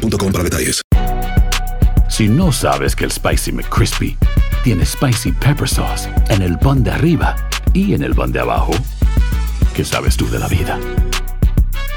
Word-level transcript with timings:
para 0.00 0.44
detalles. 0.44 0.80
Si 2.08 2.28
no 2.28 2.52
sabes 2.52 2.96
que 2.96 3.04
el 3.04 3.12
Spicy 3.12 3.52
McCrispy 3.52 4.16
tiene 4.64 4.84
Spicy 4.84 5.32
Pepper 5.32 5.68
Sauce 5.68 6.08
en 6.28 6.42
el 6.42 6.58
pan 6.58 6.82
de 6.82 6.90
arriba 6.90 7.36
y 7.72 7.94
en 7.94 8.02
el 8.02 8.14
pan 8.14 8.32
de 8.32 8.40
abajo, 8.40 8.72
¿qué 9.74 9.84
sabes 9.84 10.16
tú 10.16 10.28
de 10.28 10.38
la 10.38 10.48
vida? 10.48 10.78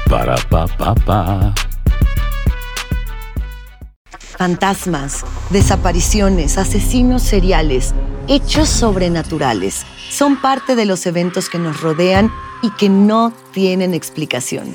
Para, 0.08 0.36
pa, 0.48 0.66
pa, 0.66 0.94
pa. 0.94 1.54
Fantasmas, 4.36 5.24
desapariciones, 5.50 6.58
asesinos 6.58 7.22
seriales, 7.22 7.94
hechos 8.28 8.68
sobrenaturales 8.68 9.84
son 10.10 10.40
parte 10.40 10.76
de 10.76 10.86
los 10.86 11.06
eventos 11.06 11.48
que 11.48 11.58
nos 11.58 11.80
rodean 11.80 12.30
y 12.62 12.70
que 12.70 12.88
no 12.88 13.32
tienen 13.52 13.94
explicación. 13.94 14.74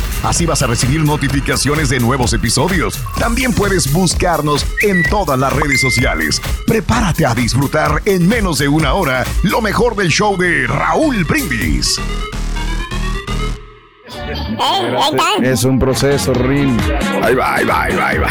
Así 0.23 0.45
vas 0.45 0.61
a 0.61 0.67
recibir 0.67 1.03
notificaciones 1.03 1.89
de 1.89 1.99
nuevos 1.99 2.33
episodios. 2.33 2.99
También 3.17 3.53
puedes 3.53 3.91
buscarnos 3.91 4.65
en 4.81 5.03
todas 5.09 5.39
las 5.39 5.51
redes 5.51 5.81
sociales. 5.81 6.41
Prepárate 6.67 7.25
a 7.25 7.33
disfrutar 7.33 8.01
en 8.05 8.27
menos 8.27 8.59
de 8.59 8.67
una 8.67 8.93
hora 8.93 9.25
lo 9.43 9.61
mejor 9.61 9.95
del 9.95 10.09
show 10.09 10.37
de 10.37 10.67
Raúl 10.67 11.23
Brindis. 11.23 11.99
Es 15.41 15.63
un 15.63 15.79
proceso, 15.79 16.33
Rin. 16.33 16.77
Ahí 17.23 17.33
va, 17.33 17.55
ahí 17.55 17.65
va, 17.65 17.83
ahí 17.83 17.95
va, 17.95 18.07
ahí 18.07 18.17
va. 18.19 18.29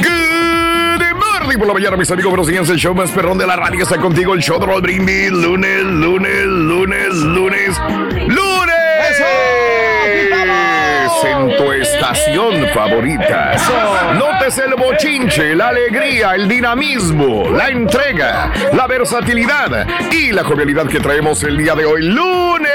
Good 0.00 1.14
morning 1.14 1.58
por 1.58 1.66
la 1.66 1.74
mañana, 1.74 1.96
mis 1.96 2.10
amigos. 2.10 2.30
Buenos 2.30 2.46
días, 2.46 2.68
el 2.70 2.78
show 2.78 2.94
más 2.94 3.10
perrón 3.10 3.36
de 3.36 3.46
la 3.46 3.56
radio 3.56 3.82
está 3.82 3.98
contigo. 3.98 4.32
El 4.32 4.42
show 4.42 4.58
de 4.58 4.66
Raúl 4.66 4.80
Brindis. 4.80 5.30
Lunes, 5.30 5.82
lunes, 5.84 6.44
lunes, 6.44 7.14
lunes, 7.14 7.76
lunes. 7.76 8.47
En 11.24 11.56
tu 11.56 11.72
estación 11.72 12.68
favorita. 12.68 13.56
Notes 14.14 14.58
el 14.58 14.74
bochinche, 14.74 15.54
la 15.54 15.68
alegría, 15.68 16.34
el 16.34 16.48
dinamismo, 16.48 17.50
la 17.50 17.68
entrega, 17.68 18.52
la 18.72 18.86
versatilidad 18.86 19.86
y 20.12 20.32
la 20.32 20.44
jovialidad 20.44 20.86
que 20.86 21.00
traemos 21.00 21.42
el 21.42 21.56
día 21.56 21.74
de 21.74 21.86
hoy, 21.86 22.02
lunes. 22.02 22.68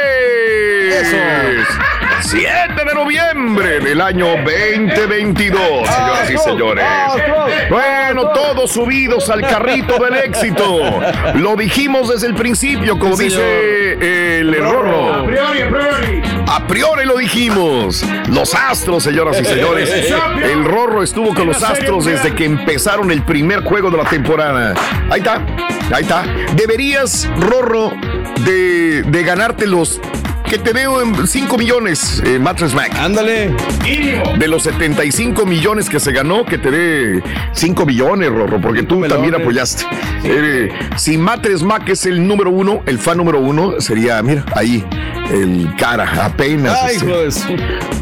7 2.23 2.85
de 2.85 2.93
noviembre 2.93 3.79
del 3.81 3.99
año 3.99 4.27
2022, 4.43 5.87
señoras 5.87 6.31
y 6.31 6.37
señores. 6.37 6.85
Bueno, 7.69 8.29
todos 8.29 8.71
subidos 8.71 9.29
al 9.29 9.41
carrito 9.41 9.97
del 10.03 10.15
éxito. 10.15 11.01
Lo 11.35 11.55
dijimos 11.55 12.09
desde 12.09 12.27
el 12.27 12.35
principio, 12.35 12.97
como 12.97 13.17
dice 13.17 14.39
el 14.39 14.55
Rorro. 14.57 15.13
A 15.13 15.25
priori, 15.25 15.61
a 15.61 15.69
priori. 15.69 16.21
A 16.47 16.67
priori 16.67 17.05
lo 17.05 17.17
dijimos. 17.17 18.05
Los 18.29 18.55
Astros, 18.55 19.03
señoras 19.03 19.39
y 19.41 19.45
señores. 19.45 19.91
El 20.43 20.63
Rorro 20.63 21.03
estuvo 21.03 21.33
con 21.35 21.47
los 21.47 21.61
Astros 21.61 22.05
desde 22.05 22.33
que 22.33 22.45
empezaron 22.45 23.11
el 23.11 23.23
primer 23.23 23.63
juego 23.63 23.91
de 23.91 23.97
la 23.97 24.05
temporada. 24.05 24.73
Ahí 25.09 25.19
está, 25.19 25.45
ahí 25.93 26.03
está. 26.03 26.23
Deberías, 26.55 27.29
Rorro, 27.37 27.91
de, 28.45 29.03
de 29.03 29.23
ganarte 29.23 29.67
los 29.67 29.99
que 30.53 30.59
te 30.59 30.71
veo 30.71 31.01
en 31.01 31.25
5 31.25 31.57
millones, 31.57 32.21
eh, 32.23 32.37
Mattress 32.37 32.75
Mac. 32.75 32.93
Ándale. 32.99 33.55
De 34.37 34.47
los 34.47 34.61
75 34.61 35.47
millones 35.47 35.89
que 35.89 35.99
se 35.99 36.11
ganó, 36.11 36.45
que 36.45 36.59
te 36.59 36.69
dé 36.69 37.23
5 37.53 37.87
millones, 37.87 38.29
Rorro, 38.29 38.61
porque 38.61 38.83
tú 38.83 39.01
también 39.01 39.33
apoyaste. 39.33 39.83
Eh, 40.23 40.69
si 40.95 41.17
Mattress 41.17 41.63
Mac 41.63 41.89
es 41.89 42.05
el 42.05 42.27
número 42.27 42.51
uno, 42.51 42.83
el 42.85 42.99
fan 42.99 43.17
número 43.17 43.39
uno, 43.39 43.81
sería, 43.81 44.21
mira, 44.21 44.45
ahí, 44.53 44.85
el 45.31 45.69
cara, 45.77 46.25
apenas. 46.25 46.77
Ay, 46.83 46.95
este, 46.97 47.31
su- 47.31 47.55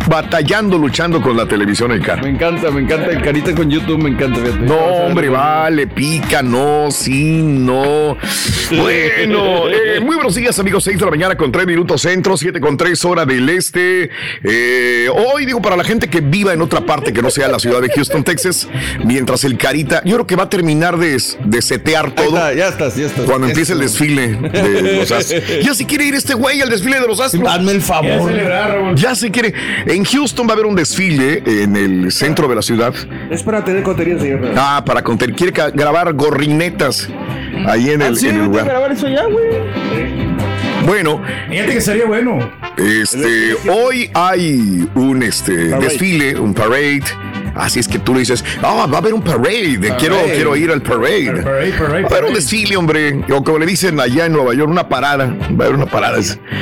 batallando, 0.09 0.77
luchando 0.77 1.21
con 1.21 1.37
la 1.37 1.45
televisión, 1.45 1.91
el 1.91 2.01
cara. 2.01 2.21
Me 2.21 2.29
encanta, 2.29 2.69
me 2.71 2.81
encanta. 2.81 3.11
El 3.11 3.21
carita 3.21 3.53
con 3.55 3.69
YouTube 3.69 4.01
me 4.01 4.09
encanta. 4.09 4.39
fíjate. 4.41 4.65
No, 4.65 4.75
hombre, 4.77 5.29
vale, 5.29 5.87
pica, 5.87 6.41
no, 6.41 6.87
sí, 6.91 7.41
no. 7.43 8.17
Bueno, 8.71 9.69
eh, 9.69 9.99
muy 10.01 10.15
buenos 10.15 10.35
días, 10.35 10.57
amigos. 10.59 10.83
6 10.83 10.97
de 10.99 11.05
la 11.05 11.11
mañana 11.11 11.35
con 11.35 11.51
3 11.51 11.65
minutos 11.67 12.01
centro, 12.01 12.35
7 12.37 12.59
con 12.59 12.77
3 12.77 13.03
hora 13.05 13.25
del 13.25 13.47
este. 13.49 14.09
Eh, 14.43 15.07
hoy 15.13 15.45
digo 15.45 15.61
para 15.61 15.75
la 15.77 15.83
gente 15.83 16.09
que 16.09 16.21
viva 16.21 16.53
en 16.53 16.61
otra 16.61 16.81
parte 16.85 17.13
que 17.13 17.21
no 17.21 17.29
sea 17.29 17.47
la 17.47 17.59
ciudad 17.59 17.81
de 17.81 17.89
Houston, 17.89 18.23
Texas, 18.23 18.67
mientras 19.03 19.43
el 19.43 19.57
Carita, 19.57 20.01
yo 20.05 20.15
creo 20.15 20.27
que 20.27 20.35
va 20.35 20.43
a 20.43 20.49
terminar 20.49 20.97
de, 20.97 21.21
de 21.43 21.61
setear 21.61 22.11
todo. 22.11 22.27
está, 22.37 22.53
ya 22.53 22.67
estás, 22.69 22.95
ya 22.95 23.05
estás. 23.05 23.25
Cuando 23.25 23.47
empiece 23.47 23.73
el 23.73 23.79
desfile 23.79 24.27
de 24.35 24.81
los. 24.97 25.11
Ya 25.63 25.73
si 25.75 25.85
quiere 25.85 26.05
ir 26.05 26.15
este 26.15 26.33
güey 26.33 26.61
al 26.61 26.69
desfile 26.69 26.99
de 26.99 27.07
los 27.11 27.19
astros. 27.19 27.47
Hazme 27.49 27.71
el 27.73 27.81
favor. 27.81 28.95
Ya 28.95 29.15
se 29.15 29.29
quiere. 29.31 29.53
En 29.85 30.03
Houston 30.03 30.47
va 30.47 30.51
a 30.51 30.53
haber 30.53 30.65
un 30.65 30.75
desfile 30.75 31.43
en 31.45 31.75
el 31.75 32.11
centro 32.11 32.47
de 32.47 32.55
la 32.55 32.61
ciudad. 32.61 32.93
Es 33.29 33.43
para 33.43 33.63
tener 33.63 33.83
contenido, 33.83 34.19
señor. 34.19 34.51
Ah, 34.57 34.83
para 34.85 35.01
contar. 35.03 35.31
Quiere 35.33 35.53
grabar 35.73 36.13
gorrinetas 36.13 37.07
ahí 37.67 37.89
en 37.91 38.01
el, 38.01 38.13
Ah, 38.13 38.15
sí, 38.17 38.27
en 38.29 38.35
el 38.37 38.45
lugar. 38.45 38.65
grabar 38.65 38.91
eso 38.91 39.07
ya, 39.07 39.23
güey. 39.25 39.45
Bueno, 40.85 41.21
Fíjate 41.49 41.73
que 41.73 41.81
sería 41.81 42.05
bueno. 42.05 42.39
este, 42.77 43.55
hoy 43.69 44.09
hay 44.15 44.89
un 44.95 45.21
este, 45.21 45.53
desfile, 45.77 46.39
un 46.39 46.53
parade. 46.55 47.03
Así 47.55 47.79
es 47.79 47.87
que 47.87 47.99
tú 47.99 48.13
le 48.13 48.19
dices, 48.21 48.43
ah, 48.61 48.85
va 48.91 48.95
a 48.97 48.99
haber 48.99 49.13
un 49.13 49.21
parade. 49.21 49.79
Quiero, 49.99 50.15
quiero 50.33 50.55
ir 50.55 50.71
al 50.71 50.81
parade. 50.81 51.41
Parade, 51.43 51.71
parade, 51.77 52.01
Va 52.03 52.07
a 52.07 52.11
haber 52.11 52.25
un 52.25 52.33
desfile, 52.33 52.77
hombre. 52.77 53.21
O 53.31 53.43
como 53.43 53.59
le 53.59 53.65
dicen 53.65 53.99
allá 53.99 54.25
en 54.25 54.33
Nueva 54.33 54.53
York, 54.53 54.69
una 54.69 54.87
parada. 54.87 55.25
Va 55.27 55.65
a 55.65 55.67
haber 55.67 55.75
una 55.75 55.85
parada. 55.85 56.17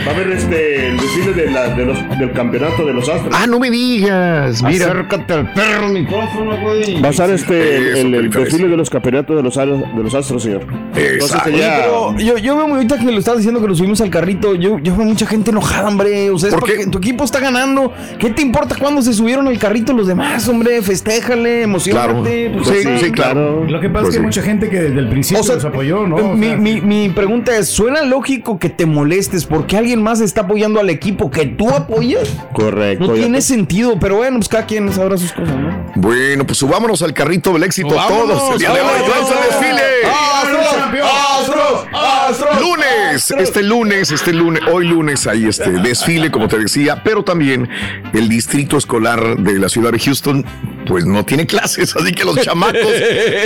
Va 0.07 0.11
a 0.11 0.15
haber 0.15 0.31
este, 0.31 0.87
el 0.89 0.97
desfile 0.97 1.33
de 1.33 1.51
la- 1.51 1.67
de 1.75 1.85
los- 1.85 2.19
del 2.19 2.31
campeonato 2.33 2.85
de 2.85 2.93
los 2.93 3.07
Astros. 3.09 3.33
Ah, 3.37 3.45
no 3.47 3.59
me 3.59 3.69
digas. 3.69 4.61
Mira. 4.63 4.85
Acércate 4.87 5.33
al 5.33 5.53
perro 5.53 5.89
micrófono, 5.89 6.57
güey. 6.61 7.01
Va 7.01 7.07
a 7.09 7.11
estar 7.11 7.29
este, 7.29 7.77
el, 7.77 7.87
Eso, 7.87 7.97
el- 7.99 8.05
el 8.07 8.11
periferes. 8.21 8.45
desfile 8.51 8.69
de 8.69 8.77
los 8.77 8.89
campeonatos 8.89 9.35
de 9.35 9.43
los, 9.43 9.57
Aro- 9.57 9.95
de 9.95 10.03
los 10.03 10.13
Astros, 10.15 10.43
señor. 10.43 10.65
Exacto. 10.95 11.49
Ya... 11.51 11.85
yo, 12.17 12.37
yo 12.37 12.55
veo 12.57 12.67
muy 12.67 12.77
ahorita 12.77 12.97
que 12.97 13.05
lo 13.11 13.19
estás 13.19 13.37
diciendo 13.37 13.61
que 13.61 13.67
lo 13.67 13.75
subimos 13.75 14.01
al 14.01 14.09
carrito. 14.09 14.55
Yo, 14.55 14.79
yo 14.79 14.95
veo 14.95 15.05
mucha 15.05 15.25
gente 15.25 15.51
enojada, 15.51 15.87
hombre. 15.87 16.29
O 16.29 16.37
sea, 16.37 16.49
es 16.49 16.55
¿Por 16.55 16.63
qué? 16.65 16.73
porque 16.75 16.89
tu 16.91 16.97
equipo 16.97 17.23
está 17.23 17.39
ganando. 17.39 17.93
¿Qué 18.19 18.29
te 18.31 18.41
importa 18.41 18.75
cuándo 18.79 19.01
se 19.01 19.13
subieron 19.13 19.47
al 19.47 19.57
carrito 19.59 19.93
los 19.93 20.07
demás, 20.07 20.47
hombre? 20.47 20.78
Festéjale, 20.81 21.63
emocionate. 21.63 22.49
Claro. 22.51 22.63
pues, 22.63 22.83
Sí, 22.83 22.87
sí, 23.05 23.11
claro. 23.11 23.65
Lo 23.65 23.79
que 23.79 23.89
pasa 23.89 24.01
Pues 24.03 24.09
es 24.09 24.15
que 24.15 24.19
sí. 24.21 24.25
mucha 24.25 24.41
gente 24.41 24.69
que 24.69 24.79
desde 24.81 24.99
el 24.99 25.09
principio 25.09 25.41
O 25.41 25.43
sea, 25.45 25.55
los 25.55 25.65
apoyó, 25.65 26.05
¿no? 26.07 26.15
O 26.17 26.35
mi, 26.35 26.47
sea, 26.47 26.57
mi- 26.57 26.81
mi 26.81 27.09
pregunta 27.09 27.55
es, 27.57 27.67
¿suena 27.69 28.01
lógico 28.03 28.59
que 28.59 28.69
te 28.69 28.85
molestes 28.85 29.45
porque 29.45 29.77
alguien 29.77 30.01
más 30.01 30.21
está 30.21 30.41
apoyando 30.41 30.79
al 30.79 30.89
equipo 30.89 31.29
que 31.31 31.45
tú 31.45 31.69
apoyas? 31.69 32.29
Correcto. 32.53 33.07
No 33.07 33.13
tiene 33.13 33.37
te- 33.39 33.41
sentido, 33.43 33.97
pero 33.99 34.17
bueno, 34.17 34.37
pues 34.37 34.49
cada 34.49 34.65
quien 34.65 34.91
sabrá 34.93 35.17
sus 35.17 35.31
cosas, 35.33 35.55
¿no? 35.55 35.91
Bueno, 35.95 36.45
pues 36.45 36.57
subámonos 36.57 37.01
al 37.01 37.13
carrito 37.13 37.51
del 37.53 37.63
éxito 37.63 37.95
Vámonos, 37.95 38.37
todos. 38.39 38.53
El 38.53 38.59
día 38.59 38.73
de 38.73 38.81
hoy. 38.81 38.87
vámonos, 38.87 39.09
¡Vamos 39.09 40.58
¡Astros! 40.79 41.87
¡Astros! 41.93 42.61
Lunes, 42.61 43.31
este 43.31 43.63
lunes, 43.63 44.11
este 44.11 44.33
lunes, 44.33 44.61
hoy 44.71 44.87
lunes 44.87 45.27
hay 45.27 45.45
este 45.45 45.71
desfile, 45.71 46.31
como 46.31 46.47
te 46.47 46.57
decía, 46.57 47.03
pero 47.03 47.23
también 47.23 47.69
el 48.13 48.29
distrito 48.29 48.77
escolar 48.77 49.37
de 49.37 49.59
la 49.59 49.69
ciudad 49.69 49.91
de 49.91 49.99
Houston 49.99 50.45
pues 50.89 51.05
no 51.05 51.23
tiene 51.23 51.45
clases, 51.45 51.95
así 51.99 52.11
que 52.11 52.25
los 52.25 52.35
chamacos, 52.41 52.81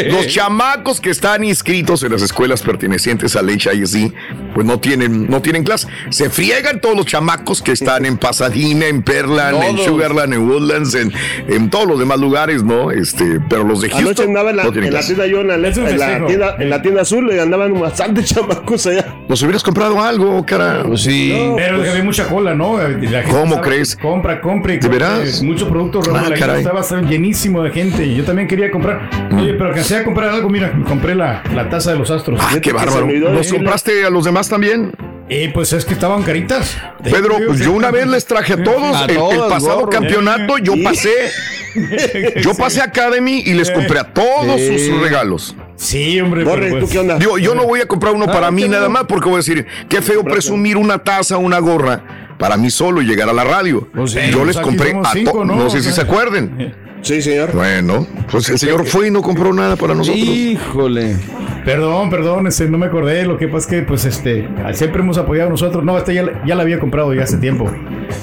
los 0.10 0.28
chamacos 0.34 1.00
que 1.02 1.10
están 1.12 1.44
inscritos 1.44 2.02
en 2.04 2.14
las 2.14 2.22
escuelas 2.24 2.62
pertenecientes 2.64 3.36
al 3.36 3.50
HISD, 3.52 4.12
pues 4.56 4.66
no 4.66 4.80
tienen, 4.80 5.30
no 5.30 5.42
tienen 5.42 5.64
clase. 5.64 5.88
Se 6.10 6.30
friegan 6.30 6.80
todos 6.80 6.96
los 6.96 7.06
chamacos 7.06 7.62
que 7.62 7.74
están 7.74 8.06
en 8.06 8.18
Pasadena, 8.18 8.88
en 8.88 9.04
Perland, 9.04 9.62
en. 9.64 9.78
Sugarland, 9.84 10.34
en 10.34 10.50
Woodlands, 10.50 10.96
en, 10.96 11.12
en 11.50 11.70
todos 11.70 11.86
los 11.86 12.00
demás 12.00 12.20
lugares, 12.20 12.64
¿no? 12.64 12.90
Este, 12.92 13.40
pero 13.50 13.64
los 13.66 13.82
de 13.82 13.88
Anoche 13.90 14.04
Houston 14.06 14.28
andaba 14.30 14.50
en 14.52 14.56
la, 14.58 14.64
no 14.64 14.70
en 14.70 14.76
tienda 14.80 15.28
yo, 15.28 15.42
en 15.42 15.48
la, 15.50 15.56
en 15.56 16.26
tienda, 16.28 16.56
en 16.58 16.70
la 16.70 16.82
tienda 16.82 17.02
azul, 17.02 17.30
y 17.36 17.40
andaban 17.40 17.78
bastantes 17.80 18.34
chamacos 18.34 18.88
allá. 18.88 19.14
Nos 19.28 19.42
hubieras 19.44 19.62
comprado 19.64 20.02
algo, 20.02 20.46
cara. 20.46 20.84
Pues 20.88 21.02
sí. 21.02 21.34
Pero 21.58 21.78
había 21.82 22.04
mucha 22.04 22.28
cola, 22.28 22.56
¿no? 22.56 22.78
La 22.78 22.88
gente 22.88 23.24
¿Cómo 23.30 23.60
crees? 23.60 23.96
Compra, 23.98 24.40
compra 24.40 24.74
y 24.74 24.78
¿De 24.78 24.88
compra, 24.88 25.18
veras? 25.18 25.42
eh, 25.42 25.46
Mucho 25.46 25.68
producto, 25.68 26.02
Raúl. 26.02 26.20
Ah, 26.24 26.30
La 26.30 26.36
caray. 26.38 26.58
estaba 26.62 26.80
estaba 26.82 27.02
llenísimo 27.34 27.64
de 27.64 27.72
gente. 27.72 28.06
Y 28.06 28.16
yo 28.16 28.24
también 28.24 28.48
quería 28.48 28.70
comprar. 28.70 29.10
Oye, 29.36 29.54
pero 29.54 29.68
alcancé 29.70 29.98
a 29.98 30.04
comprar 30.04 30.30
algo. 30.30 30.50
Mira, 30.50 30.72
compré 30.88 31.16
la, 31.16 31.42
la 31.54 31.68
taza 31.70 31.92
de 31.92 31.98
los 32.00 32.12
astros. 32.12 32.40
Ah, 32.42 32.60
qué 32.62 32.72
bárbaro. 32.72 33.08
¿Nos 33.08 33.34
decirle- 33.38 33.58
compraste 33.58 34.06
a 34.06 34.10
los 34.10 34.24
demás 34.26 34.48
también? 34.50 34.92
Eh, 35.30 35.50
pues 35.54 35.74
es 35.74 35.84
que 35.86 35.94
estaban 35.94 36.22
caritas. 36.24 36.78
Pedro, 37.04 37.38
pues 37.48 37.60
yo 37.60 37.72
una 37.72 37.90
vez 37.92 38.06
les 38.08 38.26
traje 38.26 38.54
a 38.54 38.64
todos 38.64 38.96
A 38.96 39.06
el, 39.06 39.18
pasado 39.50 39.80
gorro. 39.80 39.90
campeonato, 39.90 40.58
yo 40.60 40.74
pasé, 40.84 41.12
yo 42.42 42.54
pasé 42.58 42.82
a 42.82 42.86
Academy 42.86 43.42
y 43.46 43.54
les 43.54 43.72
compré 43.72 44.00
a 44.00 44.14
todos 44.14 44.60
Sí. 44.60 44.80
sus 44.90 45.02
regalos. 45.02 45.56
Sí, 45.76 46.20
hombre. 46.22 46.44
Borre, 46.44 46.62
pero 46.64 46.74
¿tú 46.76 46.80
pues- 46.82 46.92
qué 46.92 47.00
onda? 47.00 47.18
Digo, 47.18 47.38
yo 47.40 47.56
no 47.56 47.64
voy 47.66 47.80
a 47.82 47.88
comprar 47.88 48.14
uno 48.14 48.28
para 48.28 48.48
Ah, 48.48 48.52
mí 48.52 48.64
qué 48.64 48.70
nada 48.70 48.82
bueno. 48.84 49.00
más 49.00 49.04
porque 49.08 49.26
voy 49.26 49.36
a 49.36 49.38
decir, 49.38 49.66
qué 49.90 50.02
feo 50.02 50.24
presumir 50.24 50.78
una 50.78 51.00
taza, 51.00 51.38
una 51.38 51.58
gorra 51.60 52.04
para 52.38 52.58
mí 52.58 52.70
solo 52.70 53.02
y 53.02 53.06
llegar 53.06 53.30
a 53.30 53.34
la 53.34 53.44
radio. 53.46 53.88
Pues 53.96 54.12
sí, 54.12 54.20
yo 54.30 54.40
pues 54.40 54.48
les 54.48 54.58
aquí 54.58 54.66
compré 54.66 54.92
a 54.92 55.32
todos, 55.32 55.46
¿no? 55.48 55.56
no, 55.56 55.70
sé 55.70 55.82
si 55.82 55.92
se 55.92 56.02
acuerden. 56.02 56.76
Sí, 57.04 57.22
señor. 57.22 57.54
Bueno, 57.54 58.08
pues 58.32 58.50
el 58.50 58.58
señor 58.58 58.86
fue 58.86 59.10
y 59.10 59.12
no 59.12 59.22
compró 59.22 59.54
nada 59.54 59.76
para 59.76 59.94
nosotros. 59.94 60.26
Híjole. 60.26 61.18
Perdón, 61.66 62.10
perdón, 62.10 62.48
este, 62.48 62.68
no 62.68 62.78
me 62.78 62.86
acordé. 62.86 63.26
Lo 63.26 63.38
que 63.38 63.48
pasa 63.48 63.60
es 63.60 63.68
que, 63.68 63.82
pues, 63.84 64.06
este, 64.06 64.48
siempre 64.74 65.02
hemos 65.02 65.18
apoyado 65.18 65.50
nosotros. 65.50 65.84
No, 65.84 65.98
este 65.98 66.14
ya, 66.14 66.26
ya 66.46 66.56
la 66.56 66.64
había 66.64 66.80
comprado 66.80 67.14
ya 67.14 67.24
hace 67.24 67.38
tiempo. 67.38 67.70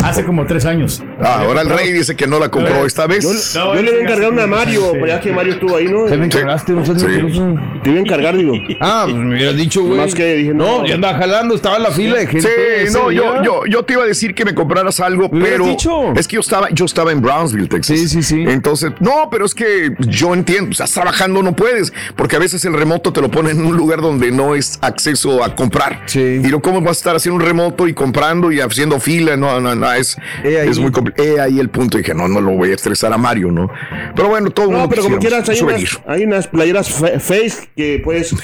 Hace 0.03 0.25
como 0.25 0.47
tres 0.47 0.65
años. 0.67 1.03
Ah, 1.21 1.43
ahora 1.45 1.63
el 1.63 1.69
rey 1.69 1.93
dice 1.93 2.17
que 2.17 2.27
no 2.27 2.39
la 2.39 2.49
compró 2.51 2.87
esta 2.87 3.07
vez. 3.07 3.23
Yo, 3.55 3.61
No, 3.61 3.75
yo 3.75 3.83
le 3.83 3.91
iba 3.91 3.99
a 4.01 4.03
encargar 4.03 4.33
una 4.33 4.43
a 4.45 4.47
Mario, 4.47 4.81
sí. 4.83 4.89
pero 4.93 5.07
ya 5.07 5.21
que 5.21 5.33
Mario 5.33 5.53
estuvo 5.55 5.77
ahí, 5.77 5.87
¿no? 5.89 6.05
¿Te 6.07 6.17
me 6.17 6.27
encargaste? 6.27 6.73
No 6.73 6.85
seas 6.85 7.01
Sí. 7.01 7.07
mentiroso. 7.07 7.55
Te 7.83 7.91
iba 7.91 7.99
a 7.99 8.03
encargar, 8.03 8.37
digo. 8.37 8.55
Ah, 8.81 9.03
pues 9.05 9.17
me 9.17 9.35
hubieras 9.37 9.57
dicho, 9.57 9.83
güey. 9.83 9.99
Más 9.99 10.15
que 10.15 10.35
dije, 10.35 10.55
no, 10.55 10.83
no. 10.83 10.87
ya 10.87 10.95
andaba 10.95 11.19
jalando, 11.19 11.55
estaba 11.55 11.77
en 11.77 11.83
la 11.83 11.91
fila 11.91 12.19
de 12.19 12.27
gente. 12.27 12.87
Sí, 12.87 12.93
no, 12.93 13.11
yo, 13.11 13.43
yo, 13.43 13.63
yo 13.67 13.83
te 13.85 13.93
iba 13.95 14.03
a 14.05 14.07
decir 14.07 14.35
que 14.35 14.45
me 14.45 14.55
compraras 14.55 15.01
algo, 15.01 15.29
Me 15.31 15.45
pero 15.45 15.67
dicho. 15.67 16.13
es 16.15 16.27
que 16.27 16.35
yo 16.37 16.41
estaba, 16.41 16.69
yo 16.71 16.85
estaba 16.85 17.13
en 17.13 17.21
Brownsville, 17.21 17.69
Texas. 17.69 17.99
Sí, 17.99 18.09
sí, 18.09 18.23
sí. 18.23 18.45
Entonces, 18.47 18.93
no, 19.01 19.29
pero 19.31 19.45
es 19.45 19.55
que 19.55 19.93
yo 20.01 20.35
entiendo, 20.35 20.71
estás 20.73 20.93
trabajando, 20.93 21.43
no 21.43 21.55
puedes, 21.55 21.93
porque 22.17 22.37
a 22.37 22.39
veces 22.39 22.65
el 22.65 22.73
remoto 22.75 23.13
te 23.13 23.21
lo 23.21 23.31
pone 23.31 23.51
en 23.51 23.65
un 23.65 23.77
lugar 23.77 24.01
donde 24.01 24.31
no 24.31 24.55
es 24.55 24.79
acceso 24.83 25.43
a 25.45 25.55
comprar. 25.55 26.03
Sí. 26.07 26.21
Y 26.43 26.49
lo 26.49 26.61
cómo 26.61 26.81
vas 26.81 26.91
a 26.97 27.01
estar 27.01 27.17
haciendo 27.17 27.37
un 27.37 27.47
remoto 27.47 27.87
y 27.89 27.95
comprando 27.95 28.51
y 28.53 28.61
haciendo 28.61 28.99
fila, 29.01 29.37
no, 29.37 29.61
no, 29.61 29.75
no, 29.75 29.80
es, 29.99 30.17
He 30.45 30.61
ahí. 30.61 30.69
es 30.69 30.79
muy 30.79 30.91
complicado. 30.91 31.29
He 31.29 31.41
ahí 31.41 31.59
el 31.59 31.69
punto, 31.69 31.99
dije, 31.99 32.15
no, 32.15 32.29
no 32.29 32.41
lo 32.41 32.53
voy 32.53 32.71
a 32.71 32.75
estresar 32.75 33.13
a 33.13 33.19
Mario, 33.19 33.51
¿no? 33.53 33.71
Pero 34.15 34.29
bueno, 34.29 34.51
todo 34.51 34.67
el 34.67 34.73
No, 34.73 34.79
mundo 34.79 34.91
pero 34.91 35.03
como 35.03 35.19
quieras, 35.19 35.49
hay 35.49 35.61
unas, 35.61 36.01
hay 36.07 36.25
unas 36.25 36.47
playeras 36.49 36.89
face 36.91 37.69
que 37.77 38.01
puedes. 38.03 38.35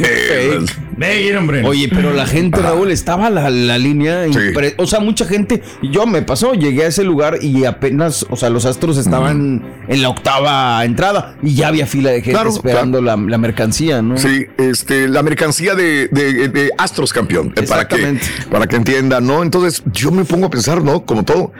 Ve, 0.97 1.37
hombre. 1.37 1.63
Oye, 1.65 1.89
pero 1.93 2.13
la 2.13 2.27
gente, 2.27 2.61
Raúl, 2.61 2.91
estaba 2.91 3.29
la, 3.31 3.51
la 3.51 3.79
línea. 3.79 4.27
impre- 4.27 4.75
O 4.79 4.87
sea, 4.87 5.01
mucha 5.01 5.27
gente. 5.27 5.63
Yo 5.93 6.07
me 6.07 6.23
pasó, 6.23 6.55
llegué 6.55 6.85
a 6.85 6.87
ese 6.89 7.05
lugar 7.05 7.39
y 7.43 7.65
apenas, 7.65 8.27
o 8.31 8.37
sea, 8.37 8.51
los 8.51 8.65
astros 8.65 8.97
estaban 8.99 9.63
en 9.89 10.03
la 10.03 10.09
octava 10.09 10.85
entrada 10.85 11.37
y 11.43 11.55
ya 11.55 11.69
había 11.69 11.87
fila 11.87 12.11
de 12.11 12.17
gente 12.17 12.33
Claro, 12.33 12.51
esperando 12.51 13.01
la, 13.03 13.17
la 13.17 13.39
mercancía, 13.39 14.01
¿no? 14.03 14.17
Sí, 14.17 14.47
este, 14.59 15.09
la 15.09 15.23
mercancía 15.23 15.75
de, 15.75 16.09
de- 16.09 16.49
de 16.49 16.71
Astros 16.79 17.13
campeón, 17.13 17.53
eh, 17.57 17.63
para 17.69 17.87
que, 17.89 17.97
Exactamente. 17.97 18.27
para 18.51 18.67
que 18.67 18.77
entiendan, 18.77 19.27
¿no? 19.27 19.43
Entonces 19.43 19.83
yo 19.93 20.11
me 20.11 20.25
pongo 20.25 20.47
a 20.47 20.51
pensar, 20.51 20.83
¿no? 20.83 21.05
Como 21.05 21.25
todo, 21.27 21.53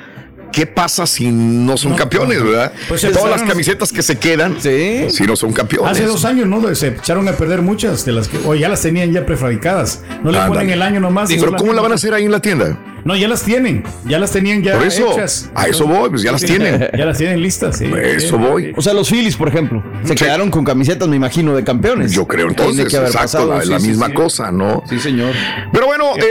¿qué 0.53 0.65
pasa 0.67 1.07
si 1.07 1.31
no 1.31 1.77
son 1.77 1.95
campeones, 1.95 2.43
verdad? 2.43 2.73
Pues 2.89 3.03
Todas 3.13 3.31
las 3.41 3.43
camisetas 3.49 3.93
que 3.93 4.03
se 4.03 4.17
quedan, 4.19 4.57
Sí. 4.59 5.11
si 5.11 5.25
no 5.25 5.37
son 5.37 5.53
campeones. 5.53 5.93
Hace 5.93 6.05
dos 6.07 6.25
años, 6.25 6.47
¿no? 6.47 6.75
Se 6.75 6.89
echaron 6.89 7.29
a 7.29 7.33
perder 7.33 7.61
muchas 7.61 8.05
de 8.07 8.13
las 8.13 8.29
que, 8.29 8.39
o 8.47 8.55
ya 8.55 8.69
las 8.71 8.81
tenían 8.81 9.13
ya 9.13 9.27
prefabricadas. 9.27 10.03
No 10.25 10.31
le 10.31 10.39
ponen 10.47 10.71
el 10.71 10.81
año 10.81 11.01
nomás. 11.01 11.29
Pero 11.29 11.53
¿cómo 11.57 11.73
la 11.75 11.83
van 11.83 11.93
a 11.93 11.97
hacer 11.97 12.15
ahí 12.15 12.25
en 12.25 12.33
la 12.33 12.41
tienda? 12.41 12.79
No, 13.07 13.15
ya 13.17 13.29
las 13.29 13.43
tienen. 13.43 13.85
Ya 14.05 14.19
las 14.19 14.33
tenían 14.33 14.63
ya 14.63 14.75
Por 14.77 14.87
eso, 14.87 15.13
hechas. 15.13 15.49
a 15.55 15.69
eso 15.69 15.87
voy, 15.87 16.11
pues 16.11 16.23
ya 16.23 16.33
las 16.33 16.43
tienen. 16.43 16.89
Ya 16.97 17.05
las 17.07 17.17
tienen 17.19 17.41
listas, 17.41 17.79
sí. 17.79 17.85
A 17.87 18.01
eso 18.03 18.37
voy. 18.37 18.73
O 18.77 18.83
sea, 18.83 18.93
los 18.95 19.09
Phillies, 19.09 19.37
por 19.37 19.49
ejemplo, 19.49 19.83
se 20.03 20.17
Sí. 20.17 20.25
quedaron 20.25 20.51
con 20.51 20.65
camisetas, 20.65 21.07
me 21.09 21.17
imagino, 21.17 21.55
de 21.55 21.63
campeones. 21.65 22.13
Yo 22.13 22.27
creo 22.27 22.49
Tiene 22.49 22.63
entonces, 22.63 22.89
que 22.91 22.97
haber 22.97 23.09
exacto, 23.11 23.39
pasado, 23.39 23.55
la, 23.55 23.63
sí, 23.63 23.69
la 23.71 23.81
sí, 23.81 23.89
misma 23.89 24.07
sí. 24.09 24.13
cosa, 24.15 24.51
¿no? 24.51 24.83
Sí, 24.89 24.99
señor. 24.99 25.33
Pero 25.73 25.87
bueno, 25.87 26.17
eh, 26.17 26.23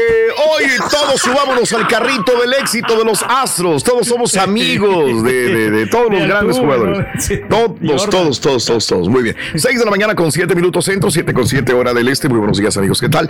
hoy 0.52 0.64
todos 0.92 1.22
subámonos 1.22 1.72
al 1.74 1.88
carrito 1.88 2.40
del 2.42 2.54
éxito 2.54 2.98
de 2.98 3.06
los 3.06 3.24
Astros. 3.28 3.84
Todos 3.84 4.06
somos 4.08 4.36
amigos 4.36 5.24
de, 5.24 5.34
de- 5.48 5.72
de 5.72 5.88
todos 5.88 6.12
los 6.12 6.20
De 6.22 6.28
grandes 6.28 6.58
jugadores. 6.60 7.00
¿no? 7.00 7.22
Sí. 7.22 7.40
Todos, 7.50 8.10
todos, 8.10 8.40
todos, 8.42 8.66
todos, 8.66 8.88
todos. 8.88 9.10
Muy 9.10 9.24
bien. 9.24 9.36
6 9.56 9.80
de 9.80 9.86
la 9.86 9.92
mañana 9.92 10.14
con 10.14 10.32
7 10.32 10.54
minutos 10.56 10.84
centro, 10.86 11.10
7 11.10 11.34
con 11.34 11.48
7 11.48 11.74
hora 11.74 11.94
del 11.94 12.08
este. 12.10 12.28
Muy 12.28 12.40
buenos 12.40 12.58
días, 12.58 12.76
amigos. 12.78 13.00
¿Qué 13.00 13.08
tal? 13.10 13.30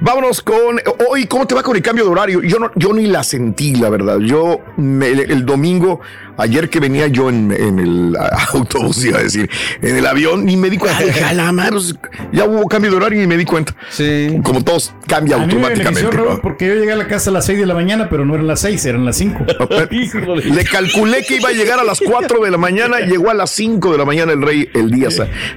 Vámonos 0.00 0.40
con 0.40 0.80
hoy. 1.10 1.26
¿Cómo 1.26 1.46
te 1.46 1.54
va 1.54 1.62
con 1.62 1.76
el 1.76 1.82
cambio 1.82 2.04
de 2.04 2.10
horario? 2.10 2.42
Yo 2.42 2.58
no, 2.58 2.70
yo 2.74 2.85
ni 2.92 3.06
la 3.06 3.22
sentí, 3.22 3.74
la 3.74 3.88
verdad. 3.90 4.18
Yo 4.20 4.60
me- 4.76 5.08
el, 5.08 5.30
el 5.30 5.46
domingo, 5.46 6.00
ayer 6.36 6.68
que 6.70 6.80
venía 6.80 7.06
yo 7.06 7.28
en, 7.30 7.52
en 7.52 7.78
el 7.78 8.16
autobús, 8.52 9.04
iba 9.04 9.18
a 9.18 9.22
decir, 9.22 9.48
en 9.82 9.96
el 9.96 10.06
avión, 10.06 10.44
ni 10.44 10.56
me 10.56 10.70
di 10.70 10.76
cuenta. 10.78 11.02
Dije, 11.02 11.24
"A 11.24 11.32
la 11.32 11.52
madre, 11.52 11.72
pues, 11.72 11.94
ya 12.32 12.44
hubo 12.44 12.66
cambio 12.68 12.90
de 12.90 12.96
horario 12.96 13.22
y 13.22 13.26
me 13.26 13.36
di 13.36 13.44
cuenta. 13.44 13.74
Sí. 13.90 14.38
Como 14.42 14.62
todos 14.62 14.92
cambia 15.06 15.36
A 15.36 15.38
mí 15.40 15.46
me 15.46 15.52
automáticamente. 15.54 16.16
porque 16.42 16.66
yo 16.68 16.74
llegué 16.74 16.92
a 16.92 16.96
la 16.96 17.06
casa 17.08 17.30
a 17.30 17.32
las 17.32 17.46
6 17.46 17.58
de 17.58 17.66
la 17.66 17.74
mañana, 17.74 18.08
pero 18.08 18.24
no 18.24 18.34
eran 18.34 18.46
las 18.46 18.60
6, 18.60 18.84
eran 18.86 19.04
las 19.04 19.16
5. 19.16 19.44
Le 20.44 20.64
calculé 20.64 21.24
que 21.26 21.36
iba 21.36 21.48
a 21.48 21.52
llegar 21.52 21.78
a 21.78 21.84
las 21.84 22.00
4 22.00 22.44
de 22.44 22.50
la 22.50 22.58
mañana, 22.58 23.00
llegó 23.06 23.30
a 23.30 23.34
las 23.34 23.50
5 23.50 23.92
de 23.92 23.98
la 23.98 24.04
mañana 24.04 24.32
el 24.32 24.42
rey 24.42 24.68
el 24.74 24.90
día. 24.90 25.08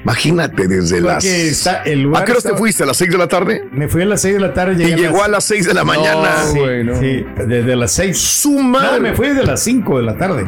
imagínate 0.04 0.68
desde 0.68 1.02
las. 1.02 1.16
Porque 1.24 1.48
está- 1.48 1.84
el 1.84 2.04
lugar 2.04 2.24
¿A 2.24 2.26
qué 2.26 2.31
hora 2.34 2.42
te 2.42 2.54
fuiste? 2.56 2.84
¿A 2.84 2.86
las 2.86 2.98
6 2.98 3.12
de 3.12 3.18
la 3.18 3.28
tarde? 3.28 3.64
Me 3.72 3.88
fui 3.88 4.02
a 4.02 4.06
las 4.06 4.22
6 4.22 4.36
de 4.36 4.40
la 4.40 4.54
tarde. 4.54 4.84
Y 4.84 4.96
llegó 4.96 5.24
a 5.24 5.28
las 5.28 5.44
6 5.46 5.66
de 5.68 5.74
la 5.74 5.84
mañana. 5.84 6.44
No, 6.84 7.00
Sí, 7.00 7.26
desde 7.48 7.76
las 7.76 7.92
6. 7.94 8.18
Su 8.18 8.54
No, 8.54 8.64
madre. 8.64 9.00
me 9.00 9.14
fui 9.14 9.28
desde 9.30 9.44
las 9.46 9.62
5 9.64 9.98
de 9.98 10.04
la 10.04 10.18
tarde. 10.18 10.46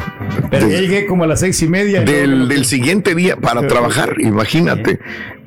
Pero 0.50 0.68
ya 0.68 0.74
Desde- 0.74 0.82
llegué 0.82 1.06
como 1.06 1.24
a 1.24 1.28
las 1.28 1.40
6 1.40 1.62
y 1.64 1.68
media. 1.68 2.02
Del, 2.02 2.48
del 2.48 2.66
siguiente 2.66 3.16
día 3.16 3.36
para 3.38 3.66
trabajar, 3.68 4.16
imagínate. 4.20 5.00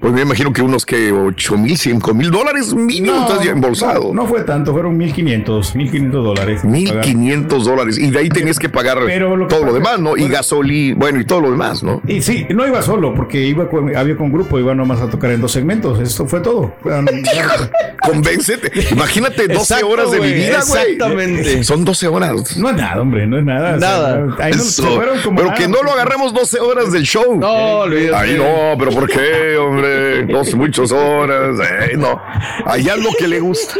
Pues 0.04 0.12
me 0.12 0.20
imagino 0.20 0.52
que 0.52 0.60
unos 0.60 0.84
que 0.84 1.10
8 1.12 1.56
mil, 1.56 1.78
5 1.78 2.12
mil 2.12 2.30
dólares 2.30 2.74
mínimo 2.74 3.22
estás 3.26 3.42
ya 3.42 3.52
embolsado. 3.52 4.12
No, 4.12 4.24
no 4.24 4.26
fue 4.26 4.42
tanto, 4.42 4.72
fueron 4.74 4.98
1500, 4.98 5.74
1500 5.74 6.22
dólares. 6.22 6.62
1500 6.62 7.64
dólares. 7.64 7.96
Y 7.98 8.10
de 8.10 8.18
ahí 8.18 8.28
tenías 8.28 8.58
que 8.58 8.68
pagar 8.68 8.98
Pero 9.06 9.34
lo 9.34 9.48
que 9.48 9.54
todo 9.54 9.64
lo 9.64 9.72
demás, 9.72 10.00
¿no? 10.00 10.14
Y 10.14 10.28
gasolina, 10.28 10.94
bueno, 10.98 11.20
y 11.20 11.24
todo 11.24 11.40
lo 11.40 11.50
demás, 11.50 11.82
¿no? 11.82 12.02
Y 12.06 12.20
sí, 12.20 12.46
no 12.50 12.66
iba 12.66 12.82
solo, 12.82 13.14
porque 13.14 13.40
iba 13.46 13.66
con, 13.70 13.96
había 13.96 14.14
con 14.14 14.30
grupo, 14.30 14.58
iba 14.58 14.74
nomás 14.74 15.00
a 15.00 15.08
tocar 15.08 15.30
en 15.30 15.40
dos 15.40 15.52
segmentos. 15.52 15.98
Esto 15.98 16.26
fue 16.26 16.40
todo. 16.40 16.74
Convéncete. 18.02 18.70
Imagínate 18.92 19.48
12 19.48 19.54
Exacto, 19.60 19.88
horas 19.88 20.10
de 20.10 20.20
mi 20.20 20.32
vida, 20.34 20.60
güey. 20.68 20.82
exactamente. 20.82 21.64
Son 21.64 21.82
12 21.82 22.08
horas. 22.08 22.56
No 22.58 22.68
es 22.68 22.76
nada, 22.76 23.00
hombre, 23.00 23.26
no 23.26 23.38
es 23.38 23.44
nada. 23.46 23.76
o 23.76 23.80
sea, 23.80 23.88
Nada. 23.88 24.16
no- 24.18 24.36
ahí 24.38 24.52
no- 24.52 24.58
Eso. 24.62 24.82
se 24.82 24.88
fueron 24.94 25.18
como 25.24 25.36
Pero 25.36 25.48
nada, 25.48 25.58
que 25.58 25.66
no 25.68 25.76
lo 25.76 25.78
porque- 25.84 25.92
agarremos 25.94 26.34
12 26.34 26.60
horas 26.60 26.92
del 26.92 27.04
show. 27.04 27.38
No, 27.40 27.78
olvídate. 27.78 28.14
Ay, 28.14 28.36
no, 28.36 28.76
pero 28.78 28.90
¿por 28.90 29.08
qué, 29.08 29.56
hombre? 29.56 29.93
12 30.28 30.56
muchas 30.56 30.92
horas. 30.92 31.58
Ay, 31.60 31.96
no. 31.96 32.20
Allá 32.66 32.94
es 32.94 33.02
lo 33.02 33.10
que 33.18 33.28
le 33.28 33.40
gusta. 33.40 33.74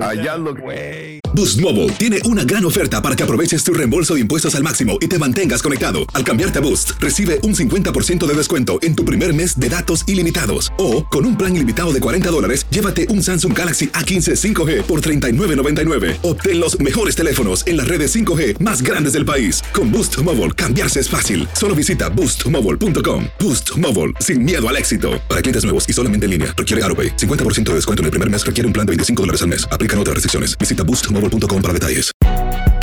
Allá 0.00 0.34
es 0.34 0.40
lo 0.40 0.54
que. 0.54 1.20
Boost 1.34 1.60
Mobile 1.60 1.92
tiene 1.98 2.18
una 2.24 2.42
gran 2.42 2.64
oferta 2.64 3.02
para 3.02 3.14
que 3.14 3.22
aproveches 3.22 3.62
tu 3.62 3.72
reembolso 3.74 4.14
de 4.14 4.20
impuestos 4.20 4.54
al 4.54 4.62
máximo 4.62 4.96
y 5.00 5.08
te 5.08 5.18
mantengas 5.18 5.62
conectado. 5.62 6.00
Al 6.14 6.24
cambiarte 6.24 6.58
a 6.58 6.62
Boost, 6.62 6.92
recibe 6.98 7.38
un 7.42 7.54
50% 7.54 8.26
de 8.26 8.34
descuento 8.34 8.78
en 8.82 8.96
tu 8.96 9.04
primer 9.04 9.34
mes 9.34 9.58
de 9.60 9.68
datos 9.68 10.04
ilimitados. 10.08 10.72
O, 10.78 11.06
con 11.06 11.26
un 11.26 11.36
plan 11.36 11.54
ilimitado 11.54 11.92
de 11.92 12.00
40 12.00 12.30
dólares, 12.30 12.66
llévate 12.70 13.06
un 13.10 13.22
Samsung 13.22 13.56
Galaxy 13.56 13.88
A15 13.88 14.36
5G 14.36 14.82
por 14.84 15.02
$39.99. 15.02 16.16
Obtén 16.22 16.60
los 16.60 16.80
mejores 16.80 17.14
teléfonos 17.14 17.64
en 17.66 17.76
las 17.76 17.88
redes 17.88 18.16
5G 18.16 18.58
más 18.60 18.82
grandes 18.82 19.12
del 19.12 19.26
país. 19.26 19.62
Con 19.74 19.92
Boost 19.92 20.18
Mobile, 20.22 20.52
cambiarse 20.52 20.98
es 20.98 21.10
fácil. 21.10 21.46
Solo 21.52 21.74
visita 21.74 22.08
boostmobile.com. 22.08 23.24
Boost 23.38 23.76
Mobile, 23.76 24.14
sin 24.18 24.44
miedo 24.44 24.66
al 24.66 24.76
éxito. 24.76 24.87
Para 24.96 25.42
clientes 25.42 25.64
nuevos 25.64 25.86
y 25.86 25.92
solamente 25.92 26.24
en 26.24 26.30
línea, 26.30 26.54
requiere 26.56 26.82
AroPay. 26.84 27.16
50% 27.16 27.64
de 27.64 27.74
descuento 27.74 28.00
en 28.00 28.06
el 28.06 28.10
primer 28.10 28.30
mes 28.30 28.44
requiere 28.44 28.66
un 28.66 28.72
plan 28.72 28.86
de 28.86 28.92
25 28.92 29.22
dólares 29.22 29.42
al 29.42 29.48
mes. 29.48 29.68
Aplican 29.70 29.98
otras 29.98 30.14
restricciones. 30.14 30.56
Visita 30.56 30.82
boostmobile.com 30.82 31.60
para 31.60 31.74
detalles. 31.74 32.10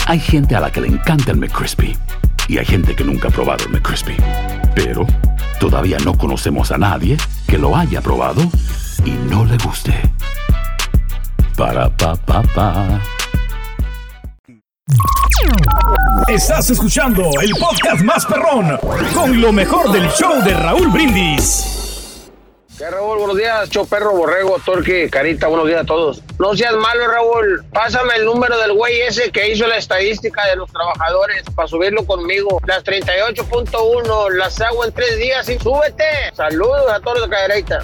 Hay 0.06 0.20
gente 0.20 0.56
a 0.56 0.60
la 0.60 0.72
que 0.72 0.82
le 0.82 0.88
encanta 0.88 1.32
el 1.32 1.38
McCrispy 1.38 1.98
y 2.48 2.60
hay 2.60 2.66
gente 2.66 2.96
que 2.96 3.04
nunca 3.04 3.30
ha 3.30 3.32
probado 3.32 3.66
el 3.66 3.72
McCrispy. 3.72 4.16
Pero 4.76 5.08
todavía 5.60 5.98
no 6.06 6.16
conocemos 6.16 6.72
a 6.72 6.78
nadie 6.78 7.18
que 7.48 7.58
lo 7.58 7.76
haya 7.76 8.02
probado 8.02 8.44
y 9.04 9.12
no 9.32 9.46
le 9.46 9.58
guste. 9.58 9.94
Para 11.58 11.90
pa 11.90 12.16
pa 12.16 12.44
pa. 12.44 13.02
Estás 16.28 16.70
escuchando 16.70 17.32
el 17.42 17.52
podcast 17.60 18.04
más 18.04 18.26
perrón 18.26 18.78
con 19.14 19.42
lo 19.42 19.52
mejor 19.52 19.92
del 19.92 20.08
show 20.10 20.44
de 20.44 20.54
Raúl 20.54 20.90
Brindis. 20.90 21.85
¿Qué 22.78 22.90
Raúl? 22.90 23.20
Buenos 23.20 23.38
días, 23.38 23.70
Choperro, 23.70 24.12
Borrego, 24.12 24.58
Torque, 24.66 25.10
Carita, 25.10 25.48
buenos 25.48 25.66
días 25.66 25.84
a 25.84 25.86
todos. 25.86 26.22
No 26.40 26.54
seas 26.58 26.74
malo, 26.76 27.08
Raúl. 27.08 27.64
Pásame 27.72 28.16
el 28.16 28.26
número 28.26 28.58
del 28.60 28.74
güey 28.74 29.00
ese 29.00 29.32
que 29.32 29.50
hizo 29.50 29.66
la 29.66 29.78
estadística 29.78 30.46
de 30.48 30.58
los 30.58 30.70
trabajadores 30.70 31.44
para 31.56 31.70
subirlo 31.70 32.06
conmigo. 32.06 32.60
Las 32.66 32.84
38.1, 32.84 34.30
las 34.32 34.60
hago 34.60 34.84
en 34.84 34.92
tres 34.92 35.18
días 35.18 35.48
y 35.48 35.58
súbete. 35.58 36.04
Saludos 36.34 36.92
a 36.92 37.00
todos 37.00 37.22
de 37.22 37.30
Cadereyta. 37.30 37.80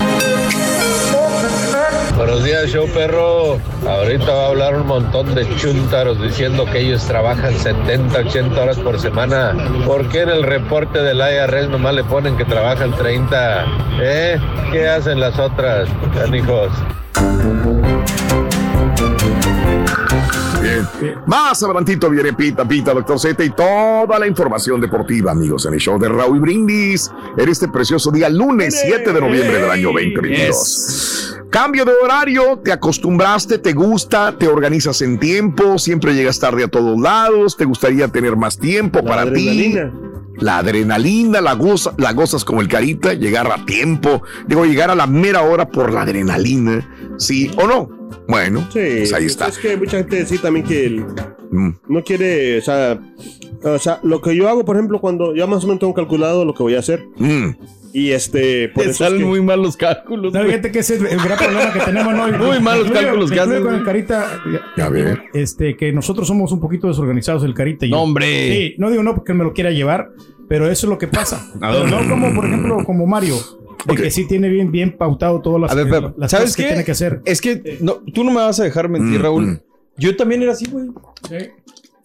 Buenos 2.16 2.44
días, 2.44 2.70
show 2.70 2.88
perro. 2.94 3.60
Ahorita 3.88 4.32
va 4.32 4.46
a 4.46 4.48
hablar 4.50 4.76
un 4.76 4.88
montón 4.88 5.34
de 5.34 5.48
chuntaros 5.56 6.22
diciendo 6.22 6.66
que 6.72 6.80
ellos 6.80 7.04
trabajan 7.06 7.58
70, 7.58 8.20
80 8.20 8.62
horas 8.62 8.78
por 8.80 9.00
semana. 9.00 9.56
¿Por 9.86 10.08
qué 10.10 10.22
en 10.22 10.30
el 10.30 10.44
reporte 10.44 11.02
del 11.02 11.18
IRS 11.18 11.70
nomás 11.70 11.96
le 11.96 12.04
ponen 12.04 12.38
que 12.38 12.46
trabajan 12.46 12.96
30? 12.96 13.66
¿Eh? 14.02 14.40
¿Qué 14.72 14.88
hacen 14.88 15.20
las 15.20 15.40
otras, 15.40 15.90
canijos? 16.14 16.72
Bien. 20.62 20.88
Más 21.26 21.64
adelantito 21.64 22.10
viene 22.10 22.34
Pita 22.34 22.68
Pita, 22.68 22.94
Doctor 22.94 23.20
Z 23.20 23.44
y 23.44 23.50
toda 23.50 24.20
la 24.20 24.28
información 24.28 24.80
deportiva, 24.80 25.32
amigos, 25.32 25.66
en 25.66 25.74
el 25.74 25.80
show 25.80 25.98
de 26.00 26.08
Raúl 26.08 26.40
Brindis 26.40 27.12
en 27.38 27.50
este 27.50 27.68
precioso 27.68 28.12
día, 28.12 28.30
lunes 28.30 28.80
7 28.86 29.12
de 29.12 29.20
noviembre 29.20 29.60
del 29.60 29.72
año 29.72 29.88
2022. 29.88 31.31
Cambio 31.52 31.84
de 31.84 31.92
horario, 32.02 32.60
te 32.64 32.72
acostumbraste, 32.72 33.58
te 33.60 33.74
gusta, 33.74 34.38
te 34.38 34.48
organizas 34.48 35.02
en 35.02 35.20
tiempo, 35.20 35.78
siempre 35.78 36.14
llegas 36.16 36.40
tarde 36.40 36.64
a 36.64 36.70
todos 36.70 36.98
lados, 37.00 37.58
te 37.58 37.66
gustaría 37.66 38.08
tener 38.08 38.38
más 38.38 38.58
tiempo 38.58 39.04
para 39.04 39.24
adrenalina. 39.24 39.92
ti. 39.92 39.98
La 40.44 40.60
adrenalina, 40.60 41.42
la, 41.42 41.54
goza- 41.56 41.94
la 41.98 42.14
gozas 42.14 42.46
como 42.46 42.62
el 42.62 42.70
carita, 42.70 43.14
llegar 43.14 43.52
a 43.52 43.66
tiempo, 43.66 44.24
digo, 44.48 44.64
llegar 44.66 44.90
a 44.92 44.96
la 44.96 45.06
mera 45.08 45.42
hora 45.44 45.68
por 45.68 45.92
la 45.92 46.04
adrenalina, 46.04 46.90
¿sí 47.18 47.52
o 47.58 47.68
no? 47.68 47.90
Bueno, 48.30 48.62
Sí, 48.72 48.80
pues 49.00 49.14
ahí 49.14 49.26
está. 49.26 49.48
Es 49.48 49.58
que 49.58 49.76
mucha 49.76 49.98
gente 49.98 50.26
sí 50.26 50.38
también 50.38 50.66
que 50.66 50.86
el- 50.86 51.06
Mm. 51.52 51.72
no 51.90 52.02
quiere, 52.02 52.60
o 52.60 52.62
sea, 52.62 52.98
o 53.62 53.78
sea, 53.78 54.00
lo 54.04 54.22
que 54.22 54.34
yo 54.38 54.48
hago, 54.48 54.64
por 54.64 54.78
ejemplo, 54.78 55.02
cuando 55.02 55.36
ya 55.36 55.46
más 55.48 55.66
o 55.66 55.68
menos 55.68 55.82
tengo 55.82 55.94
calculado 55.94 56.46
lo 56.46 56.54
que 56.54 56.64
voy 56.64 56.76
a 56.76 56.80
hacer. 56.80 57.06
Mm. 57.18 57.50
Y 57.94 58.12
este, 58.12 58.70
por 58.70 58.86
es 58.88 58.98
salen 58.98 59.20
que- 59.20 59.26
muy 59.26 59.42
mal 59.42 59.62
los 59.62 59.76
cálculos. 59.78 60.34
No, 60.34 60.44
fíjate 60.44 60.72
que 60.72 60.80
ese 60.80 60.96
es 60.96 61.02
el 61.02 61.20
gran 61.20 61.38
problema 61.38 61.74
que 61.74 61.80
tenemos, 61.82 62.14
¿no? 62.14 62.28
Muy 62.48 62.60
malos 62.60 62.88
Incluyo- 62.88 63.02
cálculos 63.02 63.32
que 63.32 63.40
hacen, 63.40 63.64
con 63.64 63.76
el. 63.76 63.84
Carita, 63.84 64.40
A 64.78 64.90
ver. 64.90 65.24
este, 65.34 65.76
que 65.76 65.92
nosotros 65.92 66.28
somos 66.28 66.52
un 66.52 66.60
poquito 66.62 66.88
desorganizados, 66.88 67.44
el 67.44 67.54
Carita 67.54 67.86
y 67.86 67.90
yo. 67.90 67.96
No, 67.98 68.04
hombre. 68.04 68.26
Sí, 68.52 68.76
no 68.78 68.90
digo 68.90 69.04
no 69.04 69.14
porque 69.16 69.34
me 69.34 69.44
lo 69.44 69.54
quiera 69.54 69.72
llevar, 69.72 70.10
pero 70.48 70.66
eso 70.70 70.86
es 70.88 70.90
lo 70.90 70.98
que 70.98 71.08
pasa. 71.08 71.50
¿A 71.62 71.72
Pero 71.72 71.88
no 71.88 72.10
como, 72.10 72.34
por 72.34 72.46
ejemplo, 72.46 72.78
como 72.86 73.06
Mario, 73.06 73.36
de 73.86 73.96
que 73.96 74.12
sí 74.12 74.28
tiene 74.28 74.48
bien, 74.50 74.72
bien 74.72 74.96
pautado 74.98 75.42
todas 75.42 75.60
las, 75.62 75.72
A 75.72 75.76
ver, 75.76 75.90
Pep, 75.90 76.18
las 76.18 76.32
¿sabes 76.32 76.44
cosas 76.46 76.56
que 76.56 76.64
qué? 76.64 76.70
tiene 76.70 76.86
que 76.86 76.92
hacer. 76.92 77.22
Es 77.26 77.42
que 77.42 77.78
no, 77.82 77.96
tú 78.14 78.24
no 78.24 78.32
me 78.32 78.38
vas 78.42 78.60
a 78.60 78.64
dejar 78.64 78.88
mentir, 78.90 79.20
Mm, 79.20 79.24
Raúl. 79.24 79.46
mm. 79.48 79.60
Yo 79.98 80.16
también 80.16 80.42
era 80.42 80.54
así, 80.54 80.66
güey. 80.72 80.88
Sí, 81.28 81.36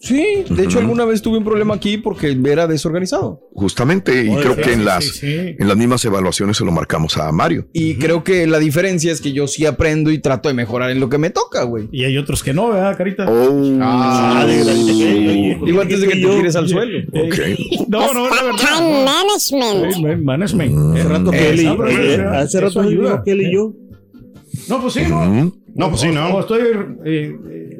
de 0.01 0.65
hecho 0.65 0.79
alguna 0.79 1.05
vez 1.05 1.23
tuve 1.23 1.39
un 1.39 1.45
problema 1.45 1.75
aquí 1.75 1.97
porque 1.99 2.37
era 2.47 2.67
desorganizado. 2.67 3.41
Justamente, 3.55 4.25
y 4.25 4.29
Oye, 4.29 4.41
creo 4.43 4.55
sí, 4.55 4.61
que 4.63 4.73
en 4.73 4.79
sí, 4.81 4.85
las, 4.85 5.05
sí, 5.05 5.11
sí. 5.21 5.57
en 5.59 5.69
las 5.69 5.77
mismas 5.77 6.05
evaluaciones 6.05 6.57
se 6.59 6.65
lo 6.65 6.71
marcamos 6.73 7.17
a 7.17 7.33
Mario. 7.33 7.67
Y 7.73 7.95
creo 7.97 8.23
que 8.23 8.47
la 8.47 8.59
diferencia 8.59 9.11
es 9.11 9.21
que 9.21 9.33
yo 9.33 9.47
sí 9.49 9.65
aprendo 9.67 10.11
y 10.11 10.19
trato 10.19 10.49
de 10.49 10.55
mejorar 10.55 10.91
en 10.91 11.01
lo 11.01 11.09
que 11.09 11.19
me 11.19 11.31
toca, 11.31 11.63
güey. 11.65 11.89
Y 11.93 12.05
hay 12.05 12.19
otros 12.19 12.43
que 12.43 12.53
no, 12.53 12.69
¿verdad, 12.71 12.97
Carita? 12.97 13.27
Oh. 13.29 13.79
Ah, 13.81 14.47
Digo 14.47 15.81
antes 15.81 16.01
de 16.01 16.07
que 16.09 16.15
te 16.15 16.21
yo- 16.21 16.37
tires 16.37 16.57
al 16.57 16.69
suelo. 16.69 16.99
Ok. 17.13 17.89
No, 17.89 18.13
no. 18.13 18.27
Time 18.29 19.05
management. 19.05 19.93
Sí, 19.95 20.03
man- 20.03 20.25
Management. 20.25 20.97
Hace 20.97 21.09
rato 21.09 21.31
que 21.31 21.49
él 21.51 21.61
y 21.61 21.65
no, 21.65 21.87
eso- 21.87 22.29
hace 22.31 22.61
rato 22.61 23.23
que 23.25 23.31
él 23.33 23.43
y 23.43 23.55
yo. 23.55 23.73
No, 24.69 24.81
pues 24.81 24.95
sí, 24.95 25.01
no. 25.09 25.25
Mm. 25.25 25.53
No, 25.75 25.89
pues 25.91 26.01
sí, 26.01 26.09
no. 26.09 26.41
Estoy 26.41 26.61
eh, 27.05 27.37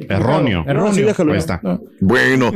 Erróneo. 0.09 0.65
Erróneo. 0.67 0.95
Sí, 0.95 1.03
déjalo. 1.03 1.33
Ahí 1.33 1.39
está. 1.39 1.61
No. 1.63 1.81
Bueno, 2.01 2.53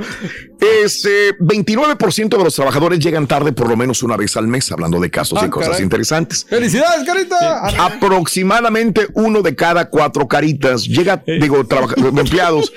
es, 0.84 1.04
eh, 1.06 1.32
29% 1.40 2.36
de 2.36 2.44
los 2.44 2.54
trabajadores 2.54 2.98
llegan 2.98 3.26
tarde 3.26 3.52
por 3.52 3.68
lo 3.68 3.76
menos 3.76 4.02
una 4.02 4.16
vez 4.16 4.36
al 4.36 4.46
mes, 4.46 4.70
hablando 4.72 5.00
de 5.00 5.10
casos 5.10 5.38
Ah, 5.42 5.46
y 5.46 5.50
cosas 5.50 5.70
caray. 5.70 5.82
interesantes. 5.84 6.46
¡Felicidades, 6.48 7.04
carita! 7.04 7.68
Aproximadamente 7.84 9.06
uno 9.14 9.42
de 9.42 9.54
cada 9.54 9.88
cuatro 9.88 10.28
caritas 10.28 10.84
llega, 10.86 11.22
digo, 11.26 11.64
empleados, 12.18 12.72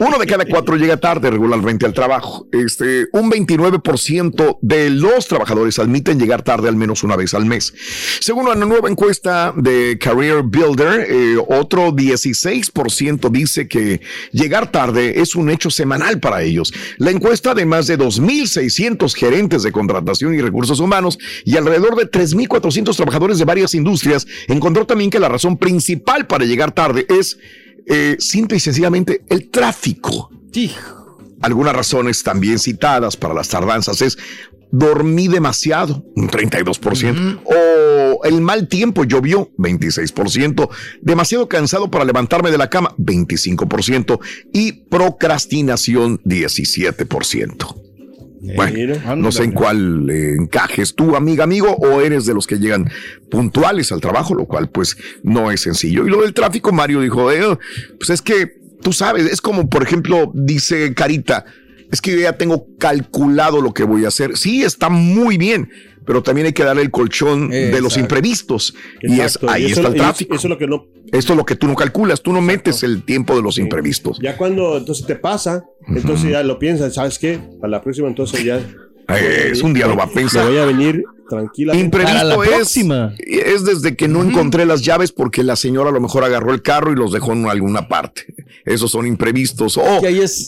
uno 0.00 0.18
de 0.18 0.26
cada 0.26 0.44
cuatro 0.44 0.76
llega 0.76 0.96
tarde 0.98 1.30
regularmente 1.30 1.86
al 1.86 1.92
trabajo. 1.94 2.46
Este, 2.52 3.06
un 3.12 3.30
29% 3.30 4.58
de 4.60 4.90
los 4.90 5.26
trabajadores 5.28 5.78
admiten 5.78 6.18
llegar 6.18 6.42
tarde 6.42 6.68
al 6.68 6.76
menos 6.76 7.02
una 7.02 7.16
vez 7.16 7.34
al 7.34 7.44
mes. 7.46 7.72
Según 8.20 8.46
una 8.46 8.64
nueva 8.66 8.88
encuesta 8.90 9.52
de 9.56 9.98
Career 10.00 10.42
Builder, 10.42 11.06
eh, 11.08 11.36
otro 11.48 11.90
16% 11.92 13.30
dice 13.30 13.68
que 13.68 13.93
llegar 14.32 14.70
tarde 14.70 15.20
es 15.20 15.34
un 15.34 15.50
hecho 15.50 15.70
semanal 15.70 16.20
para 16.20 16.42
ellos. 16.42 16.72
La 16.98 17.10
encuesta 17.10 17.54
de 17.54 17.66
más 17.66 17.86
de 17.86 17.98
2.600 17.98 19.14
gerentes 19.14 19.62
de 19.62 19.72
contratación 19.72 20.34
y 20.34 20.40
recursos 20.40 20.80
humanos 20.80 21.18
y 21.44 21.56
alrededor 21.56 21.96
de 21.96 22.10
3.400 22.10 22.96
trabajadores 22.96 23.38
de 23.38 23.44
varias 23.44 23.74
industrias 23.74 24.26
encontró 24.48 24.86
también 24.86 25.10
que 25.10 25.20
la 25.20 25.28
razón 25.28 25.56
principal 25.56 26.26
para 26.26 26.44
llegar 26.44 26.72
tarde 26.72 27.06
es 27.08 27.38
eh, 27.86 28.16
simple 28.18 28.56
y 28.56 28.60
sencillamente 28.60 29.22
el 29.28 29.50
tráfico. 29.50 30.30
Algunas 31.42 31.74
razones 31.74 32.22
también 32.22 32.58
citadas 32.58 33.16
para 33.16 33.34
las 33.34 33.48
tardanzas 33.48 34.00
es 34.00 34.16
dormí 34.74 35.28
demasiado, 35.28 36.04
un 36.16 36.28
32%, 36.28 37.42
o 37.44 38.24
el 38.24 38.40
mal 38.40 38.66
tiempo 38.66 39.04
llovió, 39.04 39.50
26%, 39.56 40.68
demasiado 41.00 41.48
cansado 41.48 41.90
para 41.92 42.04
levantarme 42.04 42.50
de 42.50 42.58
la 42.58 42.68
cama, 42.68 42.92
25%, 42.98 44.18
y 44.52 44.72
procrastinación, 44.72 46.18
17%. 46.24 47.82
Bueno, 48.56 49.16
no 49.16 49.32
sé 49.32 49.44
en 49.44 49.52
cuál 49.52 50.10
eh, 50.10 50.34
encajes 50.34 50.94
tú, 50.94 51.14
amiga, 51.14 51.44
amigo, 51.44 51.70
o 51.70 52.00
eres 52.00 52.26
de 52.26 52.34
los 52.34 52.46
que 52.46 52.58
llegan 52.58 52.90
puntuales 53.30 53.92
al 53.92 54.00
trabajo, 54.00 54.34
lo 54.34 54.46
cual 54.46 54.68
pues 54.68 54.96
no 55.22 55.50
es 55.52 55.62
sencillo. 55.62 56.04
Y 56.04 56.10
lo 56.10 56.20
del 56.20 56.34
tráfico, 56.34 56.72
Mario 56.72 57.00
dijo, 57.00 57.30
eh, 57.30 57.58
pues 57.96 58.10
es 58.10 58.20
que 58.20 58.58
tú 58.82 58.92
sabes, 58.92 59.24
es 59.26 59.40
como 59.40 59.70
por 59.70 59.82
ejemplo, 59.82 60.30
dice 60.34 60.92
Carita, 60.92 61.46
es 61.92 62.00
que 62.00 62.12
yo 62.12 62.18
ya 62.18 62.36
tengo 62.36 62.66
calculado 62.78 63.60
lo 63.60 63.72
que 63.74 63.84
voy 63.84 64.04
a 64.04 64.08
hacer. 64.08 64.36
Sí, 64.36 64.62
está 64.62 64.88
muy 64.88 65.36
bien, 65.38 65.70
pero 66.06 66.22
también 66.22 66.46
hay 66.46 66.52
que 66.52 66.64
darle 66.64 66.82
el 66.82 66.90
colchón 66.90 67.50
de 67.50 67.70
los 67.80 67.92
Exacto. 67.96 68.00
imprevistos. 68.00 68.74
Y 69.02 69.20
es, 69.20 69.38
ahí 69.48 69.62
y 69.64 69.66
eso- 69.72 69.80
está 69.80 69.88
el 69.88 69.94
tráfico. 69.94 70.34
Eso 70.34 70.46
es 70.46 70.50
lo 70.50 70.58
que 70.58 70.66
no. 70.66 70.86
Esto 71.12 71.32
es 71.32 71.36
lo 71.36 71.44
que 71.46 71.54
tú 71.56 71.66
no 71.68 71.76
calculas, 71.76 72.22
tú 72.22 72.32
no 72.32 72.40
metes 72.40 72.82
el 72.82 73.04
tiempo 73.04 73.36
de 73.36 73.42
los 73.42 73.58
imprevistos. 73.58 74.18
Ya 74.22 74.36
cuando 74.36 74.76
entonces 74.78 75.06
te 75.06 75.14
pasa, 75.14 75.64
entonces 75.88 76.30
ya 76.30 76.42
lo 76.42 76.58
piensas, 76.58 76.94
¿sabes 76.94 77.18
qué? 77.18 77.38
Para 77.60 77.70
la 77.70 77.82
próxima 77.82 78.08
entonces 78.08 78.42
ya. 78.44 78.60
Es 79.50 79.62
un 79.62 79.74
día 79.74 79.86
lo 79.86 79.96
va 79.96 80.04
a 80.04 80.10
pensar. 80.10 80.44
Me 80.44 80.50
voy 80.52 80.58
a 80.60 80.64
venir 80.64 81.04
tranquilamente. 81.28 81.84
Imprevisto 81.84 82.44
es, 82.44 82.76
es 83.26 83.64
desde 83.64 83.96
que 83.96 84.08
no 84.08 84.22
encontré 84.22 84.66
las 84.66 84.82
llaves 84.82 85.12
porque 85.12 85.42
la 85.42 85.56
señora 85.56 85.90
a 85.90 85.92
lo 85.92 86.00
mejor 86.00 86.24
agarró 86.24 86.52
el 86.52 86.62
carro 86.62 86.92
y 86.92 86.96
los 86.96 87.12
dejó 87.12 87.32
en 87.32 87.46
alguna 87.46 87.88
parte. 87.88 88.34
Esos 88.64 88.90
son 88.90 89.06
imprevistos. 89.06 89.76
O 89.76 90.00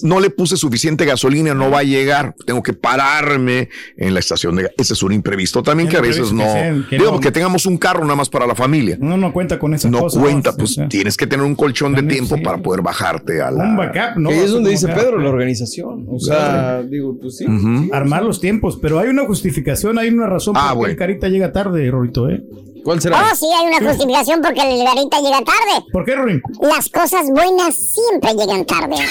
no 0.02 0.20
le 0.20 0.30
puse 0.30 0.56
suficiente 0.56 1.04
gasolina, 1.04 1.54
no 1.54 1.70
va 1.70 1.80
a 1.80 1.82
llegar. 1.82 2.34
Tengo 2.46 2.62
que 2.62 2.72
pararme 2.72 3.68
en 3.96 4.14
la 4.14 4.20
estación 4.20 4.56
de 4.56 4.70
Ese 4.78 4.94
es 4.94 5.02
un 5.02 5.12
imprevisto 5.12 5.62
también 5.62 5.88
que 5.88 5.96
a 5.96 6.00
veces 6.00 6.32
no. 6.32 6.44
Que 6.44 6.82
que 6.90 6.98
Digo, 6.98 7.12
no- 7.12 7.20
que 7.20 7.30
tengamos 7.30 7.66
un 7.66 7.76
carro 7.78 8.02
nada 8.02 8.16
más 8.16 8.28
para 8.28 8.46
la 8.46 8.54
familia. 8.54 8.96
No, 9.00 9.16
no 9.16 9.32
cuenta 9.32 9.58
con 9.58 9.74
esa 9.74 9.90
No 9.90 10.00
cosa. 10.00 10.20
cuenta, 10.20 10.50
¿no? 10.52 10.56
pues 10.56 10.70
O 10.70 10.74
sea, 10.74 10.88
tienes 10.88 11.16
que 11.16 11.26
tener 11.26 11.44
un 11.44 11.54
colchón 11.54 11.94
de 11.94 12.02
tiempo 12.02 12.36
para 12.42 12.58
poder 12.58 12.82
bajarte 12.82 13.42
a 13.42 13.50
la. 13.50 13.64
Un 13.64 13.76
backup, 13.76 14.16
¿no? 14.18 14.30
Que 14.30 14.44
es 14.44 14.50
donde 14.50 14.70
dice. 14.70 14.86
Pedro, 14.88 15.18
la 15.18 15.28
organización. 15.28 16.06
O 16.08 16.18
sea, 16.18 16.36
Claro. 16.36 16.84
digo, 16.84 17.18
pues 17.20 17.36
sí. 17.38 17.46
Armar 17.92 18.22
los 18.24 18.40
tiempos, 18.40 18.78
pero 18.80 18.98
hay 18.98 19.08
una 19.08 19.24
justificación, 19.26 19.98
hay 19.98 20.08
una 20.08 20.26
razón 20.26 20.54
Ah, 20.56 20.65
por 20.68 20.74
qué 20.74 20.78
bueno. 20.78 20.90
el 20.92 20.96
Carita 20.98 21.28
llega 21.28 21.52
tarde, 21.52 21.90
Rorito, 21.90 22.28
¿eh? 22.28 22.42
¿Cuál 22.86 23.00
Oh, 23.00 23.34
sí, 23.34 23.46
hay 23.52 23.66
una 23.66 23.90
justificación 23.90 24.40
porque 24.40 24.60
el 24.60 24.84
garita 24.84 25.18
llega 25.18 25.38
tarde. 25.38 25.84
¿Por 25.90 26.04
qué, 26.04 26.14
Rorín? 26.14 26.40
Las 26.60 26.88
cosas 26.88 27.28
buenas 27.30 27.74
siempre 27.74 28.32
llegan 28.34 28.64
tarde. 28.64 28.94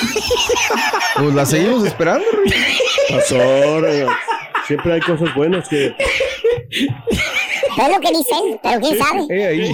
Pues 1.17 1.33
la 1.33 1.45
seguimos 1.45 1.85
esperando, 1.85 2.25
Rui. 2.31 2.53
Pasó, 3.09 3.35
ahora, 3.41 3.89
Siempre 4.67 4.93
hay 4.93 5.01
cosas 5.01 5.33
buenas 5.35 5.67
que. 5.67 5.87
Es 6.69 7.89
lo 7.89 7.99
que 7.99 8.11
dice 8.11 8.31
él, 8.45 8.59
pero 8.63 8.79
quién 8.79 8.97
sabe. 8.97 9.25
Eh, 9.29 9.45
ahí. 9.45 9.73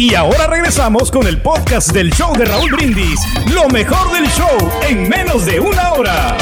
Y 0.00 0.14
ahora 0.14 0.46
regresamos 0.46 1.10
con 1.10 1.26
el 1.26 1.42
podcast 1.42 1.92
del 1.92 2.10
show 2.10 2.34
de 2.34 2.46
Raúl 2.46 2.70
Brindis. 2.70 3.20
Lo 3.52 3.68
mejor 3.68 4.10
del 4.14 4.26
show 4.28 4.56
en 4.88 5.06
menos 5.06 5.44
de 5.44 5.60
una 5.60 5.92
hora. 5.92 6.38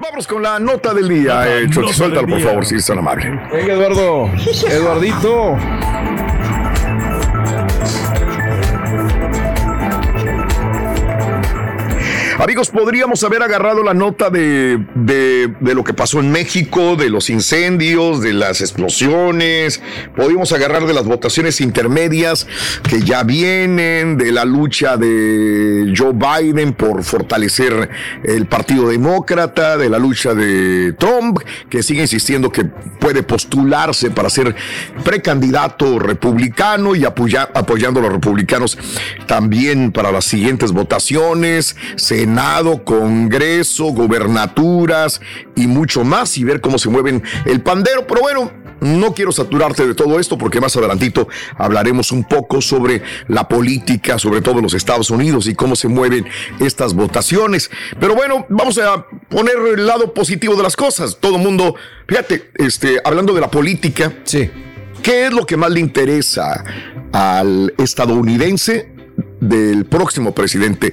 Vamos 0.00 0.26
con 0.26 0.42
la 0.42 0.58
nota 0.58 0.92
del 0.92 1.08
día. 1.08 1.44
Eh, 1.46 1.70
Chochi, 1.70 1.92
suéltalo, 1.92 2.26
por 2.26 2.40
favor, 2.40 2.66
si 2.66 2.74
es 2.74 2.84
tan 2.84 2.98
amable. 2.98 3.30
Venga, 3.52 3.74
Eduardo. 3.74 4.28
Eduardito. 4.68 5.56
Amigos, 12.42 12.70
podríamos 12.70 13.22
haber 13.22 13.42
agarrado 13.42 13.82
la 13.82 13.92
nota 13.92 14.30
de, 14.30 14.82
de, 14.94 15.74
lo 15.74 15.84
que 15.84 15.92
pasó 15.92 16.20
en 16.20 16.32
México, 16.32 16.96
de 16.96 17.10
los 17.10 17.28
incendios, 17.28 18.22
de 18.22 18.32
las 18.32 18.62
explosiones, 18.62 19.82
podríamos 20.16 20.50
agarrar 20.52 20.86
de 20.86 20.94
las 20.94 21.04
votaciones 21.04 21.60
intermedias 21.60 22.46
que 22.88 23.02
ya 23.02 23.24
vienen, 23.24 24.16
de 24.16 24.32
la 24.32 24.46
lucha 24.46 24.96
de 24.96 25.92
Joe 25.94 26.14
Biden 26.14 26.72
por 26.72 27.04
fortalecer 27.04 27.90
el 28.24 28.46
Partido 28.46 28.88
Demócrata, 28.88 29.76
de 29.76 29.90
la 29.90 29.98
lucha 29.98 30.32
de 30.32 30.94
Trump, 30.94 31.40
que 31.68 31.82
sigue 31.82 32.00
insistiendo 32.00 32.50
que 32.50 32.64
puede 32.64 33.22
postularse 33.22 34.10
para 34.10 34.30
ser 34.30 34.56
precandidato 35.04 35.98
republicano 35.98 36.94
y 36.94 37.04
apoya, 37.04 37.50
apoyando 37.52 38.00
a 38.00 38.04
los 38.04 38.12
republicanos 38.12 38.78
también 39.26 39.92
para 39.92 40.10
las 40.10 40.24
siguientes 40.24 40.72
votaciones. 40.72 41.76
Senado, 42.30 42.84
Congreso, 42.84 43.86
gobernaturas 43.86 45.20
y 45.56 45.66
mucho 45.66 46.04
más 46.04 46.38
y 46.38 46.44
ver 46.44 46.60
cómo 46.60 46.78
se 46.78 46.88
mueven 46.88 47.24
el 47.44 47.60
pandero. 47.60 48.06
Pero 48.06 48.20
bueno, 48.20 48.52
no 48.80 49.12
quiero 49.14 49.32
saturarte 49.32 49.84
de 49.84 49.96
todo 49.96 50.20
esto 50.20 50.38
porque 50.38 50.60
más 50.60 50.76
adelantito 50.76 51.26
hablaremos 51.56 52.12
un 52.12 52.22
poco 52.22 52.60
sobre 52.60 53.02
la 53.26 53.48
política, 53.48 54.16
sobre 54.16 54.42
todo 54.42 54.58
en 54.58 54.62
los 54.62 54.74
Estados 54.74 55.10
Unidos 55.10 55.48
y 55.48 55.56
cómo 55.56 55.74
se 55.74 55.88
mueven 55.88 56.24
estas 56.60 56.94
votaciones. 56.94 57.68
Pero 57.98 58.14
bueno, 58.14 58.46
vamos 58.48 58.78
a 58.78 59.08
poner 59.28 59.56
el 59.76 59.84
lado 59.84 60.14
positivo 60.14 60.54
de 60.54 60.62
las 60.62 60.76
cosas. 60.76 61.18
Todo 61.18 61.34
el 61.34 61.42
mundo, 61.42 61.74
fíjate, 62.06 62.52
este, 62.54 63.00
hablando 63.04 63.34
de 63.34 63.40
la 63.40 63.50
política, 63.50 64.12
sí. 64.22 64.48
¿qué 65.02 65.26
es 65.26 65.32
lo 65.32 65.44
que 65.46 65.56
más 65.56 65.72
le 65.72 65.80
interesa 65.80 66.62
al 67.10 67.74
estadounidense 67.76 68.88
del 69.40 69.84
próximo 69.86 70.32
presidente? 70.32 70.92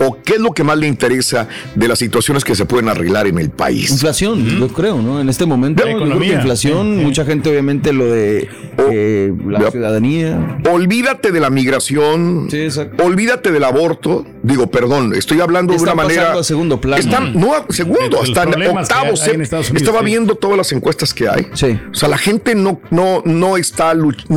O 0.00 0.18
qué 0.24 0.34
es 0.34 0.40
lo 0.40 0.52
que 0.52 0.64
más 0.64 0.76
le 0.78 0.86
interesa 0.88 1.46
de 1.74 1.88
las 1.88 1.98
situaciones 1.98 2.44
que 2.44 2.54
se 2.54 2.64
pueden 2.64 2.88
arreglar 2.88 3.26
en 3.26 3.38
el 3.38 3.50
país? 3.50 3.90
Inflación, 3.90 4.44
yo 4.58 4.68
creo, 4.68 5.00
¿no? 5.00 5.20
En 5.20 5.28
este 5.28 5.46
momento, 5.46 5.84
La 5.84 5.92
economía. 5.92 6.34
inflación, 6.34 6.94
Sí, 6.94 6.98
sí. 7.00 7.04
mucha 7.06 7.24
gente 7.24 7.50
obviamente 7.50 7.92
lo 7.92 8.06
de 8.06 8.48
eh, 8.90 9.32
la 9.46 9.58
la- 9.60 9.70
ciudadanía. 9.70 10.60
Olvídate 10.70 11.32
de 11.32 11.40
la 11.40 11.50
migración, 11.50 12.48
Sí, 12.50 12.58
exacto. 12.62 13.04
olvídate 13.04 13.50
del 13.52 13.64
aborto. 13.64 14.24
Digo, 14.42 14.70
perdón, 14.70 15.14
estoy 15.14 15.40
hablando 15.40 15.74
de 15.74 15.80
una 15.82 15.94
manera. 15.94 16.32
a 16.32 16.42
segundo 16.42 16.80
plano. 16.80 17.00
Están, 17.00 17.38
no, 17.38 17.54
a 17.54 17.66
segundo, 17.68 18.20
hasta 18.22 18.42
octavo. 18.42 18.50
hay 18.54 19.30
en 19.30 19.36
Unidos, 19.36 19.70
estaba 19.74 19.98
sí. 20.00 20.04
viendo 20.04 20.34
todas 20.34 20.56
las 20.56 20.72
encuestas 20.72 21.12
que 21.12 21.28
hay. 21.28 21.46
Sí. 21.52 21.78
O 21.90 21.94
sea, 21.94 22.08
la 22.08 22.18
gente 22.18 22.54
no, 22.54 22.80
no, 22.90 23.22
no 23.24 23.56
está 23.56 23.94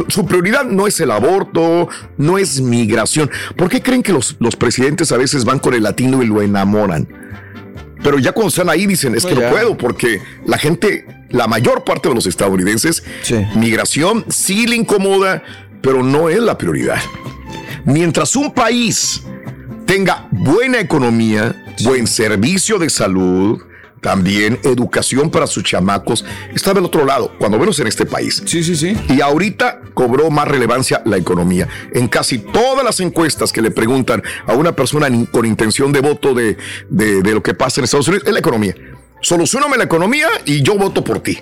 Su 0.09 0.25
prioridad 0.25 0.65
no 0.65 0.87
es 0.87 0.99
el 0.99 1.11
aborto, 1.11 1.87
no 2.17 2.37
es 2.37 2.59
migración. 2.61 3.29
¿Por 3.55 3.69
qué 3.69 3.81
creen 3.81 4.03
que 4.03 4.11
los, 4.11 4.35
los 4.39 4.55
presidentes 4.55 5.11
a 5.11 5.17
veces 5.17 5.45
van 5.45 5.52
con 5.59 5.73
el 5.73 5.83
latino 5.83 6.21
y 6.23 6.27
lo 6.27 6.41
enamoran? 6.41 7.07
Pero 8.03 8.19
ya 8.19 8.31
cuando 8.33 8.49
están 8.49 8.69
ahí 8.69 8.85
dicen, 8.85 9.15
es 9.15 9.25
que 9.25 9.35
No, 9.35 9.49
puedo, 9.49 9.77
porque 9.77 10.21
la 10.45 10.57
gente, 10.57 11.05
la 11.29 11.47
mayor 11.47 11.83
parte 11.83 12.09
de 12.09 12.15
los 12.15 12.25
estadounidenses, 12.25 13.03
Sí. 13.21 13.45
migración 13.55 14.25
sí 14.29 14.67
le 14.67 14.75
incomoda, 14.75 15.41
pero 15.81 16.03
no 16.03 16.29
es 16.29 16.39
la 16.39 16.57
prioridad. 16.57 16.99
Mientras 17.85 18.35
un 18.35 18.51
país 18.53 19.23
tenga 19.85 20.27
buena 20.31 20.79
economía, 20.79 21.55
buen 21.83 22.07
servicio 22.07 22.77
de 22.77 22.89
salud, 22.89 23.61
también 24.03 24.59
educación 24.63 25.31
para 25.31 25.47
sus 25.47 25.63
chamacos, 25.63 26.23
está 26.53 26.73
del 26.73 26.85
otro 26.85 27.05
lado, 27.05 27.31
cuando 27.39 27.57
menos 27.57 27.79
en 27.79 27.87
este 27.87 28.05
país. 28.05 28.43
Sí, 28.45 28.63
sí, 28.63 28.75
sí. 28.75 28.95
Y 29.09 29.21
ahorita 29.21 29.79
cobró 29.95 30.29
más 30.29 30.47
relevancia 30.47 31.01
la 31.05 31.17
economía. 31.17 31.67
En 31.93 32.07
casi 32.07 32.37
todas 32.37 32.83
las 32.85 32.99
encuestas 32.99 33.51
que 33.51 33.61
le 33.61 33.71
preguntan 33.71 34.21
a 34.45 34.53
una 34.53 34.73
persona 34.75 35.07
con 35.31 35.45
intención 35.45 35.91
de 35.91 36.01
voto 36.01 36.33
de, 36.35 36.57
de- 36.89 37.21
de 37.23 37.31
lo 37.33 37.41
que 37.41 37.53
pasa 37.53 37.79
en 37.81 37.85
Estados 37.85 38.07
Unidos, 38.09 38.27
es 38.27 38.33
la 38.33 38.39
economía. 38.39 38.75
Solucioname 39.21 39.77
la 39.77 39.85
economía 39.85 40.27
y 40.45 40.61
yo 40.61 40.77
voto 40.77 41.03
por 41.03 41.19
ti. 41.21 41.39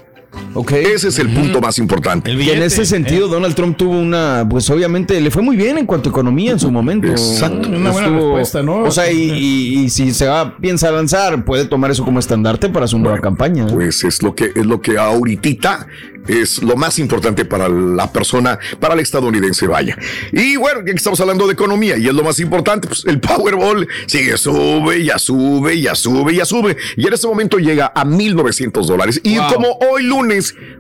Ok. 0.53 0.71
Ese 0.73 1.09
es 1.09 1.19
el 1.19 1.29
punto 1.33 1.61
más 1.61 1.77
importante. 1.77 2.31
Y 2.31 2.49
en 2.49 2.61
ese 2.63 2.85
sentido, 2.85 3.27
Donald 3.27 3.55
Trump 3.55 3.77
tuvo 3.77 3.97
una, 3.97 4.45
pues 4.49 4.69
obviamente 4.69 5.19
le 5.19 5.31
fue 5.31 5.41
muy 5.41 5.55
bien 5.57 5.77
en 5.77 5.85
cuanto 5.85 6.09
a 6.09 6.11
economía 6.11 6.51
en 6.51 6.59
su 6.59 6.71
momento. 6.71 7.07
Exacto. 7.07 7.69
Una 7.69 7.91
buena 7.91 8.09
respuesta, 8.09 8.61
¿no? 8.63 8.83
O 8.83 8.91
sea, 8.91 9.11
y, 9.11 9.31
y- 9.31 9.79
y 9.85 9.89
si 9.89 10.13
se 10.13 10.27
va, 10.27 10.57
piensa 10.57 10.91
lanzar, 10.91 11.43
puede 11.45 11.65
tomar 11.65 11.91
eso 11.91 12.03
como 12.05 12.19
estandarte 12.19 12.69
para 12.69 12.87
su 12.87 12.97
nueva 12.99 13.19
campaña. 13.19 13.65
¿no? 13.65 13.73
Pues 13.73 14.03
es 14.03 14.21
lo 14.23 14.35
que 14.35 14.51
es 14.55 14.65
lo 14.65 14.81
que 14.81 14.97
ahorita 14.97 15.87
es 16.27 16.61
lo 16.61 16.75
más 16.75 16.99
importante 16.99 17.45
para 17.45 17.67
la 17.67 18.11
persona, 18.13 18.59
para 18.79 18.93
el 18.93 18.99
estadounidense, 18.99 19.65
vaya. 19.65 19.97
Y 20.31 20.55
bueno, 20.55 20.81
ya 20.81 20.85
que 20.85 20.91
estamos 20.91 21.19
hablando 21.19 21.47
de 21.47 21.53
economía 21.53 21.97
y 21.97 22.07
es 22.07 22.13
lo 22.13 22.23
más 22.23 22.39
importante, 22.39 22.87
pues 22.87 23.03
el 23.07 23.19
Powerball 23.19 23.87
sigue, 24.05 24.37
sube, 24.37 25.03
ya 25.03 25.17
sube, 25.17 25.81
ya 25.81 25.95
sube, 25.95 26.35
ya 26.35 26.45
sube. 26.45 26.77
Y 26.95 27.07
en 27.07 27.13
este 27.13 27.25
momento 27.27 27.57
llega 27.57 27.91
a 27.95 28.05
1.900 28.05 28.85
dólares. 28.85 29.19
Y 29.23 29.37
Wow. 29.39 29.53
como 29.53 29.79
hoy 29.91 30.03
lunes, 30.03 30.20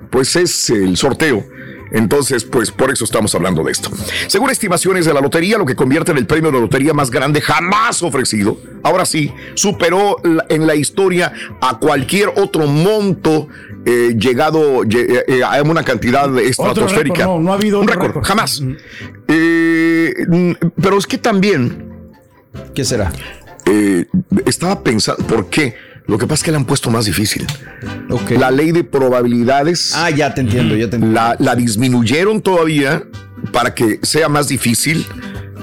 pues 0.09 0.35
es 0.35 0.69
el 0.69 0.97
sorteo. 0.97 1.45
Entonces, 1.93 2.45
pues 2.45 2.71
por 2.71 2.89
eso 2.89 3.03
estamos 3.03 3.35
hablando 3.35 3.65
de 3.65 3.73
esto. 3.73 3.89
Según 4.27 4.49
estimaciones 4.49 5.05
de 5.05 5.13
la 5.13 5.19
lotería, 5.19 5.57
lo 5.57 5.65
que 5.65 5.75
convierte 5.75 6.11
en 6.13 6.17
el 6.19 6.25
premio 6.25 6.49
de 6.49 6.61
lotería 6.61 6.93
más 6.93 7.11
grande 7.11 7.41
jamás 7.41 8.01
ofrecido, 8.01 8.57
ahora 8.81 9.03
sí, 9.05 9.29
superó 9.55 10.15
en 10.47 10.65
la 10.67 10.75
historia 10.75 11.33
a 11.59 11.79
cualquier 11.79 12.29
otro 12.37 12.65
monto 12.65 13.49
eh, 13.85 14.15
llegado 14.17 14.83
lle- 14.83 15.23
eh, 15.27 15.43
a 15.43 15.61
una 15.63 15.83
cantidad 15.83 16.33
estratosférica. 16.39 17.23
récord, 17.23 17.35
no, 17.35 17.39
no 17.41 17.51
ha 17.51 17.55
habido 17.55 17.81
un 17.81 17.87
récord, 17.89 18.23
jamás. 18.23 18.63
Eh, 19.27 20.13
mm, 20.27 20.51
pero 20.81 20.97
es 20.97 21.05
que 21.07 21.17
también 21.17 21.91
¿Qué 22.73 22.85
será? 22.85 23.11
eh, 23.65 24.05
estaba 24.45 24.81
pensando, 24.81 25.25
¿por 25.27 25.47
qué? 25.49 25.75
Lo 26.07 26.17
que 26.17 26.25
pasa 26.27 26.35
es 26.41 26.43
que 26.43 26.51
le 26.51 26.57
han 26.57 26.65
puesto 26.65 26.89
más 26.91 27.05
difícil. 27.05 27.45
Ok. 28.09 28.31
La 28.31 28.51
ley 28.51 28.71
de 28.71 28.83
probabilidades 28.83 29.93
Ah, 29.95 30.09
ya 30.09 30.33
te 30.33 30.41
entiendo, 30.41 30.75
ya 30.75 30.89
te 30.89 30.95
entiendo. 30.97 31.13
la, 31.15 31.35
la 31.39 31.55
disminuyeron 31.55 32.41
todavía 32.41 33.03
para 33.53 33.73
que 33.73 33.99
sea 34.03 34.27
más 34.29 34.47
difícil 34.47 35.05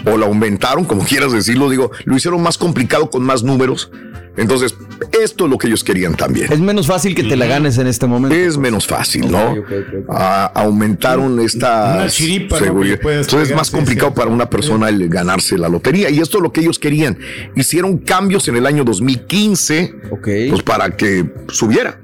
o 0.07 0.16
la 0.16 0.27
aumentaron, 0.27 0.85
como 0.85 1.05
quieras 1.05 1.33
decirlo, 1.33 1.68
digo, 1.68 1.90
lo 2.05 2.16
hicieron 2.16 2.40
más 2.42 2.57
complicado 2.57 3.11
con 3.11 3.22
más 3.24 3.42
números. 3.42 3.90
Entonces, 4.38 4.74
esto 5.22 5.44
es 5.44 5.51
lo 5.51 5.59
que 5.59 5.66
ellos 5.66 5.85
querían 5.85 6.14
también. 6.14 6.53
Es 6.53 6.61
menos 6.61 6.87
fácil 6.87 7.14
que 7.14 7.24
te 7.24 7.37
la 7.37 7.46
ganes 7.46 7.77
en 7.79 7.87
este 7.87 8.07
momento. 8.07 8.37
Es 8.37 8.57
menos 8.57 8.87
fácil, 8.87 9.31
¿no? 9.31 9.53
Ok, 9.53 9.59
ok, 9.59 9.64
ok, 9.70 9.94
ok. 10.05 10.05
Ah, 10.11 10.53
aumentaron 10.55 11.38
esta 11.40 11.94
Una 11.96 12.09
chiripa, 12.09 12.59
¿no? 12.59 12.64
seguridad. 12.64 12.98
Entonces 13.03 13.51
es 13.51 13.57
más 13.57 13.70
complicado 13.70 14.14
para 14.14 14.31
una 14.31 14.48
persona 14.48 14.88
el 14.88 15.09
ganarse 15.09 15.59
la 15.59 15.68
lotería. 15.68 16.09
Y 16.11 16.20
esto 16.20 16.38
es 16.38 16.42
lo 16.42 16.53
que 16.53 16.61
ellos 16.61 16.79
querían. 16.79 17.18
Hicieron 17.57 17.98
cambios 17.98 18.48
en 18.48 18.57
el 18.57 18.66
año 18.66 18.85
2015 18.85 19.94
Ok. 20.11 20.29
pues, 20.51 20.62
para 20.62 20.90
que 20.96 21.24
subiera. 21.48 22.01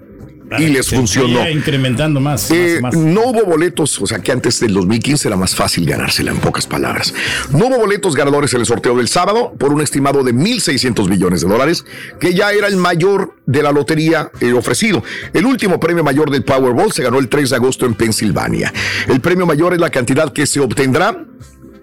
Y 0.58 0.68
les 0.68 0.88
funcionó. 0.88 1.48
incrementando 1.48 2.20
más. 2.20 2.50
Eh, 2.50 2.78
más, 2.80 2.94
más. 2.94 3.04
No 3.04 3.22
hubo 3.28 3.44
boletos, 3.44 4.00
o 4.00 4.06
sea 4.06 4.18
que 4.18 4.32
antes 4.32 4.60
del 4.60 4.74
2015 4.74 5.28
era 5.28 5.36
más 5.36 5.54
fácil 5.54 5.86
ganársela, 5.86 6.30
en 6.30 6.38
pocas 6.38 6.66
palabras. 6.66 7.14
No 7.50 7.66
hubo 7.66 7.78
boletos 7.78 8.14
ganadores 8.14 8.52
en 8.54 8.60
el 8.60 8.66
sorteo 8.66 8.96
del 8.96 9.08
sábado 9.08 9.52
por 9.58 9.72
un 9.72 9.80
estimado 9.80 10.22
de 10.22 10.34
1.600 10.34 11.08
millones 11.08 11.40
de 11.40 11.48
dólares, 11.48 11.84
que 12.20 12.34
ya 12.34 12.52
era 12.52 12.68
el 12.68 12.76
mayor 12.76 13.36
de 13.46 13.62
la 13.62 13.72
lotería 13.72 14.30
eh, 14.40 14.52
ofrecido. 14.52 15.02
El 15.32 15.46
último 15.46 15.80
premio 15.80 16.04
mayor 16.04 16.30
del 16.30 16.44
Powerball 16.44 16.92
se 16.92 17.02
ganó 17.02 17.18
el 17.18 17.28
3 17.28 17.50
de 17.50 17.56
agosto 17.56 17.86
en 17.86 17.94
Pensilvania. 17.94 18.72
El 19.08 19.20
premio 19.20 19.46
mayor 19.46 19.74
es 19.74 19.80
la 19.80 19.90
cantidad 19.90 20.32
que 20.32 20.46
se 20.46 20.60
obtendrá 20.60 21.24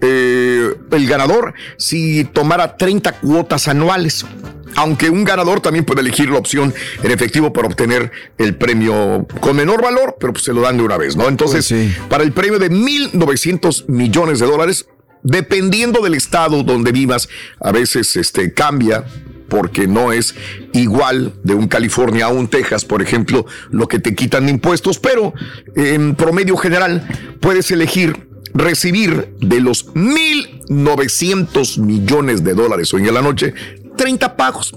eh, 0.00 0.74
el 0.90 1.06
ganador 1.06 1.54
si 1.76 2.24
tomara 2.24 2.76
30 2.76 3.20
cuotas 3.20 3.68
anuales. 3.68 4.26
Aunque 4.76 5.10
un 5.10 5.24
ganador 5.24 5.60
también 5.60 5.84
puede 5.84 6.00
elegir 6.00 6.28
la 6.30 6.38
opción 6.38 6.72
en 7.02 7.10
efectivo 7.10 7.52
para 7.52 7.68
obtener 7.68 8.10
el 8.38 8.54
premio 8.56 9.26
con 9.40 9.56
menor 9.56 9.82
valor, 9.82 10.16
pero 10.18 10.32
pues 10.32 10.44
se 10.44 10.52
lo 10.52 10.60
dan 10.62 10.76
de 10.78 10.82
una 10.82 10.96
vez, 10.96 11.16
¿no? 11.16 11.28
Entonces, 11.28 11.66
Pues 11.68 11.82
sí. 11.82 11.94
para 12.08 12.24
el 12.24 12.32
premio 12.32 12.58
de 12.58 12.70
1.900 12.70 13.84
millones 13.88 14.38
de 14.38 14.46
dólares, 14.46 14.86
dependiendo 15.22 16.00
del 16.00 16.14
estado 16.14 16.62
donde 16.62 16.92
vivas, 16.92 17.28
a 17.60 17.72
veces 17.72 18.16
este, 18.16 18.52
cambia 18.52 19.04
porque 19.48 19.86
no 19.86 20.12
es 20.12 20.34
igual 20.72 21.34
de 21.44 21.54
un 21.54 21.68
California 21.68 22.24
a 22.24 22.28
un 22.28 22.48
Texas, 22.48 22.86
por 22.86 23.02
ejemplo, 23.02 23.44
lo 23.70 23.86
que 23.86 23.98
te 23.98 24.14
quitan 24.14 24.46
de 24.46 24.52
impuestos, 24.52 24.98
pero 24.98 25.34
en 25.76 26.14
promedio 26.14 26.56
general 26.56 27.06
puedes 27.40 27.70
elegir 27.70 28.28
recibir 28.54 29.34
de 29.40 29.60
los 29.60 29.92
1.900 29.94 31.78
millones 31.78 32.44
de 32.44 32.54
dólares 32.54 32.92
hoy 32.94 33.06
en 33.08 33.14
la 33.14 33.22
noche 33.22 33.54
30 33.96 34.36
pagos. 34.36 34.74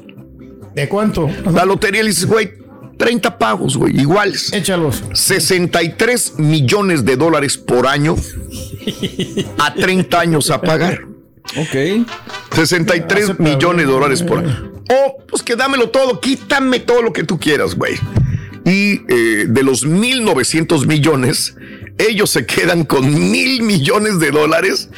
¿De 0.74 0.90
cuánto? 0.90 1.30
La 1.52 1.66
lotería 1.66 2.02
le 2.04 2.10
dices, 2.10 2.26
güey, 2.26 2.52
30 2.98 3.38
pagos, 3.38 3.78
güey, 3.78 4.00
iguales. 4.00 4.52
Échalos. 4.54 5.04
63 5.14 6.40
millones 6.40 7.06
de 7.06 7.16
dólares 7.16 7.58
por 7.58 7.88
año 7.88 8.16
a 9.58 9.74
30 9.74 10.20
años 10.20 10.50
a 10.52 10.62
pagar. 10.62 11.02
Ok. 11.58 12.08
63 12.54 13.40
millones 13.40 13.86
de 13.86 13.92
dólares 13.92 14.24
por 14.24 14.40
año. 14.40 14.72
O, 14.90 15.18
pues 15.28 15.44
que 15.44 15.56
dámelo 15.56 15.90
todo, 15.90 16.20
quítame 16.20 16.80
todo 16.80 17.02
lo 17.02 17.12
que 17.12 17.24
tú 17.24 17.40
quieras, 17.40 17.76
güey. 17.76 17.96
Y 18.66 19.02
eh, 19.12 19.46
de 19.48 19.64
los 19.64 19.86
1.900 19.86 20.86
millones, 20.86 21.56
ellos 21.98 22.30
se 22.30 22.46
quedan 22.46 22.84
con 22.84 23.32
mil 23.32 23.62
millones 23.62 24.20
de 24.20 24.32
dólares 24.32 24.90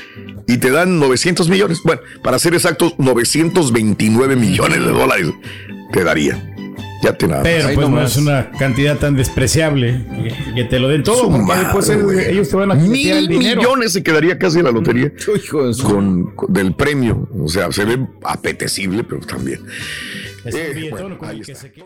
y 0.47 0.57
te 0.57 0.71
dan 0.71 0.99
900 0.99 1.49
millones. 1.49 1.81
Bueno, 1.83 2.01
para 2.23 2.39
ser 2.39 2.53
exactos, 2.55 2.93
929 2.97 4.35
millones 4.35 4.79
de 4.79 4.91
dólares 4.91 5.27
te 5.91 6.03
daría. 6.03 6.53
Ya 7.03 7.13
te 7.15 7.27
nada. 7.27 7.43
Pero 7.43 7.69
pues 7.75 7.89
no 7.89 8.01
es 8.01 8.17
una 8.17 8.49
cantidad 8.57 8.97
tan 8.97 9.15
despreciable 9.15 10.03
que, 10.09 10.53
que 10.55 10.63
te 10.63 10.79
lo 10.79 10.87
den 10.87 11.03
todo. 11.03 11.29
porque 11.29 11.43
madre, 11.45 11.63
después 11.65 11.89
ellos- 11.89 12.03
güey. 12.03 12.25
ellos 12.31 12.49
te 12.49 12.55
van 12.55 12.71
a 12.71 12.73
quitar 12.73 12.89
Mil 12.89 13.11
el 13.11 13.27
dinero. 13.27 13.61
millones 13.61 13.93
se 13.93 14.01
quedaría 14.01 14.39
casi 14.39 14.57
en 14.57 14.63
la 14.65 14.71
lotería 14.71 15.11
Hijo 15.43 15.67
de 15.67 15.73
su- 15.75 15.83
con, 15.83 16.35
con- 16.35 16.51
del 16.51 16.73
premio. 16.73 17.29
O 17.39 17.47
sea, 17.47 17.71
se 17.71 17.85
ve 17.85 17.99
apetecible, 18.23 19.03
pero 19.03 19.21
también. 19.21 19.61
Es 20.43 20.55
Eh, 20.55 20.87
bueno, 20.89 21.17
con 21.19 21.29
el 21.29 21.35
ahí 21.35 21.41
que 21.41 21.51
está. 21.51 21.67
se 21.67 21.71
queda. 21.71 21.85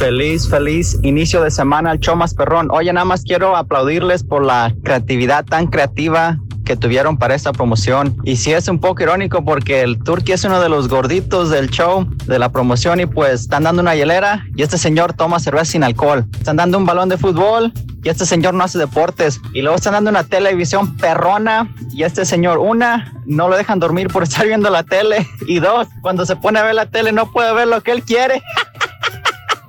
Feliz, 0.00 0.48
feliz 0.48 0.98
inicio 1.02 1.42
de 1.42 1.50
semana 1.50 1.90
al 1.90 2.00
show 2.00 2.16
más 2.16 2.32
perrón. 2.32 2.70
Oye, 2.70 2.90
nada 2.90 3.04
más 3.04 3.22
quiero 3.22 3.54
aplaudirles 3.54 4.24
por 4.24 4.42
la 4.42 4.74
creatividad 4.82 5.44
tan 5.44 5.66
creativa 5.66 6.38
que 6.64 6.74
tuvieron 6.74 7.18
para 7.18 7.34
esta 7.34 7.52
promoción. 7.52 8.16
Y 8.24 8.36
sí 8.36 8.50
es 8.50 8.66
un 8.68 8.80
poco 8.80 9.02
irónico 9.02 9.44
porque 9.44 9.82
el 9.82 10.02
Turkey 10.02 10.32
es 10.32 10.44
uno 10.44 10.58
de 10.58 10.70
los 10.70 10.88
gorditos 10.88 11.50
del 11.50 11.68
show, 11.68 12.08
de 12.24 12.38
la 12.38 12.48
promoción, 12.48 12.98
y 12.98 13.04
pues 13.04 13.42
están 13.42 13.64
dando 13.64 13.82
una 13.82 13.94
hielera 13.94 14.46
y 14.56 14.62
este 14.62 14.78
señor 14.78 15.12
toma 15.12 15.38
cerveza 15.38 15.66
sin 15.66 15.84
alcohol. 15.84 16.24
Están 16.32 16.56
dando 16.56 16.78
un 16.78 16.86
balón 16.86 17.10
de 17.10 17.18
fútbol 17.18 17.70
y 18.02 18.08
este 18.08 18.24
señor 18.24 18.54
no 18.54 18.64
hace 18.64 18.78
deportes. 18.78 19.38
Y 19.52 19.60
luego 19.60 19.76
están 19.76 19.92
dando 19.92 20.08
una 20.08 20.24
televisión 20.24 20.96
perrona 20.96 21.68
y 21.92 22.04
este 22.04 22.24
señor, 22.24 22.56
una, 22.56 23.12
no 23.26 23.50
lo 23.50 23.56
dejan 23.58 23.78
dormir 23.80 24.08
por 24.08 24.22
estar 24.22 24.46
viendo 24.46 24.70
la 24.70 24.82
tele. 24.82 25.28
Y 25.46 25.58
dos, 25.58 25.88
cuando 26.00 26.24
se 26.24 26.36
pone 26.36 26.58
a 26.58 26.62
ver 26.62 26.74
la 26.74 26.86
tele 26.86 27.12
no 27.12 27.30
puede 27.32 27.52
ver 27.52 27.68
lo 27.68 27.82
que 27.82 27.90
él 27.90 28.02
quiere. 28.02 28.40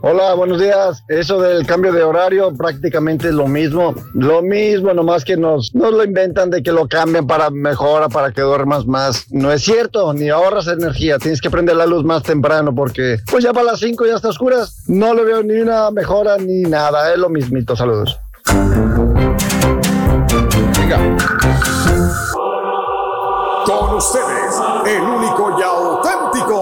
Hola, 0.04 0.34
buenos 0.34 0.60
días. 0.60 1.04
Eso 1.10 1.40
del 1.40 1.64
cambio 1.68 1.94
de 1.94 2.02
horario 2.02 2.52
prácticamente 2.56 3.28
es 3.28 3.36
lo 3.36 3.48
mismo. 3.48 3.94
Lo 4.16 4.42
mismo, 4.42 4.92
nomás 4.96 5.24
que 5.24 5.38
nos, 5.38 5.76
nos 5.76 5.94
lo 5.94 6.04
inventan 6.04 6.50
de 6.50 6.64
que 6.64 6.72
lo 6.72 6.88
cambian 6.88 7.28
para 7.28 7.52
mejora, 7.52 8.10
para 8.10 8.32
que 8.32 8.42
duermas 8.42 8.88
más. 8.88 9.32
No 9.32 9.52
es 9.52 9.62
cierto, 9.62 10.12
ni 10.16 10.30
ahorras 10.30 10.66
energía. 10.68 11.20
Tienes 11.20 11.40
que 11.40 11.52
prender 11.52 11.76
la 11.76 11.86
luz 11.86 12.04
más 12.04 12.24
temprano 12.24 12.74
porque 12.74 13.20
pues 13.30 13.44
ya 13.44 13.54
para 13.54 13.68
las 13.68 13.80
5 13.80 14.08
ya 14.08 14.16
está 14.16 14.30
oscuras. 14.30 14.84
No 14.88 15.14
le 15.14 15.24
veo 15.24 15.44
ni 15.44 15.60
una 15.60 15.92
mejora 15.92 16.38
ni 16.40 16.64
nada. 16.64 17.14
Es 17.14 17.20
lo 17.20 17.30
mismito. 17.30 17.76
Saludos. 17.76 18.20
Con 23.66 23.96
ustedes, 23.96 24.56
el 24.88 25.02
único 25.04 25.56
y 25.60 25.62
auténtico 25.62 26.61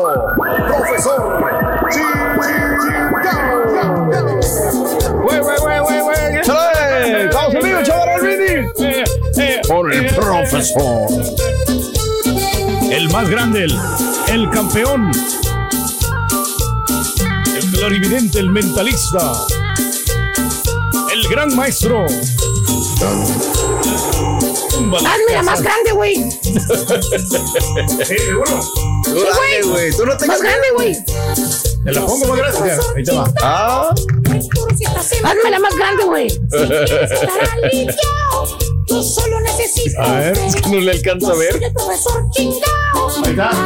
profesor. 10.49 11.07
El 12.91 13.09
más 13.09 13.29
grande, 13.29 13.65
el, 13.65 13.79
el 14.29 14.49
campeón. 14.49 15.11
El 17.55 17.71
clarividente, 17.71 18.39
el 18.39 18.49
mentalista. 18.49 19.33
El 21.13 21.27
gran 21.29 21.55
maestro. 21.55 22.05
Hazme 24.85 25.33
la 25.33 25.43
más 25.43 25.61
grande, 25.61 25.91
güey. 25.91 26.15
Tú 29.03 29.23
dale, 29.23 29.61
güey. 29.63 29.91
Tú 29.95 30.05
no 30.05 30.17
tengas 30.17 30.27
Más 30.27 30.41
grande, 30.41 30.67
güey. 30.73 30.97
Te 31.83 31.91
la 31.91 32.05
pongo 32.05 32.25
más 32.27 32.37
grande. 32.37 32.71
Ahí 32.95 33.03
te 33.03 33.11
va. 33.11 33.31
Ah. 33.41 33.93
Hazme 35.23 35.49
la 35.51 35.59
más 35.59 35.75
grande, 35.75 36.03
güey. 36.05 36.27
Yo 38.89 39.03
solo 39.03 39.39
necesito. 39.41 40.01
A 40.01 40.13
ver, 40.19 40.37
es 40.37 40.55
que 40.55 40.69
no 40.69 40.79
le 40.79 40.91
alcanza 40.91 41.31
a 41.31 41.35
ver. 41.35 41.51
Soy 41.53 41.63
el 41.63 41.73
profesor 41.73 42.29
chingao. 42.31 43.09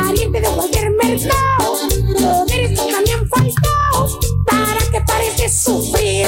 Pariente 0.05 0.41
de 0.41 0.47
cualquier 0.49 0.89
mercado. 0.91 1.77
Poderes 2.19 2.71
nunca 2.71 3.01
me 3.05 3.11
han 3.13 3.29
faltado. 3.29 4.19
Para 4.45 4.91
que 4.91 5.01
pares 5.01 5.37
de 5.37 5.49
sufrir. 5.49 6.27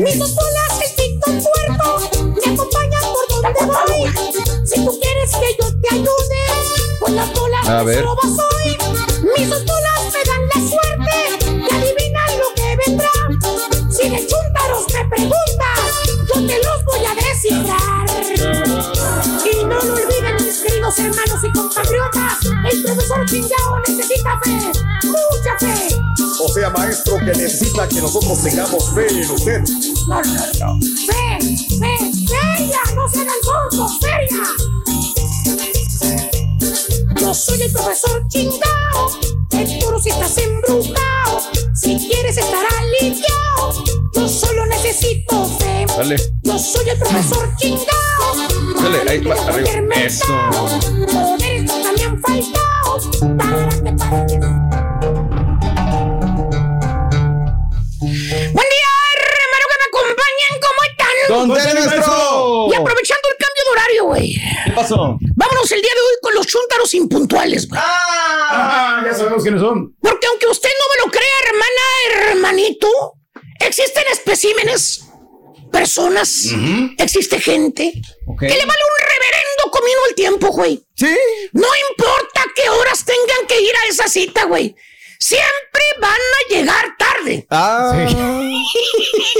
Mis 0.00 0.18
dos 0.18 0.34
bolas, 0.34 0.80
el 0.84 0.94
pito 0.94 1.26
puerco, 1.26 2.10
me 2.44 2.52
acompañan 2.54 3.02
por 3.02 3.42
donde 3.42 3.64
voy. 3.66 4.66
Si 4.66 4.84
tú 4.84 4.98
quieres 5.00 5.30
que 5.32 5.56
yo 5.60 5.68
te 5.80 5.94
ayude, 5.94 6.42
pues 7.00 7.12
las 7.12 7.32
bolas 7.34 7.68
A 7.68 7.78
de 7.78 7.84
ver. 7.84 8.04
robo 8.04 8.20
soy. 8.22 8.78
Mis 9.36 9.48
dos 9.50 9.64
bolas 9.64 9.87
queridos 20.98 21.18
hermanos 21.18 21.44
y 21.44 21.52
compatriotas, 21.52 22.38
el 22.72 22.82
profesor 22.82 23.24
Chingao 23.26 23.80
necesita 23.86 24.40
fe, 24.42 24.58
mucha 25.04 25.58
fe. 25.58 25.96
O 26.40 26.48
sea, 26.48 26.70
maestro, 26.70 27.18
que 27.18 27.24
necesita 27.26 27.88
que 27.88 28.00
nosotros 28.00 28.42
tengamos 28.42 28.94
fe 28.94 29.06
en 29.08 29.30
usted. 29.30 29.62
No, 30.08 30.22
no, 30.22 30.32
no. 30.60 30.80
Fe, 31.06 31.38
fe, 31.78 31.98
feria, 32.26 32.80
no 32.94 33.08
se 33.08 33.22
el 33.22 33.28
gordo, 33.44 33.88
feria. 34.00 34.42
Yo 37.20 37.34
soy 37.34 37.62
el 37.62 37.72
profesor 37.72 38.26
chingao, 38.28 39.18
te 39.50 39.80
juro 39.80 40.00
si 40.00 40.10
estás 40.10 40.38
embrujado. 40.38 41.42
Si 41.74 41.96
quieres 42.08 42.36
estar 42.38 42.64
aliviado, 42.78 43.84
yo 44.14 44.28
solo 44.28 44.66
necesito 44.66 45.44
fe. 45.58 45.86
Dale. 45.96 46.16
Yo 46.42 46.58
soy 46.58 46.88
el 46.88 46.98
profesor 46.98 47.54
chingao. 47.56 47.88
Dale, 48.82 49.10
ahí 49.10 49.24
va, 49.24 49.34
arriba. 49.34 49.87
Eso. 50.08 50.24
Buen 50.24 50.68
día, 58.72 58.90
hermano 59.12 59.64
que 59.68 59.76
me 59.76 59.86
acompañan, 59.90 60.54
¿cómo 60.62 60.80
están? 60.88 61.14
¡Don 61.28 61.52
Tele, 61.52 61.80
maestro! 61.86 62.68
Y 62.70 62.74
aprovechando 62.74 63.28
el 63.28 63.36
cambio 63.36 63.62
de 63.64 63.70
horario, 63.70 64.04
güey. 64.06 64.34
¿Qué 64.64 64.70
pasó? 64.70 65.18
Vámonos 65.36 65.72
el 65.72 65.82
día 65.82 65.92
de 65.94 66.00
hoy 66.00 66.16
con 66.22 66.34
los 66.36 66.46
chúntaros 66.46 66.94
impuntuales, 66.94 67.68
güey. 67.68 67.78
Ah, 67.84 69.02
ya 69.04 69.12
sabemos 69.12 69.42
quiénes 69.42 69.60
son. 69.60 69.94
Porque 70.00 70.26
aunque 70.26 70.46
usted 70.46 70.70
no 70.70 70.86
me 70.94 71.04
lo 71.04 71.12
crea, 71.12 71.36
hermana, 71.48 72.30
hermanito, 72.30 72.88
existen 73.60 74.04
especímenes, 74.10 75.04
personas, 75.70 76.46
existe 76.98 77.40
gente 77.40 77.92
que 77.92 78.48
le 78.48 78.66
vale 78.66 78.66
un 78.66 79.04
reverendo 79.04 79.70
comino 79.70 79.98
el 80.08 80.14
tiempo, 80.14 80.48
güey. 80.48 80.82
Sí. 80.94 81.16
No 81.52 81.68
importa 81.90 82.44
qué 82.54 82.68
horas 82.68 83.04
tengan 83.04 83.46
que 83.46 83.60
ir 83.60 83.72
a 83.74 83.88
esa 83.88 84.08
cita, 84.08 84.44
güey. 84.44 84.74
Siempre 85.18 85.82
van 86.00 86.12
a 86.12 86.54
llegar 86.54 86.84
tarde. 86.96 87.46
Ah. 87.50 87.92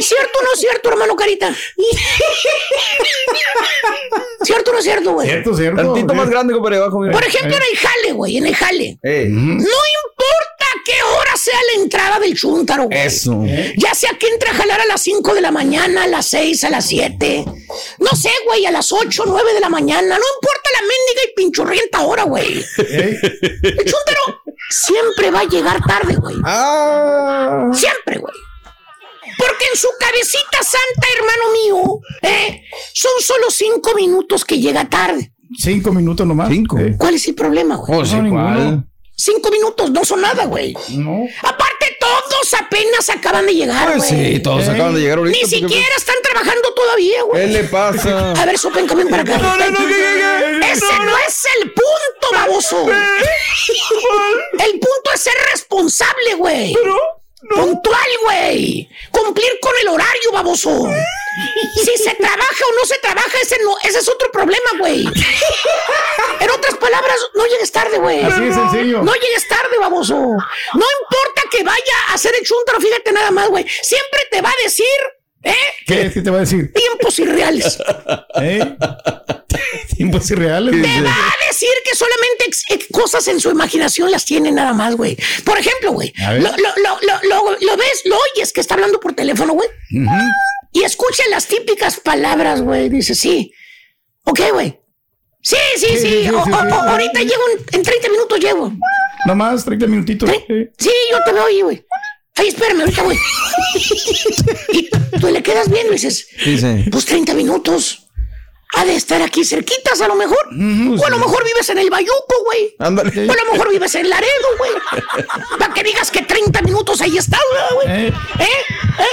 ¿Cierto 0.01 0.39
o 0.39 0.43
no 0.43 0.53
es 0.55 0.61
cierto, 0.61 0.89
hermano 0.91 1.15
Carita? 1.17 1.55
¿Cierto 4.43 4.71
o 4.71 4.75
no 4.75 4.79
es 4.79 4.85
cierto, 4.85 5.13
güey? 5.13 5.29
Cierto, 5.29 5.55
cierto. 5.55 5.83
Tantito 5.83 6.15
más 6.15 6.29
grande, 6.31 6.55
compadre, 6.55 6.79
abajo. 6.79 7.01
mira. 7.01 7.13
Por 7.13 7.25
ejemplo, 7.25 7.57
en 7.57 7.63
el 7.63 7.77
jale, 7.79 8.13
güey, 8.13 8.37
en 8.39 8.47
el 8.47 8.55
jale. 8.57 8.99
Eh. 9.03 9.27
No 9.29 9.65
importa 9.65 10.67
qué 10.85 10.95
hora 11.17 11.37
sea 11.37 11.59
la 11.75 11.83
entrada 11.83 12.19
del 12.19 12.35
chúntaro, 12.37 12.85
güey. 12.85 12.99
Eso. 12.99 13.43
Ya 13.77 13.95
sea 13.95 14.11
que 14.19 14.29
entre 14.29 14.51
a 14.51 14.55
jalar 14.55 14.81
a 14.81 14.87
las 14.87 15.01
5 15.03 15.35
de 15.35 15.41
la 15.41 15.51
mañana, 15.51 16.05
a 16.05 16.07
las 16.07 16.29
6, 16.31 16.65
a 16.65 16.71
las 16.71 16.87
7. 16.87 17.45
No 17.99 18.11
sé, 18.17 18.31
güey, 18.47 18.65
a 18.67 18.71
las 18.71 18.93
8, 18.93 19.25
9 19.27 19.53
de 19.55 19.61
la 19.61 19.69
mañana. 19.69 20.19
No 20.19 20.25
importa 20.37 20.71
la 20.73 20.81
mendiga 20.81 21.23
y 21.25 21.35
pinchurrienta 21.37 22.01
hora, 22.03 22.23
güey. 22.25 22.65
El 22.79 23.85
chúntaro 23.85 24.43
siempre 24.71 25.31
va 25.31 25.41
a 25.41 25.45
llegar 25.45 25.68
tarde, 25.87 26.17
güey. 26.17 26.37
Ah. 26.45 27.71
Siempre, 27.73 28.19
güey. 28.19 28.35
Porque 29.39 29.67
en 29.73 29.77
su 29.79 29.89
cabecita 30.01 30.59
santa, 30.63 31.07
hermano 31.17 31.53
mío, 31.53 32.01
eh, 32.23 32.63
son 32.93 33.13
solo 33.21 33.51
cinco 33.51 33.95
minutos 33.95 34.45
que 34.45 34.59
llega 34.59 34.89
tarde. 34.89 35.33
Cinco 35.57 35.93
minutos 35.93 36.27
nomás. 36.27 36.49
Cinco. 36.51 36.79
Eh, 36.79 36.95
¿Cuál 36.99 37.15
es 37.15 37.27
el 37.29 37.35
problema, 37.35 37.77
güey? 37.77 37.99
Oh, 38.01 38.05
No. 38.23 38.85
Cinco 39.21 39.51
minutos 39.51 39.91
no 39.91 40.05
son 40.05 40.21
nada, 40.21 40.45
güey. 40.45 40.75
No. 40.91 41.25
Aparte, 41.43 41.97
todos 41.99 42.55
apenas 42.55 43.11
acaban 43.11 43.47
de 43.47 43.55
llegar, 43.55 43.89
Pues 43.97 44.13
güey. 44.13 44.35
sí, 44.37 44.41
todos 44.41 44.65
Eh. 44.69 44.71
acaban 44.71 44.95
de 44.95 45.01
llegar 45.01 45.19
ahorita. 45.19 45.37
Ni 45.43 45.49
siquiera 45.49 45.97
están 45.97 46.15
trabajando 46.23 46.73
todavía, 46.73 47.23
güey. 47.25 47.47
¿Qué 47.47 47.53
le 47.53 47.65
pasa? 47.65 48.33
A 48.33 48.47
ver, 48.47 48.57
sopen, 48.59 48.87
para 48.87 49.23
acá. 49.23 49.39
No, 49.39 49.57
no, 49.57 49.71
no, 49.71 49.79
¿qué, 49.79 49.87
qué, 49.87 50.59
qué? 50.61 50.71
Ese 50.73 50.99
no, 51.05 51.19
es 51.27 51.45
el 51.61 51.73
punto, 51.73 52.08
baboso. 52.41 52.87
El 54.59 54.73
punto 54.73 55.11
es 55.15 55.21
ser 55.21 55.35
responsable, 55.53 56.35
güey. 56.35 56.77
Puntual, 57.55 58.11
güey. 58.25 58.89
Cumplir 59.13 59.59
con 59.61 59.73
el 59.83 59.89
horario, 59.89 60.33
baboso. 60.33 60.89
Si 61.85 61.97
se 61.97 62.15
trabaja 62.15 62.65
o 62.69 62.81
no 62.81 62.85
se 62.85 62.99
trabaja, 62.99 63.39
ese, 63.41 63.59
no, 63.63 63.77
ese 63.85 63.99
es 64.01 64.09
otro 64.09 64.31
problema, 64.33 64.71
güey. 64.79 65.07
En 66.41 66.51
otras 66.51 66.77
palabras, 66.79 67.17
no 67.35 67.47
llegues 67.47 67.71
tarde, 67.71 67.99
güey. 67.99 68.23
Así 68.23 68.41
de 68.45 68.53
sencillo. 68.53 69.03
No 69.03 69.13
llegues 69.15 69.47
tarde, 69.49 69.79
baboso. 69.79 70.15
No 70.17 70.87
importa 71.01 71.43
que 71.51 71.63
vaya 71.63 71.97
a 72.09 72.15
hacer 72.15 72.35
el 72.35 72.45
chuntaro, 72.45 72.81
fíjate 72.81 73.13
nada 73.13 73.31
más, 73.31 73.49
güey. 73.49 73.65
Siempre 73.83 74.21
te 74.31 74.41
va 74.43 74.51
a 74.51 74.63
decir, 74.65 74.87
¿eh? 75.45 75.55
¿Qué, 75.87 76.11
¿Qué 76.13 76.23
te 76.23 76.31
va 76.31 76.39
a 76.39 76.41
decir? 76.41 76.73
Tiempos 76.73 77.19
irreales. 77.21 77.79
¿Eh? 78.41 78.77
Tiempos 79.99 80.31
irreales. 80.31 80.73
Te 80.73 81.01
va 81.03 81.11
a 81.11 81.47
decir 81.49 81.69
que 81.85 81.95
solamente 81.97 82.45
ex- 82.47 82.65
ex- 82.71 82.87
cosas 82.91 83.29
en 83.29 83.39
su 83.41 83.51
imaginación 83.51 84.11
las 84.11 84.25
tiene 84.25 84.51
nada 84.51 84.73
más, 84.73 84.95
güey. 84.97 85.17
Por 85.45 85.59
ejemplo, 85.59 85.93
güey, 85.93 86.13
A 86.25 86.33
ver. 86.33 86.43
lo, 86.43 86.51
lo, 86.51 86.99
lo, 87.29 87.59
lo, 87.61 87.77
ves, 87.77 88.03
lo 88.07 88.17
oyes 88.35 88.53
que 88.53 88.61
está 88.61 88.75
hablando 88.75 88.99
por 89.01 89.13
teléfono, 89.15 89.53
güey. 89.53 89.69
Y 90.73 90.83
escucha 90.85 91.23
las 91.31 91.47
típicas 91.47 91.99
palabras, 92.01 92.63
güey. 92.63 92.89
Dice, 92.89 93.15
sí. 93.15 93.53
Ok, 94.25 94.41
güey. 94.53 94.79
Sí, 95.43 95.57
sí, 95.77 95.87
sí. 95.89 95.97
Sí, 95.99 96.09
sí, 96.25 96.29
o- 96.29 96.45
sí, 96.45 96.51
o- 96.53 96.61
sí. 96.63 96.69
o- 96.73 96.75
ahorita 96.75 97.21
llego, 97.21 97.43
en, 97.53 97.65
en 97.79 97.83
30 97.83 98.09
minutos 98.09 98.39
llego. 98.41 98.73
Nomás 99.27 99.65
30 99.65 99.87
minutitos. 99.87 100.29
Tre- 100.31 100.45
Eh. 100.49 100.71
Sí, 100.79 100.91
yo 101.11 101.19
te 101.25 101.33
veo 101.33 101.45
ahí, 101.47 101.61
güey. 101.63 101.85
Ay, 102.37 102.49
espérame, 102.49 102.81
ahorita, 102.83 103.03
güey. 103.03 103.19
y 104.73 104.89
tú 105.21 105.29
le 105.29 105.43
quedas 105.43 105.69
viendo 105.71 105.93
y 105.93 105.97
dices, 105.97 106.29
Dice. 106.45 106.85
pues 106.91 107.05
30 107.05 107.35
minutos. 107.35 108.08
Ha 108.75 108.85
de 108.85 108.95
estar 108.97 109.21
aquí 109.23 109.45
cerquitas, 109.45 110.01
a 110.01 110.09
lo 110.09 110.15
mejor. 110.15 110.39
o 110.49 111.07
a 111.07 111.11
lo 111.11 111.19
mejor 111.19 111.43
vives 111.45 111.69
en 111.71 111.79
el 111.79 111.91
Bayuco, 111.91 112.45
güey. 112.45 112.75
Ándale. 112.79 113.29
O 113.29 113.33
a 113.33 113.37
lo 113.37 113.53
mejor 113.53 113.71
vives 113.71 113.95
en 113.95 114.09
Laredo, 114.09 114.49
güey. 114.59 114.71
Para 115.59 115.73
que 115.75 115.83
digas 115.83 116.11
que 116.11 116.23
30 116.23 116.63
minutos 116.63 117.01
ahí 117.01 117.17
está, 117.17 117.39
güey. 117.75 117.89
Eh. 117.89 118.09
¿Eh? 118.09 118.45
¿Eh? 118.45 119.05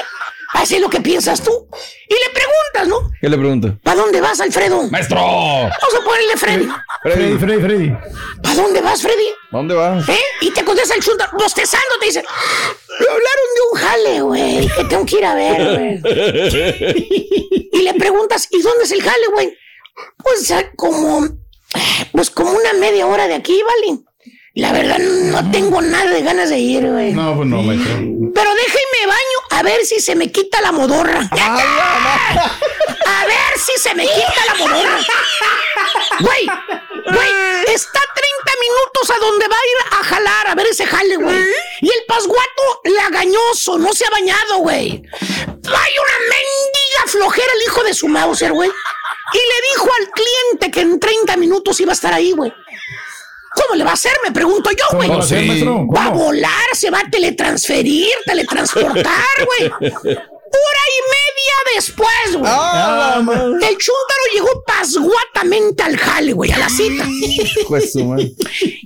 Así 0.53 0.75
es 0.75 0.81
lo 0.81 0.89
que 0.89 1.01
piensas 1.01 1.41
tú. 1.41 1.67
Y 2.07 2.13
le 2.13 2.29
preguntas, 2.33 2.87
¿no? 2.87 3.11
¿Qué 3.19 3.29
le 3.29 3.37
pregunto? 3.37 3.77
¿Para 3.83 4.01
dónde 4.01 4.21
vas, 4.21 4.39
Alfredo? 4.39 4.83
¡Maestro! 4.89 5.17
Vamos 5.17 5.95
a 5.99 6.03
ponerle 6.03 6.37
Freddy. 6.37 6.67
Freddy, 7.03 7.37
Freddy, 7.37 7.61
Freddy. 7.61 7.97
¿Para 8.41 8.55
dónde 8.55 8.81
vas, 8.81 9.01
Freddy? 9.01 9.27
¿Dónde 9.51 9.75
vas? 9.75 10.07
¿Eh? 10.09 10.19
Y 10.41 10.51
te 10.51 10.63
contesta 10.63 10.95
el 10.95 11.01
chunta, 11.01 11.29
bostezando, 11.37 11.97
te 11.99 12.05
dice, 12.07 12.23
me 12.99 13.05
hablaron 13.05 13.47
de 13.55 13.61
un 13.71 13.79
jale, 13.79 14.21
güey, 14.21 14.67
que 14.67 14.83
tengo 14.85 15.05
que 15.05 15.17
ir 15.17 15.25
a 15.25 15.35
ver, 15.35 16.01
güey. 16.01 16.01
y 17.71 17.81
le 17.81 17.93
preguntas, 17.93 18.47
¿y 18.51 18.61
dónde 18.61 18.83
es 18.83 18.91
el 18.91 19.01
jale, 19.01 19.27
güey? 19.33 19.57
Pues 20.17 20.51
ah, 20.51 20.63
como, 20.75 21.27
pues 22.11 22.29
como 22.29 22.51
una 22.51 22.73
media 22.73 23.07
hora 23.07 23.27
de 23.27 23.35
aquí, 23.35 23.61
¿vale? 23.63 23.99
La 24.55 24.71
verdad, 24.71 24.99
no 24.99 25.51
tengo 25.51 25.81
nada 25.81 26.09
de 26.11 26.21
ganas 26.21 26.49
de 26.49 26.59
ir, 26.59 26.89
güey. 26.89 27.13
No, 27.13 27.35
pues 27.35 27.47
no, 27.47 27.61
maestro. 27.61 27.93
Pero 28.35 28.53
déjeme 28.53 29.07
baño 29.07 29.37
a 29.51 29.63
ver 29.63 29.85
si 29.85 30.01
se 30.01 30.13
me 30.13 30.29
quita 30.29 30.59
la 30.61 30.73
modorra. 30.73 31.21
A 33.07 33.25
ver 33.25 33.59
si 33.63 33.71
se 33.81 33.93
me 33.95 34.03
quita 34.03 34.45
la 34.47 34.55
modorra. 34.55 34.99
Güey, 36.19 36.45
güey, 36.45 37.29
está 37.73 37.99
30 37.99 38.51
minutos 38.59 39.09
a 39.11 39.19
donde 39.19 39.47
va 39.47 39.55
a 39.55 39.67
ir 39.67 39.77
a 39.91 40.03
jalar, 40.03 40.47
a 40.47 40.55
ver 40.55 40.67
ese 40.67 40.85
jale, 40.85 41.15
güey. 41.15 41.37
Y 41.81 41.87
el 41.87 42.05
pasguato 42.07 42.81
lagañoso, 42.83 43.77
no 43.77 43.93
se 43.93 44.05
ha 44.05 44.09
bañado, 44.09 44.57
güey. 44.57 44.89
Hay 44.91 45.93
una 46.03 46.19
mendiga 46.29 47.05
flojera 47.07 47.53
el 47.53 47.63
hijo 47.63 47.83
de 47.83 47.93
su 47.93 48.07
Mauser, 48.07 48.51
güey. 48.51 48.69
Y 48.69 49.37
le 49.37 49.69
dijo 49.71 49.89
al 49.99 50.09
cliente 50.11 50.71
que 50.71 50.81
en 50.81 50.99
30 50.99 51.37
minutos 51.37 51.79
iba 51.79 51.91
a 51.91 51.95
estar 51.95 52.13
ahí, 52.13 52.31
güey. 52.31 52.51
¿Cómo 53.55 53.75
le 53.75 53.83
va 53.83 53.91
a 53.91 53.93
hacer? 53.93 54.11
Me 54.23 54.31
pregunto 54.31 54.69
yo, 54.71 54.85
¿Cómo 54.89 54.99
güey. 55.03 55.09
va 55.09 55.19
a 55.19 55.27
ser, 55.27 55.45
maestro? 55.45 55.87
Va 55.87 56.05
a 56.05 56.09
volar, 56.09 56.65
se 56.73 56.89
va 56.89 56.99
a 56.99 57.09
teletransferir, 57.09 58.07
teletransportar, 58.25 59.25
güey. 59.45 59.71
Hora 60.57 60.83
y 60.87 61.01
media 61.11 61.75
después, 61.75 62.37
güey. 62.37 62.45
¡Ah, 62.53 63.19
madre! 63.23 63.67
El 63.67 63.77
chúntaro 63.77 64.21
llegó 64.33 64.63
pasguatamente 64.65 65.83
al 65.83 65.97
jale, 65.97 66.33
güey, 66.33 66.51
a 66.51 66.57
la 66.59 66.69
cita. 66.69 67.05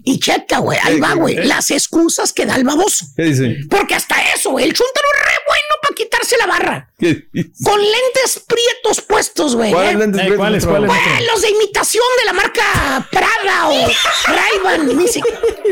Y 0.05 0.19
checa, 0.19 0.60
güey, 0.60 0.79
ahí 0.84 0.99
va, 0.99 1.13
güey, 1.13 1.36
las 1.36 1.69
excusas 1.71 2.34
que 2.34 2.45
da 2.45 2.55
el 2.55 2.63
baboso. 2.63 3.05
¿Qué 3.15 3.23
dice? 3.23 3.58
Porque 3.69 3.95
hasta 3.95 4.15
eso, 4.34 4.51
güey, 4.51 4.65
el 4.65 4.73
chúntaro 4.73 5.08
es 5.15 5.25
re 5.25 5.36
bueno 5.45 5.75
para 5.82 5.95
quitarse 5.95 6.38
la 6.38 6.45
barra. 6.47 6.88
¿Qué 7.00 7.28
dice? 7.32 7.50
Con 7.64 7.80
lentes 7.80 8.44
prietos 8.48 9.02
puestos, 9.02 9.56
güey. 9.56 9.72
¿Cuáles 9.72 9.94
¿eh? 9.94 9.98
lentes 9.98 10.22
Eh, 10.22 10.24
prietos, 10.26 10.38
¿cuáles, 10.38 10.66
maestro? 10.66 10.88
cuáles? 10.88 11.16
Güey, 11.16 11.26
los 11.28 11.42
de 11.42 11.50
imitación 11.50 12.04
de 12.20 12.26
la 12.26 12.34
marca 12.34 13.08
Prada 13.12 13.70
o 13.70 13.88
Ray-Ban. 14.28 15.08
si- 15.08 15.22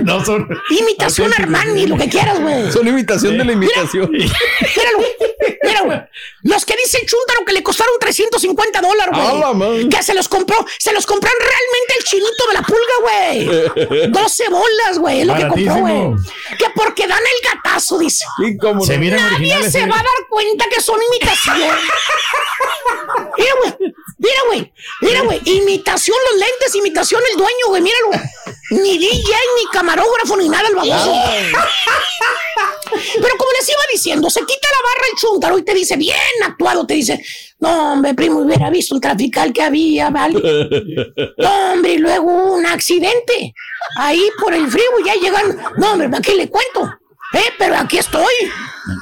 No 0.03 0.23
son. 0.23 0.47
Imitación 0.69 1.33
Armani, 1.33 1.87
lo 1.87 1.97
que 1.97 2.09
quieras, 2.09 2.39
güey. 2.41 2.71
Son 2.71 2.87
imitación 2.87 3.37
de 3.37 3.43
la 3.45 3.51
imitación. 3.51 4.09
Míralo, 4.11 4.99
mira, 5.63 5.81
güey. 5.83 5.99
Los 6.43 6.65
que 6.65 6.75
dice 6.77 6.99
el 7.01 7.07
chúntaro 7.07 7.43
que 7.45 7.51
le 7.53 7.61
costaron 7.63 7.93
350 7.99 8.81
dólares, 8.81 9.13
güey. 9.57 9.89
Que 9.89 10.01
se 10.03 10.13
los 10.13 10.27
compró, 10.29 10.65
se 10.79 10.93
los 10.93 11.05
compraron 11.05 11.37
realmente 11.39 11.93
el 11.99 12.03
chinito 12.05 12.47
de 12.47 12.53
la 12.53 12.61
pulga, 12.61 12.95
güey. 13.01 14.09
12 14.11 14.49
bolas, 14.49 14.97
güey, 14.99 15.21
es 15.21 15.27
lo 15.27 15.35
que 15.35 15.47
compró, 15.47 15.75
güey. 15.75 16.15
Que 16.57 16.65
porque 16.75 17.05
dan 17.07 17.19
el 17.19 17.49
gatazo, 17.53 17.97
dice. 17.97 18.23
¿Y 18.45 18.57
cómo 18.57 18.85
Se 18.85 18.97
no? 18.97 19.17
Nadie 19.17 19.69
se 19.69 19.79
eh. 19.79 19.85
va 19.87 19.95
a 19.95 20.03
dar 20.03 20.27
cuenta 20.29 20.65
que 20.73 20.81
son 20.81 20.99
imitación. 21.17 21.77
Mira, 23.37 23.53
güey. 23.59 23.93
Mira, 24.17 24.41
güey. 24.47 24.73
Mira, 25.01 25.21
güey. 25.21 25.41
Imitación 25.45 26.17
los 26.31 26.39
lentes, 26.39 26.75
imitación 26.75 27.21
el 27.31 27.37
dueño, 27.37 27.67
güey. 27.67 27.81
Míralo. 27.81 28.11
Ni 28.71 28.97
DJ, 28.97 29.33
ni 29.57 29.65
camarógrafo, 29.71 30.35
ni 30.37 30.49
nada 30.49 30.67
el 30.67 30.75
baboso. 30.75 31.13
Pero 33.21 33.37
como 33.37 33.51
les 33.51 33.69
iba 33.69 33.79
diciendo, 33.91 34.29
se 34.29 34.41
quita 34.41 34.67
la 34.71 34.89
barra 34.89 35.07
el 35.11 35.17
chúntaro 35.17 35.57
y 35.57 35.63
te 35.63 35.73
dice, 35.73 35.95
bien 35.95 36.17
actuado, 36.43 36.85
te 36.85 36.95
dice, 36.95 37.23
no, 37.59 37.93
hombre, 37.93 38.13
primo, 38.13 38.39
hubiera 38.39 38.69
visto 38.69 38.95
el 38.95 39.01
trafical 39.01 39.53
que 39.53 39.61
había, 39.61 40.09
¿vale? 40.09 40.41
No, 41.37 41.73
hombre, 41.73 41.93
y 41.93 41.97
luego 41.97 42.25
un 42.25 42.65
accidente. 42.65 43.53
Ahí 43.97 44.29
por 44.41 44.53
el 44.53 44.69
frío 44.69 44.83
ya 45.05 45.13
llegan. 45.15 45.57
No, 45.77 45.93
hombre, 45.93 46.09
¿para 46.09 46.21
qué 46.21 46.35
le 46.35 46.49
cuento? 46.49 46.89
Eh, 47.33 47.53
pero 47.57 47.75
aquí 47.77 47.97
estoy. 47.97 48.33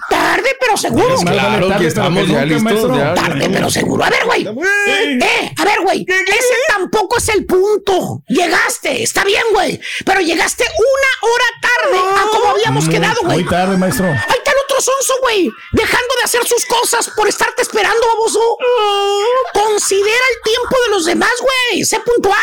Tarde, 0.09 0.57
pero 0.59 0.75
seguro. 0.77 1.15
Claro 1.17 1.67
tarde, 1.67 1.67
que 1.67 1.77
pero 1.77 1.87
estamos 1.87 2.27
ya 2.27 2.43
listos. 2.45 3.15
Tarde, 3.15 3.49
pero 3.51 3.69
seguro. 3.69 4.03
A 4.03 4.09
ver, 4.09 4.25
güey. 4.25 4.47
Eh, 4.47 5.53
a 5.57 5.63
ver, 5.63 5.81
güey. 5.83 6.05
Ese 6.07 6.55
tampoco 6.67 7.17
es 7.17 7.29
el 7.29 7.45
punto. 7.45 8.23
Llegaste, 8.27 9.03
está 9.03 9.23
bien, 9.23 9.43
güey. 9.53 9.79
Pero 10.03 10.21
llegaste 10.21 10.63
una 10.63 11.31
hora 11.31 11.45
tarde 11.61 11.99
a 12.19 12.27
como 12.31 12.49
habíamos 12.49 12.85
Muy- 12.85 12.95
quedado, 12.95 13.17
güey. 13.23 13.41
Muy 13.43 13.49
tarde, 13.49 13.77
maestro. 13.77 14.07
Ahí 14.07 14.37
está 14.37 14.51
el 14.51 14.57
otro 14.65 14.81
sonso, 14.81 15.13
güey. 15.21 15.51
Dejando 15.73 16.15
de 16.19 16.23
hacer 16.23 16.47
sus 16.47 16.65
cosas 16.65 17.09
por 17.15 17.27
estarte 17.27 17.61
esperando, 17.61 18.01
baboso. 18.15 18.39
Con 19.53 19.75
Considera 19.75 20.07
el 20.07 20.41
tiempo 20.51 20.75
de 20.85 20.89
los 20.89 21.05
demás, 21.05 21.31
güey. 21.41 21.83
Sé 21.85 21.99
puntual. 21.99 22.35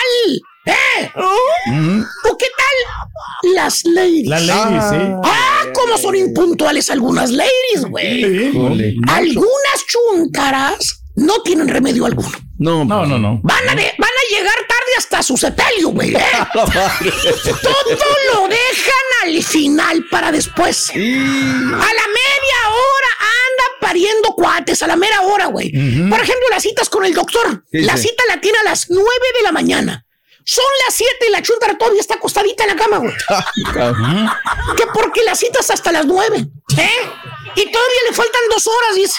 ¿Eh? 0.65 1.11
¿O 1.17 2.37
qué 2.39 2.47
tal 2.57 3.55
las 3.55 3.85
ladies? 3.85 4.29
Las 4.29 4.43
ladies, 4.47 4.85
sí. 4.91 4.97
Ah, 5.25 5.65
cómo 5.75 5.99
son 5.99 6.15
impuntuales 6.17 6.89
algunas 6.91 7.31
ladies, 7.31 7.85
güey. 7.89 8.53
Algunas 9.09 9.87
chuntaras 9.89 11.03
no 11.17 11.43
tienen 11.43 11.69
remedio 11.69 12.07
alguno. 12.07 12.31
No, 12.59 12.85
No, 12.85 13.05
no, 13.07 13.19
no. 13.19 13.41
Van 13.43 13.69
a, 13.69 13.75
de- 13.75 13.93
van 13.99 14.11
a 14.11 14.35
llegar 14.35 14.55
tarde 14.55 14.93
hasta 14.97 15.23
su 15.23 15.37
sepelio, 15.37 15.89
güey. 15.89 16.15
¿eh? 16.15 16.23
Todo 16.55 18.17
lo 18.35 18.49
dejan 18.49 19.07
al 19.25 19.43
final 19.43 20.05
para 20.11 20.31
después. 20.31 20.91
A 20.91 20.95
la 20.95 20.99
media 21.03 22.61
hora 22.69 23.09
anda 23.21 23.65
pariendo 23.81 24.29
cuates, 24.37 24.83
a 24.83 24.87
la 24.87 24.97
mera 24.97 25.21
hora, 25.23 25.47
güey. 25.47 25.71
Por 25.73 26.21
ejemplo, 26.21 26.47
las 26.51 26.63
citas 26.63 26.89
con 26.89 27.05
el 27.05 27.15
doctor. 27.15 27.65
¿Qué 27.71 27.81
La 27.81 27.97
cita 27.97 28.23
la 28.29 28.41
tiene 28.41 28.59
a 28.59 28.65
las 28.65 28.87
9 28.89 29.05
de 29.37 29.43
la 29.43 29.53
mañana. 29.53 30.07
Son 30.45 30.65
las 30.87 30.95
7 30.95 31.11
y 31.29 31.31
la 31.31 31.43
chuntara 31.43 31.77
todavía 31.79 32.01
está 32.01 32.15
acostadita 32.15 32.65
en 32.65 32.71
la 32.71 32.77
cama, 32.77 32.99
güey. 32.99 33.13
Que 34.77 34.87
porque 34.95 35.23
la 35.23 35.35
citas 35.35 35.71
hasta 35.71 35.93
las 35.93 36.07
9, 36.07 36.37
¿eh? 36.79 36.91
Y 37.55 37.71
todavía 37.71 37.99
le 38.09 38.15
faltan 38.15 38.41
dos 38.51 38.67
horas, 38.67 38.95
dice. 38.97 39.19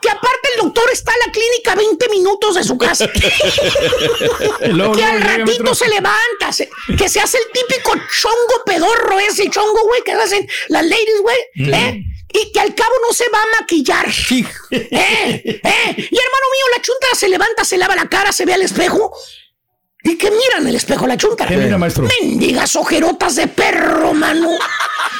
Que 0.00 0.10
aparte 0.10 0.48
el 0.54 0.60
doctor 0.62 0.84
está 0.92 1.12
en 1.12 1.18
la 1.26 1.32
clínica 1.32 1.72
a 1.72 1.74
20 1.76 2.08
minutos 2.08 2.54
de 2.56 2.64
su 2.64 2.76
casa. 2.76 3.08
Que 4.94 5.04
al 5.04 5.20
ratito 5.20 5.74
se 5.74 5.88
levanta, 5.88 6.52
se- 6.52 6.70
que 6.98 7.08
se 7.08 7.20
hace 7.20 7.38
el 7.38 7.44
típico 7.52 7.92
chongo 8.20 8.64
pedorro 8.66 9.18
ese 9.20 9.48
chongo, 9.50 9.82
güey, 9.84 10.02
que 10.02 10.12
hacen 10.12 10.48
las 10.68 10.84
ladies, 10.84 11.20
güey, 11.22 11.38
¿eh? 11.72 12.02
Y 12.32 12.52
que 12.52 12.60
al 12.60 12.74
cabo 12.74 12.92
no 13.06 13.12
se 13.14 13.28
va 13.30 13.38
a 13.40 13.60
maquillar. 13.60 14.06
¿Eh? 14.08 15.42
¿Eh? 15.44 15.94
Y 15.96 16.18
hermano 16.18 16.46
mío, 16.52 16.64
la 16.74 16.82
chunta 16.82 17.06
se 17.16 17.28
levanta, 17.28 17.64
se 17.64 17.78
lava 17.78 17.94
la 17.94 18.08
cara, 18.08 18.32
se 18.32 18.44
ve 18.44 18.54
al 18.54 18.62
espejo. 18.62 19.12
¿Y 20.04 20.18
qué 20.18 20.30
mira 20.30 20.58
en 20.58 20.68
el 20.68 20.76
espejo 20.76 21.06
la 21.06 21.16
chunta? 21.16 21.46
¿Qué 21.46 21.56
mira, 21.56 21.78
maestro? 21.78 22.06
Mendigas 22.20 22.76
ojerotas 22.76 23.36
de 23.36 23.46
perro, 23.48 24.12
mano. 24.12 24.50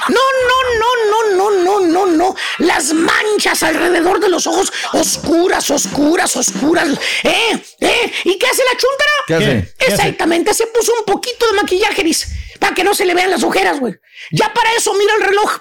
No, 0.09 0.20
no, 0.49 0.59
no, 0.79 0.90
no, 1.11 1.37
no, 1.37 1.51
no, 1.62 1.81
no, 1.87 2.07
no. 2.07 2.37
Las 2.59 2.92
manchas 2.92 3.62
alrededor 3.62 4.20
de 4.20 4.29
los 4.29 4.47
ojos 4.47 4.70
oscuras, 4.92 5.70
oscuras, 5.70 6.37
oscuras. 6.37 6.88
¿Eh? 7.23 7.59
¿Eh? 7.81 8.12
¿Y 8.25 8.38
qué 8.38 8.47
hace 8.47 8.62
la 8.62 8.79
chuntara? 8.79 9.11
¿Qué 9.27 9.35
hace? 9.35 9.75
¿Qué 9.79 9.85
hace? 9.87 9.94
Exactamente, 9.94 10.53
se 10.53 10.66
puso 10.66 10.92
un 10.99 11.07
poquito 11.07 11.47
de 11.47 11.55
maquillaje, 11.55 12.05
dice, 12.05 12.29
para 12.61 12.75
que 12.75 12.85
no 12.85 12.94
se 12.94 13.07
le 13.07 13.14
vean 13.14 13.31
las 13.31 13.42
ojeras, 13.42 13.81
güey. 13.81 13.94
Ya 14.33 14.53
para 14.53 14.70
eso 14.73 14.92
mira 14.94 15.14
el 15.14 15.23
reloj. 15.23 15.61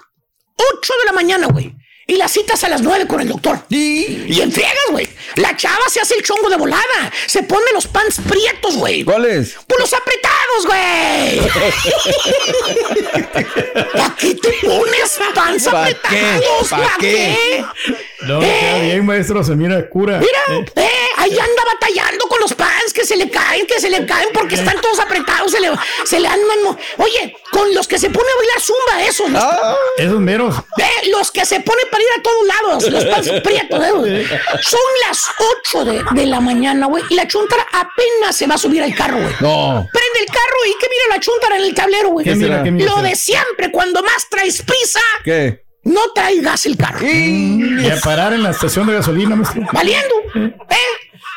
8 0.56 0.94
de 1.00 1.06
la 1.06 1.14
mañana, 1.14 1.48
güey. 1.48 1.74
Y 2.06 2.18
las 2.18 2.32
citas 2.32 2.62
a 2.66 2.70
las 2.70 2.82
9 2.82 3.08
con 3.08 3.22
el 3.22 3.30
doctor. 3.30 3.66
Y 3.70 4.42
en 4.42 4.52
friegas, 4.52 4.76
güey. 4.92 5.08
La 5.36 5.56
chava 5.56 5.88
se 5.90 6.02
hace 6.02 6.16
el 6.16 6.24
chongo 6.24 6.50
de 6.50 6.58
volada. 6.58 7.12
Se 7.28 7.44
pone 7.44 7.64
los 7.74 7.88
pants 7.88 8.20
prietos, 8.28 8.76
güey. 8.76 9.06
¿Cuáles? 9.06 9.56
Por 9.66 9.80
los 9.80 9.94
apretados, 9.94 10.66
güey. 10.66 11.40
¿Para 13.94 14.16
qué 14.18 14.36
te 14.36 14.52
pones 14.68 15.18
pants 15.34 15.64
¿Pa' 15.64 15.82
apretados? 15.82 16.68
¿Pa' 16.70 16.78
¿Para 16.78 16.96
qué? 17.00 17.38
qué? 17.86 17.96
No, 18.28 18.40
queda 18.40 18.80
bien, 18.82 19.06
maestro. 19.06 19.44
Se 19.44 19.56
mira 19.56 19.88
cura. 19.90 20.20
Mira, 20.20 20.60
Eh, 20.60 20.66
eh, 20.76 20.90
ahí 21.18 21.32
anda 21.32 21.64
batallando 21.74 22.28
con 22.28 22.40
los 22.40 22.54
pants 22.54 22.94
que 22.94 23.06
se 23.06 23.16
le 23.16 23.30
caen, 23.30 23.66
que 23.68 23.80
se 23.80 23.90
le 23.90 24.06
caen 24.06 24.30
porque 24.34 24.56
están 24.56 24.80
todos 24.82 25.00
apretados, 25.00 25.52
se 25.52 25.60
le, 25.60 25.70
se 26.06 26.20
le 26.20 26.28
andan. 26.28 26.78
Oye, 26.98 27.36
con 27.52 27.74
los 27.74 27.88
que 27.88 27.98
se 28.00 28.10
pone 28.10 28.28
a 28.32 28.36
bailar 28.38 28.60
zumba, 28.62 29.04
esos. 29.08 29.30
los- 29.30 29.44
Ah, 29.44 29.76
Esos 29.98 30.20
meros. 30.20 30.56
Eh, 30.78 31.10
los 31.10 31.32
que 31.32 31.46
se 31.46 31.60
ponen 31.60 31.86
para 31.92 32.04
ir 32.04 32.10
a 32.18 32.22
todos 32.22 32.48
lados, 32.48 32.92
los 32.92 33.06
pants 33.06 33.30
prietos, 33.42 33.84
eh. 34.08 34.26
Son 34.62 34.80
las 35.08 35.26
8 35.74 35.86
de, 35.86 36.04
de 36.12 36.26
la 36.26 36.40
mañana, 36.40 36.88
güey, 36.88 37.04
y 37.10 37.16
la 37.16 37.28
chuntara 37.28 37.66
apenas 37.72 38.36
se 38.36 38.48
va 38.48 38.56
a 38.56 38.58
subir 38.58 38.82
al 38.84 38.94
carro, 38.96 39.18
güey. 39.20 39.34
no. 39.42 39.88
Prende 39.92 40.20
el 40.20 40.26
carro 40.28 40.66
y 40.68 40.72
¿qué 40.80 40.88
mira 40.90 41.16
la 41.16 41.20
chuntara 41.20 41.58
en 41.58 41.64
el 41.64 41.74
tablero, 41.74 42.10
güey? 42.10 42.26
Lo 42.86 43.02
de 43.02 43.16
siempre, 43.16 43.72
cuando 43.72 44.02
más 44.04 44.28
traes 44.30 44.62
prisa, 44.62 45.00
¿Qué? 45.24 45.63
No 45.84 46.12
traigas 46.14 46.66
el 46.66 46.78
carro. 46.78 47.06
Y 47.06 47.90
a 47.90 48.00
parar 48.02 48.34
en 48.34 48.44
la 48.44 48.52
estación 48.52 48.88
de 48.88 48.94
gasolina, 48.94 49.36
maestro. 49.36 49.62
Valiendo. 49.72 50.16
¿Eh? 50.36 50.88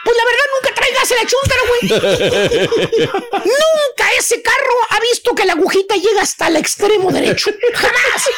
Pues 0.04 0.16
la 0.16 0.24
verdad 0.24 0.46
nunca 0.54 0.74
traigas 0.74 1.10
la 1.10 1.26
chuntara, 1.26 1.62
güey. 1.68 2.70
nunca 3.32 4.04
ese 4.18 4.40
carro 4.42 4.74
ha 4.90 5.00
visto 5.00 5.34
que 5.34 5.44
la 5.44 5.54
agujita 5.54 5.96
llega 5.96 6.22
hasta 6.22 6.46
el 6.48 6.56
extremo 6.56 7.10
derecho. 7.10 7.50
Jamás. 7.74 8.30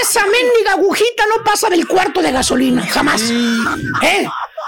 Esa 0.00 0.22
mendiga 0.26 0.72
agujita 0.72 1.24
no 1.36 1.44
pasa 1.44 1.68
del 1.68 1.86
cuarto 1.86 2.22
de 2.22 2.32
gasolina. 2.32 2.86
Jamás. 2.86 3.22
¿Eh? 4.02 4.26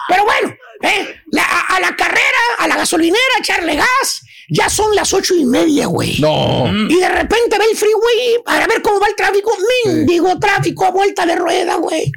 Pero 0.09 0.25
bueno, 0.25 0.55
¿eh? 0.83 1.20
La- 1.33 1.44
a, 1.44 1.77
a 1.77 1.81
la 1.81 1.96
carrera, 1.96 2.38
a 2.59 2.68
la 2.68 2.77
gasolinera, 2.77 3.38
echarle 3.40 3.77
gas. 3.77 4.22
Ya 4.48 4.68
son 4.70 4.94
las 4.94 5.12
ocho 5.12 5.35
y 5.35 5.44
media, 5.44 5.87
güey. 5.87 6.18
No. 6.20 6.66
Y 6.88 6.96
de 6.96 7.09
repente 7.09 7.59
ve 7.59 7.64
el 7.70 7.76
freeway 7.76 8.42
para 8.44 8.66
ver 8.66 8.80
cómo 8.82 9.00
va 9.00 9.09
el 9.09 9.16
tráfico. 9.16 9.56
Mendigo 9.85 10.38
tráfico 10.38 10.85
a 10.85 10.90
vuelta 10.90 11.26
de 11.26 11.35
rueda, 11.35 11.76
güey. 11.76 12.11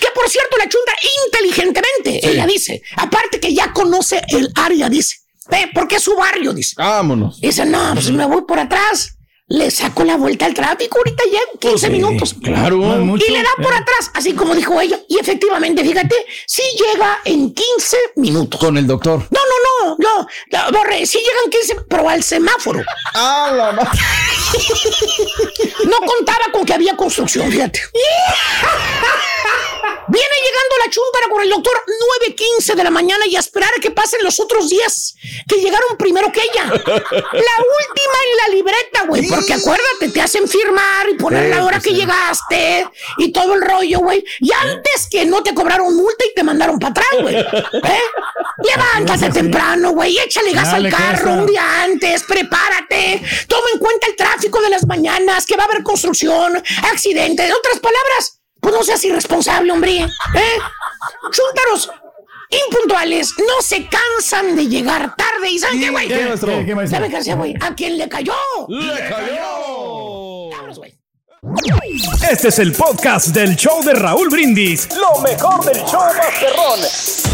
Que 0.00 0.08
por 0.14 0.28
cierto, 0.28 0.56
la 0.58 0.68
chunda 0.68 0.92
inteligentemente, 1.26 2.28
ella 2.28 2.46
dice. 2.46 2.82
Aparte 2.96 3.38
que 3.40 3.54
ya 3.54 3.72
conoce 3.72 4.22
el 4.28 4.50
área, 4.56 4.88
dice. 4.88 5.16
Ve, 5.48 5.70
porque 5.72 5.96
es 5.96 6.02
su 6.02 6.16
barrio, 6.16 6.52
dice. 6.52 6.74
Vámonos. 6.76 7.40
Dice, 7.40 7.64
no, 7.64 7.92
pues 7.94 8.10
me 8.10 8.26
voy 8.26 8.42
por 8.42 8.58
atrás. 8.58 9.15
Le 9.48 9.70
saco 9.70 10.02
la 10.02 10.16
vuelta 10.16 10.44
al 10.46 10.54
tráfico, 10.54 10.98
ahorita 10.98 11.22
llego 11.24 11.52
15 11.60 11.90
minutos. 11.90 12.34
Claro. 12.42 12.78
No 12.78 12.96
mucho. 12.96 13.24
Y 13.26 13.30
le 13.30 13.42
da 13.44 13.50
por 13.62 13.72
Eh. 13.72 13.76
atrás, 13.76 14.10
así 14.14 14.34
como 14.34 14.56
dijo 14.56 14.80
ella. 14.80 14.98
Y 15.08 15.20
efectivamente, 15.20 15.84
fíjate, 15.84 16.16
sí 16.48 16.62
llega 16.76 17.20
en 17.24 17.54
15 17.54 17.96
minutos. 18.16 18.58
Con 18.58 18.76
el 18.76 18.88
doctor. 18.88 19.20
No, 19.30 19.38
no, 19.40 19.86
no, 19.86 19.96
no, 20.00 20.26
no, 20.50 20.72
Borre, 20.72 21.06
sí 21.06 21.18
llegan 21.18 21.48
15, 21.50 21.76
pero 21.88 22.08
al 22.08 22.24
semáforo. 22.24 22.82
Ah, 23.14 23.52
la 23.54 23.72
No 23.72 23.82
contaba 26.06 26.46
con 26.52 26.64
que 26.66 26.74
había 26.74 26.96
construcción, 26.96 27.48
fíjate. 27.50 27.80
Viene 30.08 30.28
llegando 30.44 30.76
la 30.84 30.90
chúntara 30.90 31.26
con 31.28 31.42
el 31.42 31.50
doctor 31.50 31.72
9.15 32.28 32.74
de 32.76 32.84
la 32.84 32.90
mañana 32.90 33.26
y 33.26 33.34
a 33.34 33.40
esperar 33.40 33.70
a 33.76 33.80
que 33.80 33.90
pasen 33.90 34.20
los 34.22 34.38
otros 34.38 34.68
días 34.68 35.16
que 35.48 35.56
llegaron 35.56 35.96
primero 35.98 36.30
que 36.30 36.42
ella. 36.42 36.64
La 36.66 36.76
última 36.76 37.02
en 37.32 38.36
la 38.42 38.48
libreta, 38.54 39.04
güey. 39.08 39.26
Porque 39.36 39.52
acuérdate, 39.52 40.08
te 40.12 40.20
hacen 40.20 40.48
firmar 40.48 41.08
y 41.10 41.14
poner 41.14 41.50
la 41.50 41.64
hora 41.64 41.78
pues 41.78 41.84
que 41.84 41.94
llegaste 41.94 42.88
y 43.18 43.32
todo 43.32 43.54
el 43.54 43.60
rollo, 43.60 44.00
güey. 44.00 44.24
Y 44.40 44.50
antes 44.52 45.08
que 45.10 45.26
no 45.26 45.42
te 45.42 45.54
cobraron 45.54 45.94
multa 45.94 46.24
y 46.24 46.34
te 46.34 46.42
mandaron 46.42 46.78
para 46.78 46.90
atrás, 46.92 47.08
güey. 47.20 47.36
¿Eh? 47.36 48.00
Levántate 48.64 49.30
temprano, 49.30 49.90
güey. 49.90 50.18
Échale 50.18 50.52
gas 50.52 50.72
Dale, 50.72 50.88
al 50.88 50.94
carro 50.94 51.32
un 51.34 51.46
día 51.46 51.82
antes. 51.82 52.22
Prepárate. 52.22 53.22
Toma 53.46 53.66
en 53.74 53.78
cuenta 53.78 54.06
el 54.06 54.16
tráfico 54.16 54.60
de 54.62 54.70
las 54.70 54.86
mañanas, 54.86 55.44
que 55.44 55.56
va 55.56 55.64
a 55.64 55.66
haber 55.66 55.82
construcción, 55.82 56.56
accidente. 56.90 57.46
En 57.46 57.52
otras 57.52 57.78
palabras, 57.80 58.40
pues 58.60 58.74
no 58.74 58.82
seas 58.82 59.04
irresponsable, 59.04 59.70
hombre. 59.70 59.98
¿Eh? 59.98 60.58
Chúntaros 61.30 61.90
impuntuales 62.50 63.34
no 63.38 63.62
se 63.62 63.86
cansan 63.86 64.56
de 64.56 64.66
llegar 64.68 65.14
tarde. 65.16 65.50
¿Y 65.50 65.58
saben 65.58 65.80
qué, 65.80 65.90
güey? 65.90 66.08
¿Qué, 66.08 66.26
maestro? 66.26 66.58
¿Qué, 66.58 66.66
qué, 66.66 66.74
maestro? 66.74 66.96
¿Saben 66.98 67.10
qué 67.10 67.16
hacía, 67.16 67.34
güey? 67.34 67.54
¿A 67.60 67.74
quién 67.74 67.98
le 67.98 68.08
cayó? 68.08 68.34
¡Le 68.68 69.08
cayó! 69.08 70.50
Vámonos, 70.50 70.78
güey. 70.78 70.96
Este 72.28 72.48
es 72.48 72.58
el 72.58 72.72
podcast 72.72 73.28
del 73.28 73.54
show 73.56 73.82
de 73.84 73.94
Raúl 73.94 74.28
Brindis. 74.28 74.88
Lo 74.96 75.20
mejor 75.20 75.64
del 75.64 75.76
show 75.84 76.00
Masterrón. 76.16 76.80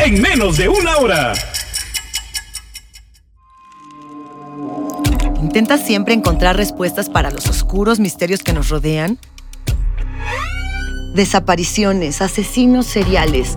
En 0.04 0.20
menos 0.20 0.58
de 0.58 0.68
una 0.68 0.98
hora. 0.98 1.32
¿Intentas 5.40 5.84
siempre 5.84 6.14
encontrar 6.14 6.56
respuestas 6.56 7.08
para 7.08 7.30
los 7.30 7.46
oscuros 7.48 8.00
misterios 8.00 8.42
que 8.42 8.52
nos 8.52 8.68
rodean? 8.68 9.18
Desapariciones, 11.14 12.22
asesinos 12.22 12.86
seriales, 12.86 13.56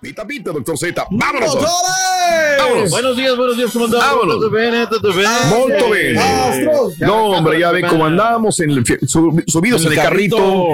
Pita, 0.00 0.24
pita, 0.24 0.52
doctor 0.52 0.78
Z. 0.78 1.06
¡Vámonos! 1.10 1.54
¡Doctores! 1.54 2.58
¡Vámonos! 2.58 2.90
Buenos 2.90 3.16
días, 3.16 3.36
buenos 3.36 3.56
días, 3.56 3.70
¿cómo 3.72 3.86
andamos? 3.86 4.06
Vámonos. 4.06 4.36
¿Todo 4.36 4.50
bien? 4.50 4.88
¿Todo 4.88 5.12
bien? 5.12 5.30
Molto 5.50 5.90
bene. 5.90 6.20
No, 7.00 7.26
hombre, 7.30 7.58
ya 7.58 7.72
ven 7.72 7.86
cómo 7.86 8.06
andamos 8.06 8.60
en 8.60 8.70
el, 8.70 8.84
subidos 9.46 9.84
en 9.86 9.92
el 9.92 9.98
carrito. 9.98 10.70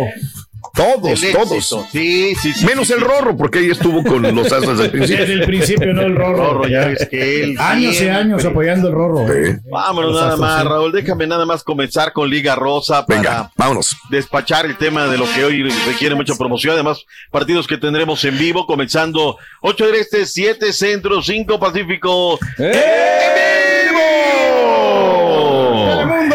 Todos, 0.72 1.22
el 1.22 1.32
todos. 1.32 1.76
Sí, 1.92 2.34
sí, 2.40 2.52
sí. 2.52 2.64
Menos 2.64 2.90
el 2.90 3.00
Rorro, 3.00 3.36
porque 3.36 3.58
ahí 3.60 3.70
estuvo 3.70 4.02
con 4.02 4.22
los 4.22 4.52
Astros 4.52 4.78
desde 4.78 4.84
el 4.86 4.90
principio. 4.90 5.20
Desde 5.20 5.34
el 5.34 5.44
principio, 5.46 5.92
no 5.94 6.02
el 6.02 6.16
Rorro. 6.16 6.36
Rorro, 6.54 6.68
ya 6.68 6.86
ves 6.86 7.06
que 7.08 7.42
él 7.42 7.56
Años 7.58 8.00
y 8.00 8.08
años 8.08 8.44
apoyando 8.44 8.88
el 8.88 8.94
Rorro. 8.94 9.26
Vámonos 9.70 10.12
Los 10.12 10.20
nada 10.20 10.32
Astros, 10.32 10.40
más, 10.48 10.62
sí. 10.62 10.68
Raúl. 10.68 10.92
Déjame 10.92 11.26
nada 11.26 11.46
más 11.46 11.62
comenzar 11.62 12.12
con 12.12 12.28
Liga 12.30 12.54
Rosa 12.54 13.04
para 13.06 13.20
Venga, 13.20 13.52
vámonos. 13.56 13.96
despachar 14.10 14.66
el 14.66 14.76
tema 14.76 15.06
de 15.06 15.18
lo 15.18 15.26
que 15.32 15.44
hoy 15.44 15.62
requiere 15.86 16.14
mucha 16.14 16.34
promoción. 16.34 16.74
Además, 16.74 17.04
partidos 17.30 17.66
que 17.66 17.76
tendremos 17.78 18.24
en 18.24 18.38
vivo, 18.38 18.66
comenzando 18.66 19.36
8 19.62 19.86
del 19.86 19.94
Este, 19.96 20.26
7 20.26 20.72
Centro, 20.72 21.22
5 21.22 21.58
Pacífico. 21.60 22.38
Telemundo 22.56 23.83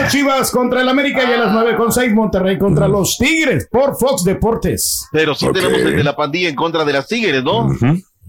Chivas 0.09 0.51
contra 0.51 0.81
el 0.81 0.89
América 0.89 1.21
y 1.29 1.33
a 1.33 1.37
las 1.37 1.53
9 1.53 1.75
con 1.75 1.91
6 1.91 2.13
Monterrey 2.13 2.57
contra 2.57 2.87
los 2.87 3.17
Tigres 3.17 3.67
por 3.71 3.97
Fox 3.97 4.23
Deportes. 4.23 5.07
Pero 5.11 5.35
sí 5.35 5.47
tenemos 5.51 5.79
el 5.79 5.97
de 5.97 6.03
la 6.03 6.15
pandilla 6.15 6.49
en 6.49 6.55
contra 6.55 6.83
de 6.85 6.93
las 6.93 7.07
Tigres, 7.07 7.43
¿no? 7.43 7.69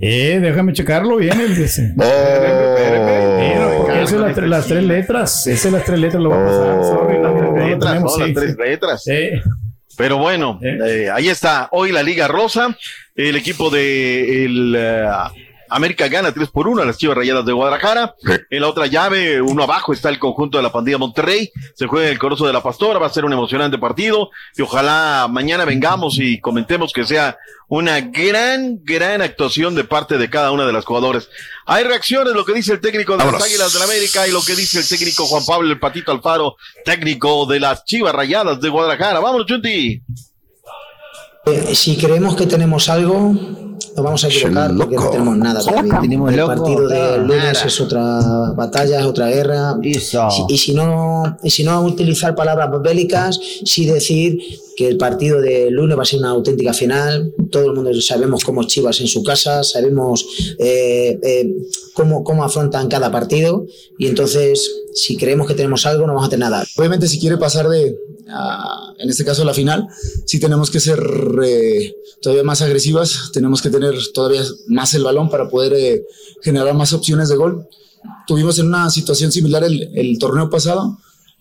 Eh, 0.03 0.39
déjame 0.41 0.73
checarlo 0.73 1.17
bien. 1.17 1.39
El 1.39 1.57
de 1.57 1.65
ese. 1.65 1.95
Oh. 1.99 2.03
Esa 3.93 4.03
es 4.03 4.13
la 4.13 4.47
las 4.47 4.67
tres 4.67 4.83
letras. 4.85 5.47
Esa 5.47 5.69
es 5.69 5.75
las 5.75 5.85
tres 5.85 5.99
letras, 5.99 6.23
lo 6.23 6.31
va 6.31 6.43
a 6.43 6.47
pasar. 6.47 6.85
Sorry, 6.85 7.19
no, 7.19 7.35
no 7.35 7.53
lo 7.53 7.57
Letras, 7.57 7.93
tenemos, 7.93 8.19
¿no? 8.19 8.25
sí, 8.25 8.33
Las 8.33 8.43
tres 8.43 8.57
letras. 8.57 9.03
Sí. 9.05 9.31
Pero 9.97 10.17
bueno, 10.17 10.59
eh, 10.63 11.11
ahí 11.13 11.29
está 11.29 11.69
hoy 11.73 11.93
la 11.93 12.03
Liga 12.03 12.27
Rosa. 12.29 12.75
El 13.15 13.37
equipo 13.37 13.69
de 13.69 14.47
el, 14.47 14.75
eh, 14.79 15.07
América 15.71 16.09
gana 16.09 16.33
3 16.33 16.49
por 16.49 16.69
1 16.69 16.83
a 16.83 16.85
las 16.85 16.99
Chivas 16.99 17.17
Rayadas 17.17 17.47
de 17.47 17.53
Guadalajara. 17.53 18.15
En 18.51 18.61
la 18.61 18.69
otra 18.69 18.87
llave, 18.87 19.41
uno 19.41 19.63
abajo, 19.63 19.93
está 19.93 20.09
el 20.09 20.19
conjunto 20.19 20.59
de 20.59 20.63
la 20.63 20.73
pandilla 20.73 20.99
Monterrey. 20.99 21.51
Se 21.75 21.87
juega 21.87 22.07
en 22.07 22.13
el 22.13 22.19
Corozo 22.19 22.47
de 22.47 22.53
la 22.53 22.63
Pastora. 22.63 22.99
Va 22.99 23.07
a 23.07 23.11
ser 23.11 23.25
un 23.25 23.33
emocionante 23.33 23.79
partido. 23.79 24.31
Y 24.57 24.63
ojalá 24.63 25.29
mañana 25.31 25.65
vengamos 25.65 26.19
y 26.19 26.41
comentemos 26.41 26.93
que 26.93 27.05
sea 27.05 27.39
una 27.69 28.01
gran, 28.01 28.81
gran 28.83 29.23
actuación 29.23 29.75
de 29.75 29.85
parte 29.85 30.19
de 30.19 30.29
cada 30.29 30.51
una 30.51 30.67
de 30.67 30.73
las 30.73 30.85
jugadores. 30.85 31.29
Hay 31.67 31.85
reacciones, 31.85 32.35
lo 32.35 32.45
que 32.45 32.53
dice 32.53 32.73
el 32.73 32.81
técnico 32.81 33.13
de 33.13 33.19
Vámonos. 33.19 33.41
las 33.41 33.49
Águilas 33.49 33.73
del 33.73 33.83
América 33.83 34.27
y 34.27 34.33
lo 34.33 34.43
que 34.43 34.57
dice 34.57 34.81
el 34.81 34.89
técnico 34.89 35.25
Juan 35.27 35.45
Pablo 35.47 35.71
El 35.71 35.79
Patito 35.79 36.11
Alfaro, 36.11 36.57
técnico 36.85 37.47
de 37.47 37.61
las 37.61 37.85
Chivas 37.85 38.13
Rayadas 38.13 38.61
de 38.61 38.69
Guadalajara. 38.69 39.21
Vámonos, 39.21 39.47
Chunti. 39.47 40.03
Eh, 41.47 41.75
si 41.75 41.97
creemos 41.97 42.37
que 42.37 42.47
tenemos 42.47 42.89
algo, 42.89 43.35
nos 43.97 44.05
vamos 44.05 44.25
a 44.25 44.29
equivocar 44.29 44.75
porque 44.77 44.97
no 44.97 45.11
tenemos 45.11 45.37
nada 45.37 45.61
todavía. 45.61 45.99
Tenemos 46.01 46.31
el 46.31 46.37
loco, 46.37 46.55
partido 46.55 46.89
del 46.89 47.23
lunes 47.23 47.45
nada. 47.45 47.67
es 47.67 47.81
otra 47.81 48.53
batalla, 48.57 49.01
es 49.01 49.07
otra 49.07 49.29
guerra. 49.29 49.79
Y 49.83 49.95
si, 49.95 50.17
y 50.49 50.59
si 50.59 50.75
no, 50.75 51.37
y 51.43 51.51
si 51.51 51.65
no 51.65 51.83
utilizar 51.83 52.35
palabras 52.35 52.71
bélicas, 52.83 53.39
sí 53.65 53.87
decir 53.87 54.39
que 54.77 54.89
el 54.89 54.97
partido 54.97 55.41
del 55.43 55.75
lunes 55.75 55.99
va 55.99 56.03
a 56.03 56.07
ser 56.07 56.21
una 56.21 56.31
auténtica 56.31 56.73
final. 56.73 57.35
Todo 57.51 57.67
el 57.67 57.75
mundo 57.75 57.91
sabemos 58.01 58.45
cómo 58.45 58.63
es 58.63 58.69
Chivas 58.69 59.01
en 59.01 59.09
su 59.09 59.23
casa, 59.23 59.63
sabemos 59.63 60.27
eh, 60.59 61.19
eh, 61.23 61.55
cómo, 61.93 62.25
cómo 62.25 62.45
afrontan 62.45 62.89
cada 62.89 63.11
partido 63.11 63.67
y 63.99 64.07
entonces 64.07 64.71
si 64.95 65.17
creemos 65.17 65.47
que 65.47 65.55
tenemos 65.55 65.85
algo, 65.87 66.07
no 66.07 66.15
vamos 66.15 66.29
a 66.29 66.31
tener 66.31 66.49
nada. 66.49 66.65
Obviamente 66.77 67.09
si 67.09 67.21
quiere 67.21 67.37
pasar 67.37 67.69
de, 67.69 67.95
a, 68.33 68.95
en 68.99 69.11
este 69.11 69.25
caso, 69.25 69.45
la 69.45 69.55
final, 69.55 69.87
sí 70.27 70.39
tenemos 70.39 70.71
que 70.71 70.81
ser 70.81 71.01
eh, 71.45 71.95
todavía 72.23 72.45
más 72.45 72.63
agresivas, 72.63 73.31
tenemos 73.33 73.63
que 73.63 73.71
tener 73.71 73.95
todavía 74.15 74.43
más 74.69 74.95
el 74.95 75.03
balón 75.03 75.31
para 75.31 75.49
poder 75.49 75.73
eh, 75.75 76.03
generar 76.43 76.75
más 76.75 76.93
opciones 76.93 77.29
de 77.29 77.37
gol. 77.37 77.67
Tuvimos 78.27 78.59
en 78.59 78.67
una 78.67 78.91
situación 78.91 79.33
similar 79.33 79.65
el, 79.65 79.91
el 79.95 80.19
torneo 80.19 80.49
pasado, 80.49 80.99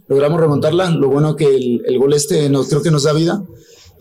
logramos 0.08 0.40
remontarla, 0.40 0.90
lo 0.90 1.10
bueno 1.10 1.36
que 1.36 1.56
el, 1.56 1.84
el 1.86 1.98
gol 1.98 2.14
este 2.14 2.50
nos, 2.50 2.68
creo 2.68 2.82
que 2.82 2.92
nos 2.92 3.04
da 3.04 3.14
vida. 3.14 3.44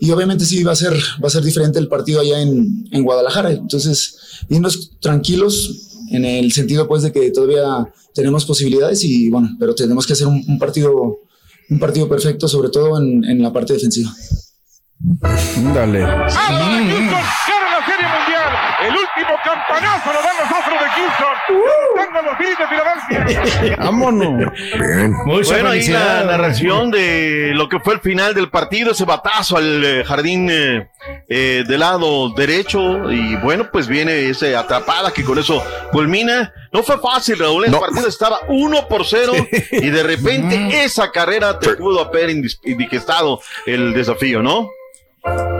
Y 0.01 0.11
obviamente 0.11 0.45
sí 0.45 0.63
va 0.63 0.71
a 0.71 0.77
ser, 0.77 0.93
va 1.21 1.27
a 1.27 1.29
ser 1.29 1.43
diferente 1.43 1.77
el 1.77 1.89
partido 1.89 2.21
allá 2.21 2.41
en, 2.41 2.87
en 2.91 3.03
Guadalajara. 3.03 3.51
Entonces, 3.51 4.15
irnos 4.47 4.91
tranquilos 5.01 5.89
en 6.11 6.23
el 6.23 6.53
sentido 6.53 6.87
pues 6.87 7.03
de 7.03 7.11
que 7.11 7.31
todavía 7.31 7.93
tenemos 8.13 8.45
posibilidades 8.45 9.03
y 9.03 9.29
bueno, 9.29 9.49
pero 9.59 9.75
tenemos 9.75 10.07
que 10.07 10.13
hacer 10.13 10.27
un, 10.27 10.41
un 10.47 10.57
partido 10.57 11.19
un 11.69 11.79
partido 11.79 12.07
perfecto, 12.09 12.47
sobre 12.47 12.69
todo 12.69 12.97
en, 12.99 13.23
en 13.25 13.41
la 13.41 13.51
parte 13.53 13.73
defensiva. 13.73 14.11
Dale. 15.73 15.99
Gana 15.99 16.17
la 16.17 16.29
Serie 16.29 16.81
Mundial. 16.81 17.23
El 18.81 18.91
último 18.91 19.35
campanazo 19.43 20.13
lo 20.13 20.21
dan 20.21 20.37
los 20.39 20.51
Astros 20.51 20.79
de 20.79 20.89
Houston. 20.89 21.35
Tengan 21.95 22.25
los 22.25 22.37
Phillies 22.37 22.57
de 22.57 22.67
Filadelfia. 22.67 23.75
Vámonos. 23.83 24.51
bueno, 25.25 25.69
ahí 25.69 25.87
la 25.87 26.23
narración 26.23 26.91
de 26.91 27.51
lo 27.55 27.67
que 27.67 27.79
fue 27.79 27.95
el 27.95 27.99
final 27.99 28.33
del 28.33 28.49
partido, 28.49 28.91
ese 28.91 29.03
batazo 29.03 29.57
al 29.57 29.83
eh, 29.83 30.03
jardín 30.05 30.49
eh, 30.49 30.89
eh, 31.27 31.63
del 31.67 31.79
lado 31.81 32.29
derecho 32.29 33.11
y 33.11 33.35
bueno, 33.37 33.69
pues 33.71 33.87
viene 33.87 34.29
esa 34.29 34.59
atrapada 34.59 35.11
que 35.11 35.23
con 35.23 35.37
eso 35.37 35.61
culmina. 35.91 36.53
No 36.71 36.83
fue 36.83 36.99
fácil, 36.99 37.39
Raúl, 37.39 37.65
el 37.65 37.71
partido 37.71 38.07
estaba 38.07 38.41
1 38.47 38.87
por 38.87 39.05
0 39.05 39.33
y 39.71 39.89
de 39.89 40.03
repente 40.03 40.83
esa 40.83 41.11
carrera 41.11 41.59
te 41.59 41.75
pudo 41.75 42.07
haber 42.07 42.29
indigestado 42.29 43.41
el 43.65 43.93
desafío, 43.93 44.41
¿no? 44.41 44.69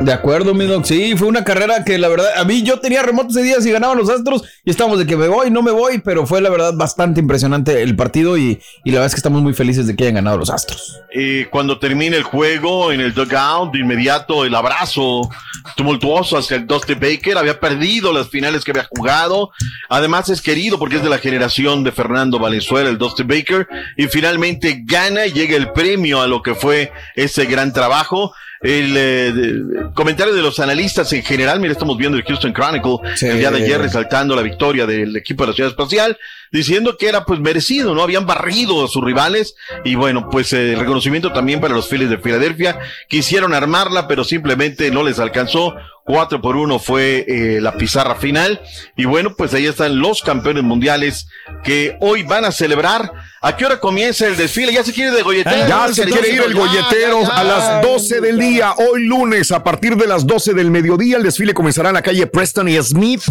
De 0.02 0.14
acuerdo, 0.14 0.54
mi. 0.54 0.66
Sí, 0.84 1.16
fue 1.18 1.28
una 1.28 1.44
carrera 1.44 1.84
que 1.84 1.98
la 1.98 2.08
verdad, 2.08 2.28
a 2.38 2.46
mí 2.46 2.64
yo 2.64 2.80
tenía 2.80 3.04
remoto 3.04 3.30
ese 3.30 3.44
día 3.44 3.60
si 3.60 3.72
ganaban 3.72 3.98
los 3.98 4.10
Astros 4.10 4.44
y 4.64 4.70
estábamos 4.70 4.98
de 4.98 5.06
que 5.06 5.18
me 5.18 5.28
voy, 5.28 5.52
no 5.52 5.62
me 5.62 5.72
voy, 5.72 5.98
pero 6.00 6.26
fue 6.26 6.40
la 6.40 6.50
verdad 6.50 6.74
bastante 6.74 7.20
impresionante 7.20 7.82
el 7.82 7.96
partido 7.98 8.38
y, 8.38 8.62
la 8.86 8.94
verdad 8.94 9.08
es 9.08 9.14
que 9.14 9.20
estamos 9.20 9.42
muy 9.42 9.54
felices 9.54 9.88
de 9.88 9.96
que 9.96 10.04
hayan 10.04 10.16
ganado 10.16 10.38
los 10.38 10.50
Astros. 10.50 11.02
Y 11.14 11.46
cuando 11.46 11.80
termina 11.80 12.16
el 12.16 12.24
juego 12.24 12.94
en 12.94 13.02
el 13.02 13.14
dugout, 13.14 13.74
de 13.74 13.80
inmediato 13.80 14.46
el 14.46 14.56
abrazo 14.56 15.30
tumultuoso 15.76 16.38
hacia 16.38 16.58
el 16.58 16.66
Dusty 16.66 16.94
Baker. 16.94 17.38
Había 17.38 17.60
perdido 17.60 18.14
las 18.14 18.30
finales 18.30 18.64
que 18.64 18.72
había 18.72 18.88
jugado. 18.90 19.52
Además 19.90 20.30
es 20.30 20.42
querido 20.42 20.80
porque 20.80 20.98
es 20.98 21.04
de 21.04 21.10
la 21.10 21.18
generación 21.18 21.84
de 21.84 21.92
Fernando 21.92 22.40
Valenzuela, 22.40 22.90
el 22.90 22.98
Dusty 22.98 23.24
Baker. 23.24 23.68
Y 23.98 24.08
finalmente 24.08 24.82
gana 24.86 25.26
y 25.26 25.34
llega 25.34 25.58
el 25.58 25.72
premio 25.72 26.22
a 26.22 26.28
lo 26.28 26.42
que 26.42 26.56
fue 26.56 26.92
ese 27.16 27.46
gran 27.46 27.74
trabajo. 27.74 28.34
El 28.62 28.94
eh, 28.98 29.34
comentario 29.94 30.34
de 30.34 30.42
los 30.42 30.60
analistas 30.60 31.12
en 31.14 31.24
general, 31.24 31.62
mira, 31.62 31.72
estamos 31.72 31.98
viendo 31.98 32.18
el 32.18 32.26
Houston 32.26 32.52
Chronicle 32.52 32.98
el 33.22 33.40
día 33.40 33.52
de 33.52 33.64
ayer 33.64 33.80
resaltando 33.80 34.36
la 34.36 34.42
victoria 34.42 34.86
del 34.86 35.16
equipo 35.16 35.44
de 35.44 35.48
la 35.48 35.54
Ciudad 35.54 35.72
Espacial, 35.72 36.18
diciendo 36.52 36.98
que 36.98 37.08
era 37.08 37.26
pues 37.26 37.40
merecido, 37.40 37.94
¿no? 37.96 38.02
Habían 38.02 38.26
barrido 38.26 38.86
a 38.86 38.88
sus 38.88 39.04
rivales 39.04 39.56
y 39.84 39.96
bueno, 39.96 40.30
pues 40.30 40.54
eh, 40.54 40.74
el 40.74 40.80
reconocimiento 40.80 41.32
también 41.32 41.62
para 41.62 41.74
los 41.74 41.88
Phillies 41.88 42.10
de 42.10 42.18
Filadelfia. 42.18 42.80
Quisieron 43.08 43.54
armarla, 43.54 44.08
pero 44.08 44.24
simplemente 44.24 44.92
no 44.92 45.04
les 45.04 45.20
alcanzó. 45.20 45.76
4 46.10 46.42
por 46.42 46.56
1 46.56 46.80
fue 46.80 47.24
eh, 47.28 47.62
la 47.62 47.78
pizarra 47.78 48.16
final. 48.16 48.60
Y 48.96 49.06
bueno, 49.06 49.36
pues 49.36 49.54
ahí 49.54 49.68
están 49.68 50.00
los 50.00 50.24
campeones 50.24 50.64
mundiales 50.64 51.28
que 51.64 51.98
hoy 52.00 52.24
van 52.24 52.46
a 52.46 52.52
celebrar. 52.52 53.12
¿A 53.42 53.56
qué 53.56 53.66
hora 53.68 53.80
comienza 53.80 54.26
el 54.26 54.36
desfile? 54.36 54.74
Ya 54.74 54.84
se 54.84 54.92
quiere 54.92 55.12
de 55.12 55.22
golletero. 55.22 55.68
Ya 55.68 55.88
se 55.94 56.06
quiere 56.06 56.34
ir 56.34 56.42
el 56.42 56.56
golletero 56.56 57.32
a 57.32 57.44
las 57.44 57.84
12 57.84 58.22
del 58.22 58.40
día, 58.40 58.74
hoy 58.74 59.06
lunes, 59.06 59.52
a 59.52 59.64
partir 59.64 59.96
de 59.96 60.08
las 60.08 60.26
12 60.26 60.56
del 60.56 60.72
mediodía. 60.72 61.18
El 61.18 61.24
desfile 61.24 61.54
comenzará 61.54 61.90
en 61.90 61.96
la 61.96 62.02
calle 62.02 62.26
Preston 62.26 62.68
y 62.68 62.82
Smith 62.82 63.22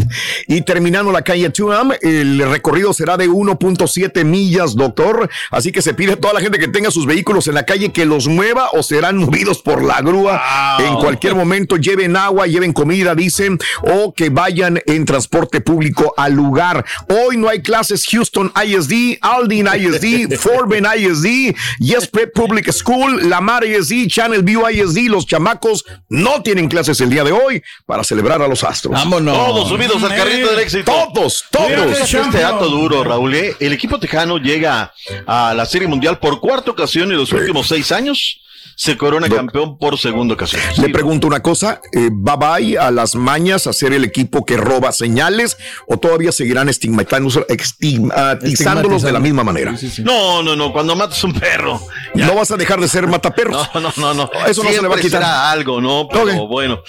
y 0.47 0.63
terminando 0.63 1.11
la 1.11 1.23
calle 1.23 1.51
Tuam. 1.51 1.93
El 2.01 2.49
recorrido 2.49 2.93
será 2.93 3.08
de 3.17 3.29
1.7 3.29 4.25
millas, 4.25 4.77
doctor. 4.77 5.29
Así 5.51 5.73
que 5.73 5.83
se 5.83 5.95
pide 5.95 6.13
a 6.13 6.17
toda 6.17 6.35
la 6.35 6.41
gente 6.41 6.59
que 6.59 6.69
tenga 6.69 6.91
sus 6.91 7.07
vehículos 7.07 7.49
en 7.49 7.55
la 7.55 7.65
calle 7.65 7.93
que 7.93 8.05
los 8.05 8.29
mueva 8.29 8.71
o 8.73 8.83
serán 8.83 9.17
movidos 9.25 9.63
por 9.63 9.83
la 9.83 10.01
grúa. 10.01 10.43
En 10.81 10.95
cualquier 10.97 11.35
momento 11.35 11.77
lleven 11.77 12.17
agua, 12.17 12.47
lleven 12.47 12.73
comida, 12.73 13.15
dicen, 13.15 13.59
o 13.83 14.13
que 14.13 14.31
vayan 14.31 14.81
en 14.87 15.05
transporte 15.05 15.61
público 15.61 16.15
al 16.17 16.35
lugar. 16.35 16.85
Hoy 17.09 17.37
no 17.37 17.49
hay 17.49 17.63
clases 17.63 18.07
Houston 18.11 18.53
ISD, 18.55 19.19
Aldin 19.21 19.69
ISD, 19.69 20.37
Fort 20.39 20.69
Bend 20.69 20.87
ISD, 20.97 21.55
Yes 21.79 22.07
Prep 22.09 22.33
Public 22.35 22.71
School, 22.73 23.29
Lamar 23.29 23.65
ISD, 23.65 24.09
Channel 24.09 24.43
View 24.43 24.69
ISD. 24.69 25.09
Los 25.09 25.27
chamacos 25.27 25.85
no 26.09 26.43
tienen 26.43 26.69
clases 26.69 27.01
el 27.01 27.11
día 27.11 27.25
de 27.25 27.33
hoy 27.33 27.63
para 27.87 28.05
celebrar 28.05 28.43
a 28.43 28.49
los 28.49 28.65
astros. 28.65 28.95
Vámonos. 28.95 29.37
Todos 29.37 29.69
subidos 29.69 30.03
al 30.03 30.15
carrito 30.15 30.51
del 30.51 30.61
éxito. 30.61 30.91
Todos, 30.91 31.45
todos. 31.51 31.69
Este 32.01 32.39
dato 32.41 32.69
duro, 32.69 32.98
Raúl. 33.05 33.35
¿eh? 33.35 33.57
El 33.61 33.73
equipo 33.73 33.99
tejano 33.99 34.39
llega 34.39 34.93
a 35.27 35.55
la 35.55 35.67
Serie 35.67 35.89
Mundial 35.89 36.19
por 36.19 36.41
cuarta 36.41 36.71
ocasión 36.71 37.11
en 37.11 37.19
los 37.19 37.33
últimos 37.33 37.69
seis 37.69 37.93
años. 37.93 38.41
Se 38.77 38.97
corona 38.97 39.29
campeón 39.29 39.77
por 39.77 39.99
segunda 39.99 40.35
ocasión. 40.35 40.63
Le 40.81 40.89
pregunto 40.91 41.27
una 41.27 41.41
cosa, 41.41 41.81
eh, 41.93 42.11
¿va 42.13 42.37
bye 42.37 42.79
a 42.79 42.93
las 42.93 43.17
mañas 43.17 43.67
a 43.67 43.73
ser 43.73 43.93
el 43.93 44.05
equipo 44.05 44.45
que 44.45 44.57
roba 44.57 44.93
señales 44.93 45.57
o 45.89 45.97
todavía 45.99 46.31
seguirán 46.31 46.69
estigmatándolos- 46.69 47.45
estigmatizándolos 47.49 49.03
de 49.03 49.13
la 49.13 49.19
misma 49.21 49.43
manera? 49.45 49.75
No, 50.05 50.43
no, 50.43 50.55
no. 50.55 50.73
Cuando 50.73 50.95
matas 50.95 51.23
un 51.25 51.35
perro. 51.35 51.81
No 52.15 52.35
vas 52.35 52.51
a 52.51 52.57
dejar 52.57 52.81
de 52.81 52.89
ser 52.89 53.07
mataperros. 53.09 53.69
No, 53.75 53.81
no, 53.81 53.93
no, 53.97 54.15
no. 54.15 54.31
Eso 54.47 54.63
no 54.63 54.71
se 54.71 54.81
le 54.83 54.89
va 54.89 54.95
a 54.97 55.01
quitar. 55.01 55.23
será 55.23 55.51
algo, 55.51 55.81
¿no? 55.81 56.07
Pero 56.11 56.47
bueno. 56.47 56.81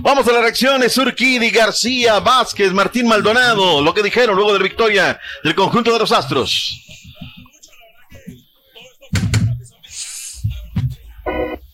Vamos 0.00 0.26
a 0.28 0.32
las 0.32 0.42
reacciones. 0.42 0.96
Urquidi, 0.98 1.50
García, 1.50 2.20
Vázquez, 2.20 2.72
Martín 2.72 3.06
Maldonado. 3.08 3.80
Lo 3.80 3.94
que 3.94 4.02
dijeron 4.02 4.36
luego 4.36 4.52
de 4.52 4.58
la 4.58 4.64
victoria 4.64 5.18
del 5.42 5.54
conjunto 5.54 5.92
de 5.92 5.98
los 5.98 6.12
Astros. 6.12 6.84
you 11.38 11.67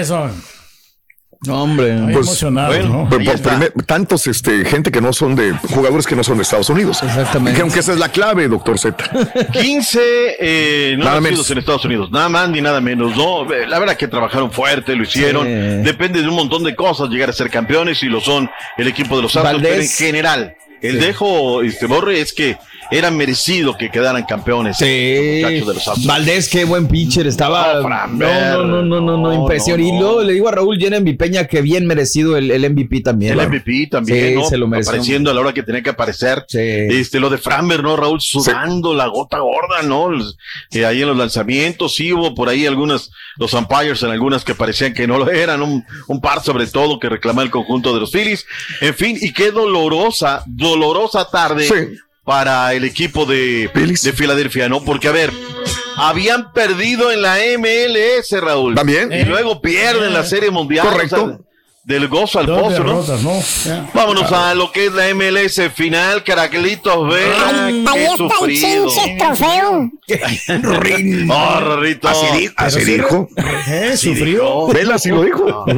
Eso. 0.00 0.30
Hombre, 1.48 1.96
Pues, 2.12 2.26
emocionado, 2.26 2.78
¿no? 2.86 3.08
está. 3.32 3.50
primer- 3.56 3.72
tantos 3.86 4.26
este, 4.26 4.62
gente 4.66 4.90
que 4.92 5.00
no 5.00 5.10
son 5.14 5.34
de 5.34 5.52
jugadores 5.74 6.06
que 6.06 6.14
no 6.14 6.22
son 6.22 6.36
de 6.36 6.42
Estados 6.42 6.68
Unidos. 6.68 7.02
Exactamente. 7.02 7.56
Que 7.56 7.62
aunque 7.62 7.78
esa 7.80 7.92
es 7.94 7.98
la 7.98 8.10
clave, 8.10 8.46
doctor 8.46 8.78
Z. 8.78 8.94
15 9.50 10.00
eh, 10.38 10.94
no 10.98 11.04
Nada 11.06 11.16
nacidos 11.18 11.30
menos. 11.38 11.50
en 11.50 11.58
Estados 11.58 11.84
Unidos, 11.86 12.10
nada 12.10 12.28
más 12.28 12.50
ni 12.50 12.60
nada 12.60 12.82
menos. 12.82 13.16
No, 13.16 13.50
Eh, 13.54 13.66
la 13.66 13.78
verdad 13.78 13.96
que 13.96 14.06
trabajaron 14.06 14.52
fuerte, 14.52 14.94
lo 14.94 15.02
hicieron. 15.04 15.46
Sí. 15.46 15.50
Depende 15.82 16.20
de 16.20 16.28
un 16.28 16.34
montón 16.34 16.62
de 16.62 16.76
cosas 16.76 17.08
llegar 17.08 17.30
a 17.30 17.32
ser 17.32 17.48
campeones 17.48 18.02
y 18.02 18.06
lo 18.10 18.20
son 18.20 18.50
el 18.76 18.88
equipo 18.88 19.16
de 19.16 19.22
los 19.22 19.32
Santos. 19.32 19.52
Valdés. 19.54 19.70
Pero 19.70 19.82
en 19.82 19.88
general, 19.88 20.56
el 20.82 21.00
dejo, 21.00 21.62
este 21.62 21.86
Borre, 21.86 22.20
es 22.20 22.34
que 22.34 22.58
era 22.90 23.10
merecido 23.10 23.76
que 23.76 23.90
quedaran 23.90 24.24
campeones. 24.24 24.76
Sí. 24.78 25.40
Muchachos 25.42 25.68
de 25.68 25.74
los. 25.74 26.06
Valdés, 26.06 26.48
qué 26.48 26.64
buen 26.64 26.88
pitcher 26.88 27.26
estaba. 27.26 27.74
No, 28.08 28.08
No, 28.08 28.82
no, 28.82 29.00
no, 29.00 29.16
no, 29.16 29.32
impresión. 29.32 29.80
Y 29.80 29.98
luego 29.98 30.22
le 30.22 30.32
digo 30.32 30.48
a 30.48 30.52
Raúl 30.52 30.78
Llena 30.78 31.00
mi 31.00 31.14
Peña 31.14 31.46
que 31.46 31.62
bien 31.62 31.86
merecido 31.86 32.36
el, 32.36 32.50
el 32.50 32.68
MVP 32.70 33.00
también. 33.00 33.38
El 33.38 33.48
MVP 33.48 33.88
también, 33.90 34.28
Sí, 34.30 34.34
¿no? 34.34 34.44
se 34.48 34.56
lo 34.58 34.66
mereció. 34.66 34.90
Apareciendo 34.92 35.30
a 35.30 35.34
la 35.34 35.40
hora 35.40 35.52
que 35.52 35.62
tenía 35.62 35.82
que 35.82 35.90
aparecer. 35.90 36.44
Este, 36.52 37.20
lo 37.20 37.30
de 37.30 37.38
Framber, 37.38 37.82
¿no? 37.82 37.96
Raúl 37.96 38.20
sudando 38.20 38.94
la 38.94 39.06
gota 39.06 39.38
gorda, 39.38 39.82
¿no? 39.82 40.10
Eh, 40.70 40.84
ahí 40.84 41.02
en 41.02 41.08
los 41.08 41.16
lanzamientos, 41.16 41.94
sí 41.94 42.12
hubo 42.12 42.34
por 42.34 42.48
ahí 42.48 42.66
algunas, 42.66 43.10
los 43.36 43.52
umpires 43.54 44.02
en 44.02 44.10
algunas 44.10 44.44
que 44.44 44.54
parecían 44.54 44.94
que 44.94 45.06
no 45.06 45.18
lo 45.18 45.30
eran, 45.30 45.62
un, 45.62 45.84
un 46.08 46.20
par 46.20 46.42
sobre 46.42 46.66
todo 46.66 46.98
que 46.98 47.08
reclamaba 47.08 47.44
el 47.44 47.50
conjunto 47.50 47.94
de 47.94 48.00
los 48.00 48.10
Phillies. 48.12 48.46
En 48.80 48.94
fin, 48.94 49.16
y 49.20 49.32
qué 49.32 49.50
dolorosa, 49.50 50.42
dolorosa 50.46 51.28
tarde 51.30 51.68
para 52.30 52.72
el 52.74 52.84
equipo 52.84 53.26
de, 53.26 53.68
de 53.74 54.12
Filadelfia, 54.12 54.68
¿no? 54.68 54.84
Porque, 54.84 55.08
a 55.08 55.10
ver, 55.10 55.32
habían 55.96 56.52
perdido 56.52 57.10
en 57.10 57.22
la 57.22 57.38
MLS, 57.58 58.40
Raúl. 58.40 58.76
También. 58.76 59.10
Y 59.10 59.24
luego 59.24 59.60
pierden 59.60 60.12
la 60.12 60.22
Serie 60.22 60.52
Mundial. 60.52 60.86
Correcto. 60.86 61.24
o 61.24 61.28
sea, 61.28 61.38
del 61.90 62.08
gozo 62.08 62.38
al 62.38 62.46
Dos 62.46 62.58
pozo, 62.62 62.70
¿no? 62.70 63.02
derrotas, 63.02 63.22
¿no? 63.22 63.42
Ya. 63.66 63.90
Vámonos 63.92 64.32
a 64.32 64.54
lo 64.54 64.72
que 64.72 64.86
es 64.86 64.92
la 64.92 65.12
MLS 65.14 65.60
final, 65.74 66.24
Caraclitos 66.24 67.08
Vela. 67.08 67.66
Ahí 67.66 67.84
qué 67.84 68.04
está 68.04 68.12
el 68.12 68.16
sufrido. 68.16 68.88
chinche 68.88 69.16
trofeo. 69.18 69.90
Oh, 71.30 71.60
Rorrito. 71.60 72.08
Así, 72.08 72.26
di- 72.36 72.48
así 72.56 72.84
dijo. 72.84 73.28
Eh, 73.68 73.96
sufrió. 73.96 74.66
Vela 74.68 74.96
así 74.96 75.10
lo 75.10 75.22
dijo. 75.22 75.64
Ahí 75.66 75.76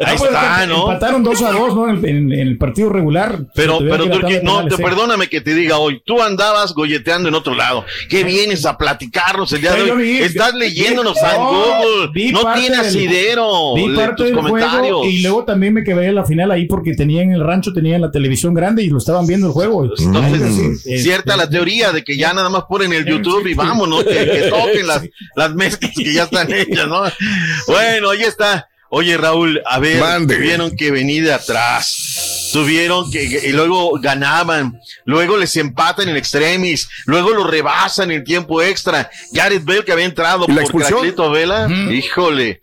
Ah, 0.00 0.14
pues, 0.16 0.22
está, 0.22 0.66
¿no? 0.66 0.92
Empataron 0.92 1.22
2 1.24 1.42
a 1.42 1.50
2, 1.52 1.74
¿no? 1.74 1.88
En, 1.90 1.96
en- 2.06 2.32
en 2.32 2.40
el 2.48 2.58
partido 2.58 2.88
regular. 2.90 3.40
Pero, 3.54 3.78
pero 3.78 4.04
que 4.04 4.04
ir 4.04 4.12
a 4.12 4.14
Turki, 4.14 4.20
tanda 4.20 4.28
de 4.38 4.42
no, 4.44 4.52
penales, 4.58 4.76
te 4.76 4.82
¿eh? 4.82 4.84
perdóname 4.84 5.28
que 5.28 5.40
te 5.40 5.54
diga 5.54 5.78
hoy, 5.78 6.00
tú 6.04 6.22
andabas 6.22 6.72
golleteando 6.74 7.28
en 7.28 7.34
otro 7.34 7.54
lado. 7.54 7.84
¿Qué 8.08 8.22
vienes 8.24 8.64
a 8.64 8.76
platicarnos 8.78 9.52
el 9.52 9.60
día 9.60 9.72
de 9.74 9.90
hoy? 9.90 10.02
vi- 10.02 10.18
Estás 10.18 10.54
leyéndonos 10.54 11.14
vi- 11.20 11.20
a 11.26 11.32
no, 11.36 11.50
Google. 11.50 12.10
vi 12.14 12.32
No 12.32 12.52
tienes 12.54 12.78
asidero 12.80 13.74
Vi 13.74 13.88
de 13.88 13.96
parte 13.96 14.14
tus 14.16 14.26
del 14.26 14.34
comentarios. 14.36 14.80
juego 14.98 15.04
y 15.04 15.22
luego 15.28 15.44
también 15.44 15.74
me 15.74 15.84
quedé 15.84 16.06
en 16.06 16.14
la 16.14 16.24
final 16.24 16.50
ahí 16.50 16.66
porque 16.66 16.94
tenía 16.94 17.22
en 17.22 17.32
el 17.32 17.44
rancho, 17.44 17.72
tenía 17.72 17.96
en 17.96 18.02
la 18.02 18.10
televisión 18.10 18.54
grande 18.54 18.82
y 18.82 18.88
lo 18.88 18.98
estaban 18.98 19.26
viendo 19.26 19.46
el 19.46 19.52
juego. 19.52 19.84
Entonces, 19.84 20.82
Sí, 20.82 20.98
cierta 20.98 21.36
la 21.36 21.48
teoría 21.48 21.92
de 21.92 22.02
que 22.02 22.16
ya 22.16 22.32
nada 22.32 22.48
más 22.48 22.64
ponen 22.68 22.92
el 22.92 23.04
YouTube 23.04 23.46
y 23.46 23.54
vámonos, 23.54 24.04
que, 24.04 24.14
que 24.14 24.42
toquen 24.50 24.86
las, 24.86 25.02
las 25.36 25.54
mezclas 25.54 25.92
que 25.94 26.12
ya 26.12 26.24
están 26.24 26.52
hechas, 26.52 26.88
¿no? 26.88 27.02
Bueno, 27.66 28.10
ahí 28.10 28.22
está. 28.22 28.68
Oye, 28.90 29.18
Raúl, 29.18 29.60
a 29.66 29.78
ver, 29.78 30.00
Mande. 30.00 30.36
tuvieron 30.36 30.74
que 30.74 30.90
venir 30.90 31.24
de 31.24 31.34
atrás. 31.34 32.48
Tuvieron 32.54 33.10
que, 33.10 33.22
y 33.46 33.52
luego 33.52 33.98
ganaban, 34.00 34.80
luego 35.04 35.36
les 35.36 35.54
empatan 35.56 36.08
en 36.08 36.16
extremis, 36.16 36.88
luego 37.04 37.30
lo 37.34 37.44
rebasan 37.44 38.10
en 38.10 38.24
tiempo 38.24 38.62
extra. 38.62 39.10
Gareth 39.32 39.64
Bale 39.64 39.84
que 39.84 39.92
había 39.92 40.06
entrado 40.06 40.46
¿Y 40.48 40.52
la 40.52 40.54
por 40.54 40.62
expulsión? 40.62 41.00
Caraclito 41.00 41.30
Vela, 41.30 41.68
híjole. 41.92 42.62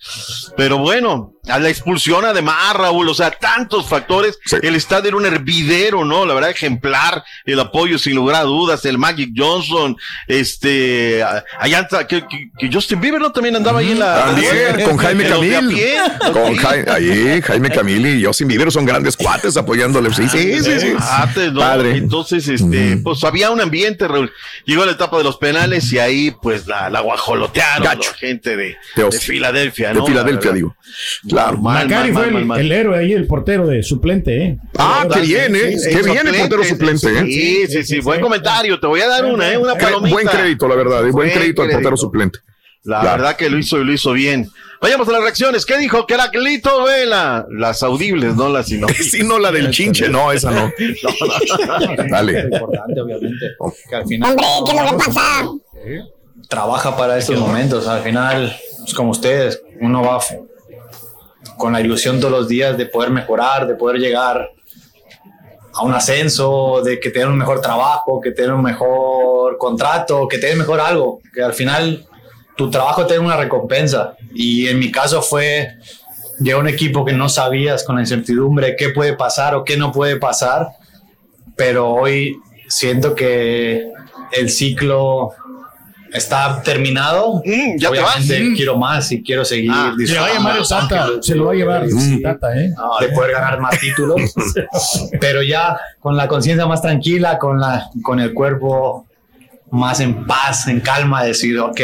Pero 0.58 0.80
bueno, 0.80 1.35
a 1.48 1.60
la 1.60 1.70
expulsión 1.70 2.26
además, 2.26 2.74
Raúl, 2.76 3.08
o 3.10 3.14
sea, 3.14 3.32
tantos 3.32 3.88
factores. 3.88 4.40
El 4.62 4.76
estadio 4.76 5.10
era 5.10 5.18
un 5.18 5.26
hervidero, 5.26 6.04
¿no? 6.06 6.26
La 6.26 6.34
verdad, 6.34 6.50
ejemplar, 6.50 7.24
el 7.46 7.60
apoyo 7.60 7.98
sin 7.98 8.16
lugar 8.16 8.36
a 8.38 8.44
dudas, 8.44 8.84
el 8.86 8.98
Magic 8.98 9.32
Johnson, 9.36 9.96
este, 10.28 11.24
allá 11.60 11.88
que, 12.08 12.24
que- 12.60 12.70
Justin 12.72 13.00
Bieber, 13.02 13.22
¿no? 13.22 13.32
También 13.32 13.56
andaba 13.56 13.80
ahí 13.80 13.92
en 13.92 14.00
la... 14.00 14.26
También, 14.26 14.82
con 14.86 14.98
Jaime 14.98 15.24
de 15.24 15.30
Camil. 15.30 15.78
Con 16.34 16.56
Jaime, 16.56 16.92
ahí, 16.92 17.42
Jaime 17.42 17.70
Camil 17.70 18.06
y 18.08 18.26
Justin 18.26 18.48
Bieber 18.48 18.72
son 18.72 18.86
grandes 18.86 19.16
cuates 19.16 19.56
apoyándole. 19.58 20.14
Sí, 20.14 20.28
sí, 20.28 20.60
sí. 20.64 20.80
sí. 20.80 20.92
Cuates, 20.94 21.54
¿no? 21.54 21.60
Padre. 21.60 21.98
Entonces, 21.98 22.48
este, 22.48 22.98
pues 23.04 23.24
había 23.24 23.52
un 23.52 23.62
ambiente, 23.62 24.08
Raúl. 24.08 24.32
Llegó 24.66 24.86
la 24.86 24.94
etapa 24.94 25.18
de 25.18 25.24
los 25.24 25.38
penales 25.38 25.92
y 25.94 26.00
ahí, 26.00 26.32
pues, 26.42 26.66
la, 26.68 26.90
la 26.90 27.02
guajolotearon 27.02 27.84
Gacho. 27.84 28.12
la 28.12 28.18
gente 28.18 28.56
de, 28.58 28.76
De 28.96 29.04
de. 29.04 29.20
Filadelfia, 29.20 29.90
De 29.90 29.94
¿no? 29.96 30.06
Filadelfia, 30.06 30.52
La 30.52 30.54
verdad. 30.54 30.56
digo. 30.56 30.76
Claro. 31.36 31.58
Mal, 31.58 31.88
Macari 31.88 32.12
mal, 32.12 32.24
fue 32.24 32.32
mal, 32.32 32.42
el, 32.42 32.48
mal. 32.48 32.60
el 32.62 32.72
héroe 32.72 32.98
ahí, 32.98 33.14
el 33.14 33.28
portero 33.28 33.68
de 33.68 33.84
suplente, 33.84 34.44
¿eh? 34.46 34.58
Ah, 34.78 35.06
qué 35.14 35.20
bien, 35.22 35.56
¿eh? 35.56 35.78
Sí, 35.78 35.90
Qué 35.90 36.02
bien 36.02 36.28
el 36.28 36.36
portero 36.36 36.64
suplente, 36.64 37.08
¿eh? 37.10 37.24
Sí, 37.26 37.68
sí, 37.68 37.84
sí, 37.84 38.00
buen 38.00 38.22
comentario. 38.22 38.80
Te 38.80 38.88
voy 38.88 39.02
a 39.02 39.08
dar 39.08 39.26
una, 39.26 39.52
¿eh? 39.52 39.58
Una 39.58 39.74
Buen- 39.74 39.84
palomita. 39.86 40.14
Buen 40.14 40.28
crédito, 40.28 40.68
la 40.68 40.76
verdad. 40.76 41.06
y 41.06 41.12
Buen 41.12 41.30
crédito 41.32 41.62
al 41.64 41.70
portero 41.72 41.98
suplente. 41.98 42.40
La 42.84 43.02
Claro. 43.02 43.18
verdad 43.24 43.36
que 43.36 43.50
lo 43.50 43.58
hizo 43.58 43.80
y 43.80 43.84
lo 43.84 43.92
hizo 43.94 44.12
bien. 44.14 44.48
Vayamos 44.80 45.08
a 45.10 45.12
las 45.14 45.22
reacciones. 45.24 45.66
¿Qué 45.66 45.78
dijo 45.80 46.06
Caraclito 46.06 46.84
Vela? 46.84 47.46
Las 47.50 47.82
audibles, 47.82 48.36
no 48.36 48.48
las 48.50 48.68
sino. 48.70 48.88
Sí, 48.90 49.24
no, 49.24 49.40
la 49.40 49.52
del 49.52 49.72
chinche, 49.72 50.08
no, 50.08 50.32
esa 50.32 50.52
no. 50.52 50.72
Dale. 52.10 52.42
importante, 52.42 53.02
obviamente. 53.02 53.46
Que 53.90 53.96
al 53.96 54.06
final 54.08 54.30
Hombre, 54.32 54.46
¿qué 54.66 54.72
es 54.78 54.92
lo 54.92 54.98
que 54.98 55.06
pasa? 55.06 55.50
trabaja 56.48 56.96
para 56.96 57.18
estos 57.18 57.40
momentos. 57.40 57.88
Al 57.88 58.02
final, 58.04 58.56
es 58.86 58.94
como 58.94 59.12
ustedes, 59.12 59.62
uno 59.82 60.04
va 60.04 60.20
con 61.58 61.74
la 61.74 61.82
ilusión 61.82 62.20
todos 62.20 62.32
los 62.32 62.48
días 62.48 62.78
de 62.78 62.86
poder 62.86 63.10
mejorar, 63.10 63.68
de 63.68 63.76
poder 63.76 64.00
llegar 64.00 64.50
a 65.74 65.84
un 65.84 65.94
ascenso, 65.94 66.82
de 66.84 67.00
que 67.00 67.10
tener 67.10 67.28
un 67.28 67.38
mejor 67.38 67.62
trabajo, 67.62 68.22
que 68.22 68.32
tener 68.32 68.54
un 68.54 68.64
mejor 68.64 69.58
contrato, 69.58 70.28
que 70.28 70.38
tener 70.38 70.58
mejor 70.58 70.80
algo, 70.80 71.20
que 71.34 71.44
al 71.44 71.54
final 71.54 72.06
tu 72.56 72.70
trabajo 72.70 73.06
tiene 73.06 73.26
una 73.26 73.38
recompensa. 73.38 74.16
Y 74.34 74.68
en 74.68 74.80
mi 74.80 74.92
caso 74.92 75.22
fue 75.22 75.76
llegar 76.40 76.60
a 76.60 76.64
un 76.64 76.70
equipo 76.70 77.04
que 77.04 77.14
no 77.14 77.30
sabías 77.30 77.84
con 77.84 77.96
la 77.96 78.02
incertidumbre 78.02 78.76
qué 78.78 78.90
puede 78.90 79.14
pasar 79.14 79.56
o 79.56 79.64
qué 79.64 79.78
no 79.78 79.92
puede 79.92 80.18
pasar, 80.18 80.70
pero 81.56 81.92
hoy 81.92 82.38
siento 82.68 83.16
que 83.16 83.92
el 84.32 84.50
ciclo 84.50 85.32
está 86.16 86.62
terminado. 86.64 87.42
Mm, 87.46 87.78
ya 87.78 87.92
te 87.92 88.00
Obviamente 88.00 88.40
vas. 88.50 88.56
quiero 88.56 88.78
más 88.78 89.12
y 89.12 89.22
quiero 89.24 89.44
seguir 89.46 89.72
Se 90.06 90.14
lo 90.16 90.22
va 90.22 90.28
a 90.28 90.34
llamar 90.34 90.58
el 90.58 90.68
Tata. 90.68 91.08
Se 91.22 91.36
lo 91.36 91.46
va 91.46 91.52
a 91.52 91.56
llevar 91.56 91.88
Sí. 91.90 92.14
el 92.16 92.22
Tata, 92.22 92.58
¿eh? 92.60 92.70
No, 92.76 92.98
de 93.00 93.10
poder 93.14 93.32
ganar 93.32 93.60
más 93.60 93.80
títulos, 93.80 94.22
pero 95.20 95.42
ya 95.44 95.78
con 96.00 96.16
la 96.16 96.28
conciencia 96.28 96.66
más 96.66 96.82
tranquila, 96.82 97.38
con, 97.38 97.60
la, 97.60 97.90
con 98.02 98.20
el 98.20 98.34
cuerpo 98.34 99.08
más 99.72 100.00
en 100.00 100.26
paz, 100.26 100.68
en 100.68 100.80
calma, 100.80 101.24
decir, 101.24 101.60
ok, 101.60 101.80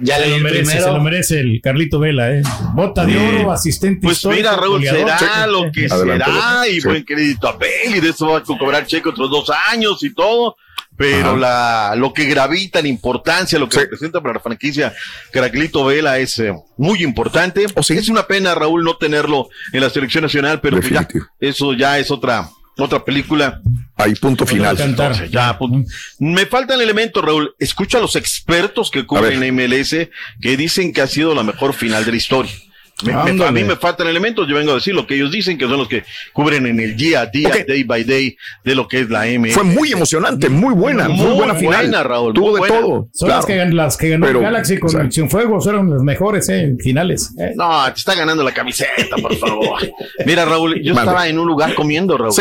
ya 0.00 0.16
Se 0.16 0.26
le 0.26 0.30
lo 0.38 0.44
merece, 0.44 0.62
primero. 0.64 0.84
se 0.84 0.90
lo 0.92 1.00
merece 1.00 1.40
el 1.40 1.60
Carlito 1.62 1.98
Vela, 2.00 2.32
¿eh? 2.32 2.42
Bota 2.74 3.04
de 3.06 3.16
oro, 3.16 3.52
asistente 3.52 4.00
Pues 4.02 4.16
histórico, 4.16 4.42
mira, 4.42 4.56
Raúl, 4.56 4.72
goleador. 4.84 5.10
será 5.18 5.46
lo 5.46 5.70
que 5.72 5.86
Adelante, 5.86 6.24
será 6.24 6.68
y 6.68 6.80
sí. 6.80 6.88
buen 6.88 7.04
crédito 7.04 7.46
a 7.48 7.52
Bale 7.52 7.96
y 7.96 8.00
de 8.00 8.08
eso 8.08 8.26
va 8.26 8.38
a 8.38 8.42
cobrar 8.42 8.84
cheque 8.86 9.08
otros 9.08 9.30
dos 9.30 9.50
años 9.70 10.02
y 10.02 10.12
todo. 10.12 10.56
Pero 10.96 11.36
la, 11.36 11.94
lo 11.96 12.12
que 12.12 12.26
gravita 12.26 12.78
en 12.78 12.86
importancia, 12.86 13.58
lo 13.58 13.68
que 13.68 13.80
representa 13.80 14.20
para 14.20 14.34
la 14.34 14.40
franquicia 14.40 14.94
Caraclito 15.32 15.84
Vela 15.84 16.18
es 16.18 16.38
eh, 16.38 16.52
muy 16.76 17.02
importante. 17.02 17.64
Es 17.64 18.08
una 18.08 18.26
pena, 18.26 18.54
Raúl, 18.54 18.84
no 18.84 18.96
tenerlo 18.96 19.48
en 19.72 19.80
la 19.80 19.90
selección 19.90 20.22
nacional, 20.22 20.60
pero 20.60 20.78
pues 20.78 20.90
ya, 20.90 21.08
eso 21.40 21.72
ya 21.72 21.98
es 21.98 22.10
otra, 22.10 22.48
otra 22.76 23.04
película. 23.04 23.60
Ahí, 23.96 24.14
punto 24.14 24.46
final. 24.46 24.78
Entonces, 24.80 25.30
ya, 25.30 25.56
punto. 25.58 25.90
Me 26.18 26.46
faltan 26.46 26.80
elementos, 26.80 27.24
Raúl. 27.24 27.54
Escucha 27.58 27.98
a 27.98 28.00
los 28.00 28.14
expertos 28.14 28.90
que 28.90 29.06
cubren 29.06 29.40
la 29.40 29.50
MLS 29.50 30.08
que 30.40 30.56
dicen 30.56 30.92
que 30.92 31.00
ha 31.00 31.06
sido 31.06 31.34
la 31.34 31.42
mejor 31.42 31.72
final 31.72 32.04
de 32.04 32.10
la 32.10 32.16
historia. 32.16 32.52
Me- 33.04 33.32
me- 33.32 33.44
a 33.44 33.50
mí 33.52 33.64
me 33.64 33.76
faltan 33.76 34.06
elementos, 34.08 34.46
yo 34.48 34.54
vengo 34.56 34.72
a 34.72 34.74
decir 34.76 34.94
lo 34.94 35.06
que 35.06 35.14
ellos 35.14 35.30
dicen, 35.30 35.58
que 35.58 35.64
son 35.66 35.78
los 35.78 35.88
que 35.88 36.04
cubren 36.32 36.66
en 36.66 36.78
el 36.80 36.96
día 36.96 37.22
a 37.22 37.26
día, 37.26 37.50
day 37.66 37.82
by 37.84 38.04
day, 38.04 38.36
de 38.64 38.74
lo 38.74 38.86
que 38.88 39.00
es 39.00 39.10
la 39.10 39.26
MLS. 39.26 39.54
Fue 39.54 39.64
muy 39.64 39.92
emocionante, 39.92 40.48
muy 40.48 40.74
buena, 40.74 41.08
muy, 41.08 41.26
Muy 41.26 41.36
buena 41.36 41.54
final. 41.54 41.82
buena, 41.86 42.02
Raúl, 42.02 42.34
Tuvo 42.34 42.50
muy 42.50 42.54
de 42.54 42.58
buena. 42.60 42.80
todo. 42.80 43.08
Son 43.12 43.26
claro. 43.28 43.36
las 43.40 43.46
que, 43.46 43.64
las 43.74 43.96
que 43.96 44.08
ganó 44.10 44.26
Pero, 44.26 44.40
Galaxy 44.40 44.78
con 44.78 44.88
exacto. 44.90 45.06
el 45.06 45.12
Cienfuegos, 45.12 45.64
fueron 45.64 45.90
las 45.90 46.02
mejores, 46.02 46.48
¿eh? 46.48 46.60
En 46.62 46.78
finales. 46.78 47.34
¿eh? 47.38 47.52
No, 47.56 47.84
te 47.92 47.98
está 47.98 48.14
ganando 48.14 48.42
la 48.44 48.52
camiseta, 48.52 49.16
por 49.20 49.34
favor. 49.36 49.80
Mira, 50.26 50.44
Raúl, 50.44 50.80
yo 50.82 50.92
estaba 50.94 51.28
en 51.28 51.38
un 51.38 51.46
lugar 51.46 51.74
comiendo, 51.74 52.16
Raúl. 52.18 52.34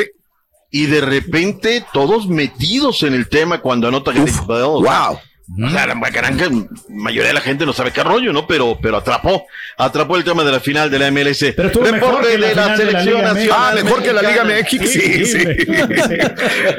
Y 0.74 0.86
de 0.86 1.01
repente, 1.01 1.84
todos 1.91 2.30
metidos 2.30 3.03
en 3.03 3.14
el 3.14 3.28
tema 3.28 3.59
cuando 3.62 3.88
anota 3.89 4.12
Bale. 4.12 4.64
wow. 4.64 5.20
O 5.60 5.70
sea, 5.70 5.86
la 5.86 5.95
gran 6.10 6.38
que 6.38 6.49
mayoría 6.89 7.30
de 7.30 7.34
la 7.34 7.41
gente 7.41 7.66
no 7.66 7.74
sabe 7.74 7.91
qué 7.91 8.04
rollo, 8.04 8.32
¿no? 8.32 8.47
Pero, 8.47 8.78
pero 8.82 8.97
atrapó, 8.97 9.47
atrapó 9.78 10.16
el 10.16 10.24
tema 10.24 10.43
de 10.43 10.52
la 10.52 10.60
final 10.60 10.89
de 10.89 10.99
la 10.99 11.12
MLS. 11.12 11.41
estuvo 11.41 11.84
mejor 11.84 11.93
Reporte 11.93 12.30
que 12.30 12.38
la 12.38 12.47
de 12.47 12.56
la 12.56 12.64
final 12.64 12.78
de 12.78 12.86
la 12.86 12.91
selección 12.91 13.22
nacional. 13.22 13.58
Ah, 13.60 13.72
mejor 13.84 14.04
que 14.04 14.14
la 14.14 14.22
Liga. 14.22 14.43
MX. 14.45 14.89
Sí, 14.89 15.26
sí. 15.26 15.43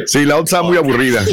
Sí, 0.06 0.24
la 0.24 0.36
otra 0.36 0.62
muy 0.62 0.76
aburrida. 0.76 1.22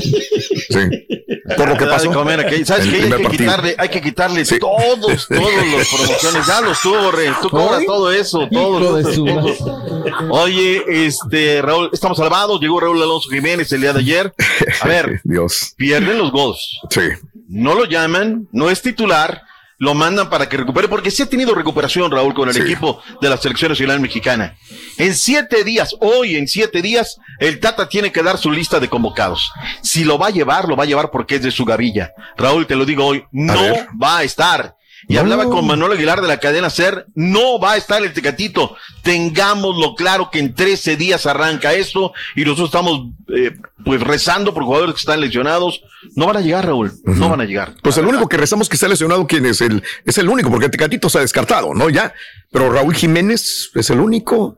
Sí. 0.70 1.18
Por 1.56 1.70
lo 1.70 1.78
que 1.78 1.86
pasó. 1.86 2.12
comer 2.12 2.39
aquí. 2.39 2.66
¿Sabes 2.66 2.86
el 2.86 2.91
qué? 2.91 2.97
Hay 2.97 3.04
que 3.04 3.10
partido. 3.10 3.30
quitarle, 3.32 3.76
hay 3.78 3.89
que 3.89 4.02
quitarle 4.02 4.45
todos, 4.45 5.28
todos 5.28 5.54
los 5.54 5.88
promociones. 5.88 6.47
Ya 6.47 6.62
los 6.62 6.82
tuvo, 6.82 7.12
Re. 7.12 7.34
Tú 7.41 7.50
cobras 7.50 7.86
todo 7.86 8.12
eso, 8.12 8.47
todo. 8.52 9.02
todo. 9.02 9.84
Oye, 10.32 10.84
este, 11.06 11.62
Raúl, 11.62 11.89
estamos 11.91 12.18
salvados. 12.18 12.60
Llegó 12.62 12.80
Raúl 12.80 13.02
Alonso 13.02 13.30
Jiménez 13.30 13.72
el 13.72 13.82
día 13.82 13.93
de 13.93 14.00
ayer. 14.00 14.34
A 14.82 14.88
ver, 14.88 15.22
Dios. 15.24 15.74
pierden 15.78 16.18
los 16.18 16.32
gols. 16.32 16.80
Sí. 16.89 17.02
No 17.47 17.74
lo 17.74 17.86
llaman, 17.86 18.47
no 18.52 18.70
es 18.70 18.82
titular. 18.82 19.43
Lo 19.82 19.94
mandan 19.94 20.30
para 20.30 20.50
que 20.50 20.58
recupere, 20.58 20.90
porque 20.90 21.10
sí 21.10 21.24
ha 21.24 21.26
tenido 21.26 21.56
recuperación, 21.56 22.12
Raúl, 22.12 22.34
con 22.34 22.50
el 22.50 22.54
Sí. 22.54 22.62
equipo 22.62 23.02
de 23.22 23.30
la 23.30 23.38
selección 23.38 23.72
nacional 23.72 24.02
mexicana. 24.02 24.58
En 24.98 25.16
siete 25.16 25.64
días, 25.64 25.96
hoy 26.02 26.36
en 26.36 26.50
siete 26.50 26.82
días, 26.82 27.18
el 27.40 27.62
Tata 27.62 27.88
tiene 27.88 28.12
que 28.12 28.22
dar 28.22 28.38
su 28.38 28.52
lista 28.52 28.82
de 28.82 28.90
convocados. 28.90 29.50
Si 29.82 30.04
lo 30.04 30.18
va 30.18 30.28
a 30.28 30.32
llevar, 30.32 30.68
lo 30.68 30.76
va 30.76 30.84
a 30.84 30.88
llevar 30.88 31.12
porque 31.12 31.36
es 31.36 31.44
de 31.44 31.52
su 31.52 31.64
gavilla. 31.64 32.12
Raúl, 32.36 32.68
te 32.68 32.76
lo 32.76 32.86
digo 32.86 33.06
hoy, 33.06 33.24
no 33.32 33.56
va 34.02 34.18
a 34.18 34.24
estar. 34.24 34.76
Y 35.10 35.16
No. 35.16 35.22
hablaba 35.22 35.45
con 35.45 35.66
Manuel 35.66 35.93
Aguilar 35.93 36.22
de 36.22 36.28
la 36.28 36.39
cadena 36.39 36.70
Ser, 36.70 37.07
no 37.16 37.60
va 37.60 37.72
a 37.74 37.78
estar 37.78 38.01
el 38.03 38.14
Tecatito. 38.14 38.76
Tengámoslo 39.01 39.95
claro 39.95 40.30
que 40.32 40.38
en 40.38 40.53
13 40.53 40.95
días 40.97 41.26
arranca 41.26 41.74
esto 41.74 42.14
y 42.36 42.41
nosotros 42.43 42.68
estamos 42.70 43.07
eh, 43.36 43.51
pues 43.84 44.01
rezando 44.01 44.53
por 44.53 44.64
jugadores 44.64 44.93
que 44.93 44.99
están 44.99 45.20
lesionados. 45.20 45.82
No 46.16 46.28
van 46.28 46.38
a 46.38 46.41
llegar, 46.41 46.66
Raúl, 46.68 46.91
no 47.05 47.28
van 47.28 47.41
a 47.41 47.45
llegar. 47.45 47.74
Pues 47.82 47.97
el 47.97 48.05
único 48.05 48.30
que 48.30 48.38
rezamos 48.38 48.70
que 48.70 48.76
está 48.76 48.88
lesionado, 48.88 49.26
¿quién 49.26 49.45
es? 49.47 49.62
El, 49.62 49.84
es 50.05 50.18
el 50.20 50.30
único, 50.30 50.51
porque 50.51 50.70
Tecatito 50.70 51.10
se 51.10 51.18
ha 51.18 51.22
descartado, 51.22 51.74
¿no? 51.74 51.89
Ya. 51.89 52.14
Pero 52.51 52.72
Raúl 52.72 52.93
Jiménez 52.95 53.72
es 53.74 53.89
el 53.89 53.99
único. 53.99 54.57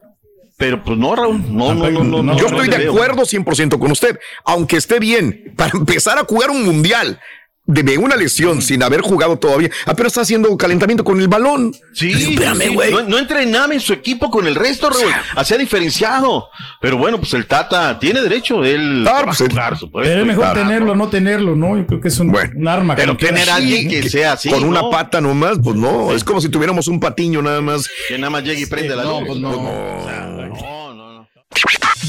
Pero 0.57 0.83
pues 0.83 0.97
no, 0.97 1.15
Raúl, 1.15 1.41
no, 1.47 1.73
no, 1.73 1.89
no, 1.89 2.03
no. 2.03 2.21
no, 2.21 2.37
Yo 2.37 2.49
no 2.49 2.61
estoy 2.61 2.67
de 2.67 2.87
acuerdo 2.89 3.23
100% 3.23 3.79
con 3.79 3.89
usted, 3.91 4.19
aunque 4.45 4.77
esté 4.77 4.99
bien, 4.99 5.53
para 5.55 5.71
empezar 5.75 6.19
a 6.19 6.25
jugar 6.25 6.51
un 6.51 6.63
mundial 6.63 7.19
de 7.65 7.97
una 7.97 8.15
lesión 8.15 8.61
sin 8.61 8.83
haber 8.83 9.01
jugado 9.01 9.37
todavía, 9.37 9.69
apenas 9.85 10.11
está 10.11 10.21
haciendo 10.21 10.57
calentamiento 10.57 11.03
con 11.03 11.21
el 11.21 11.27
balón. 11.27 11.73
Sí, 11.93 12.11
Espérame, 12.11 12.59
sí, 12.61 12.67
güey. 12.73 12.91
no, 12.91 13.01
no 13.03 13.17
entrenaba 13.17 13.73
en 13.73 13.79
su 13.79 13.93
equipo 13.93 14.29
con 14.29 14.47
el 14.47 14.55
resto, 14.55 14.89
Raúl. 14.89 15.11
Hacía 15.35 15.57
diferenciado. 15.57 16.49
Pero 16.81 16.97
bueno, 16.97 17.17
pues 17.19 17.33
el 17.33 17.45
Tata 17.45 17.97
tiene 17.99 18.21
derecho. 18.21 18.65
Él 18.65 19.01
Claro, 19.03 19.25
pues, 19.37 19.43
claro, 19.49 19.75
supuesto. 19.77 20.09
Pero 20.09 20.21
es 20.21 20.27
mejor 20.27 20.43
Claro. 20.45 20.61
tenerlo, 20.61 20.95
no 20.95 21.07
tenerlo, 21.09 21.55
¿no? 21.55 21.77
Yo 21.77 21.85
creo 21.87 22.01
que 22.01 22.07
es 22.09 22.19
un, 22.19 22.35
un 22.55 22.67
arma. 22.67 22.95
Pero 22.95 23.15
tener 23.15 23.49
a 23.49 23.55
alguien 23.55 23.87
que 23.87 24.09
sea 24.09 24.33
así. 24.33 24.49
con 24.49 24.63
una 24.63 24.81
¿no? 24.81 24.89
pata 24.89 25.21
nomás, 25.21 25.59
pues 25.63 25.75
no, 25.77 26.11
es 26.13 26.23
como 26.23 26.41
si 26.41 26.49
tuviéramos 26.49 26.87
un 26.87 26.99
patiño 26.99 27.41
nada 27.41 27.61
más. 27.61 27.87
Que 28.07 28.17
nada 28.17 28.31
más 28.31 28.43
llegue 28.43 28.61
y 28.61 28.65
prende 28.65 28.95
la 28.95 29.03
luz. 29.03 29.23
pues 29.27 29.39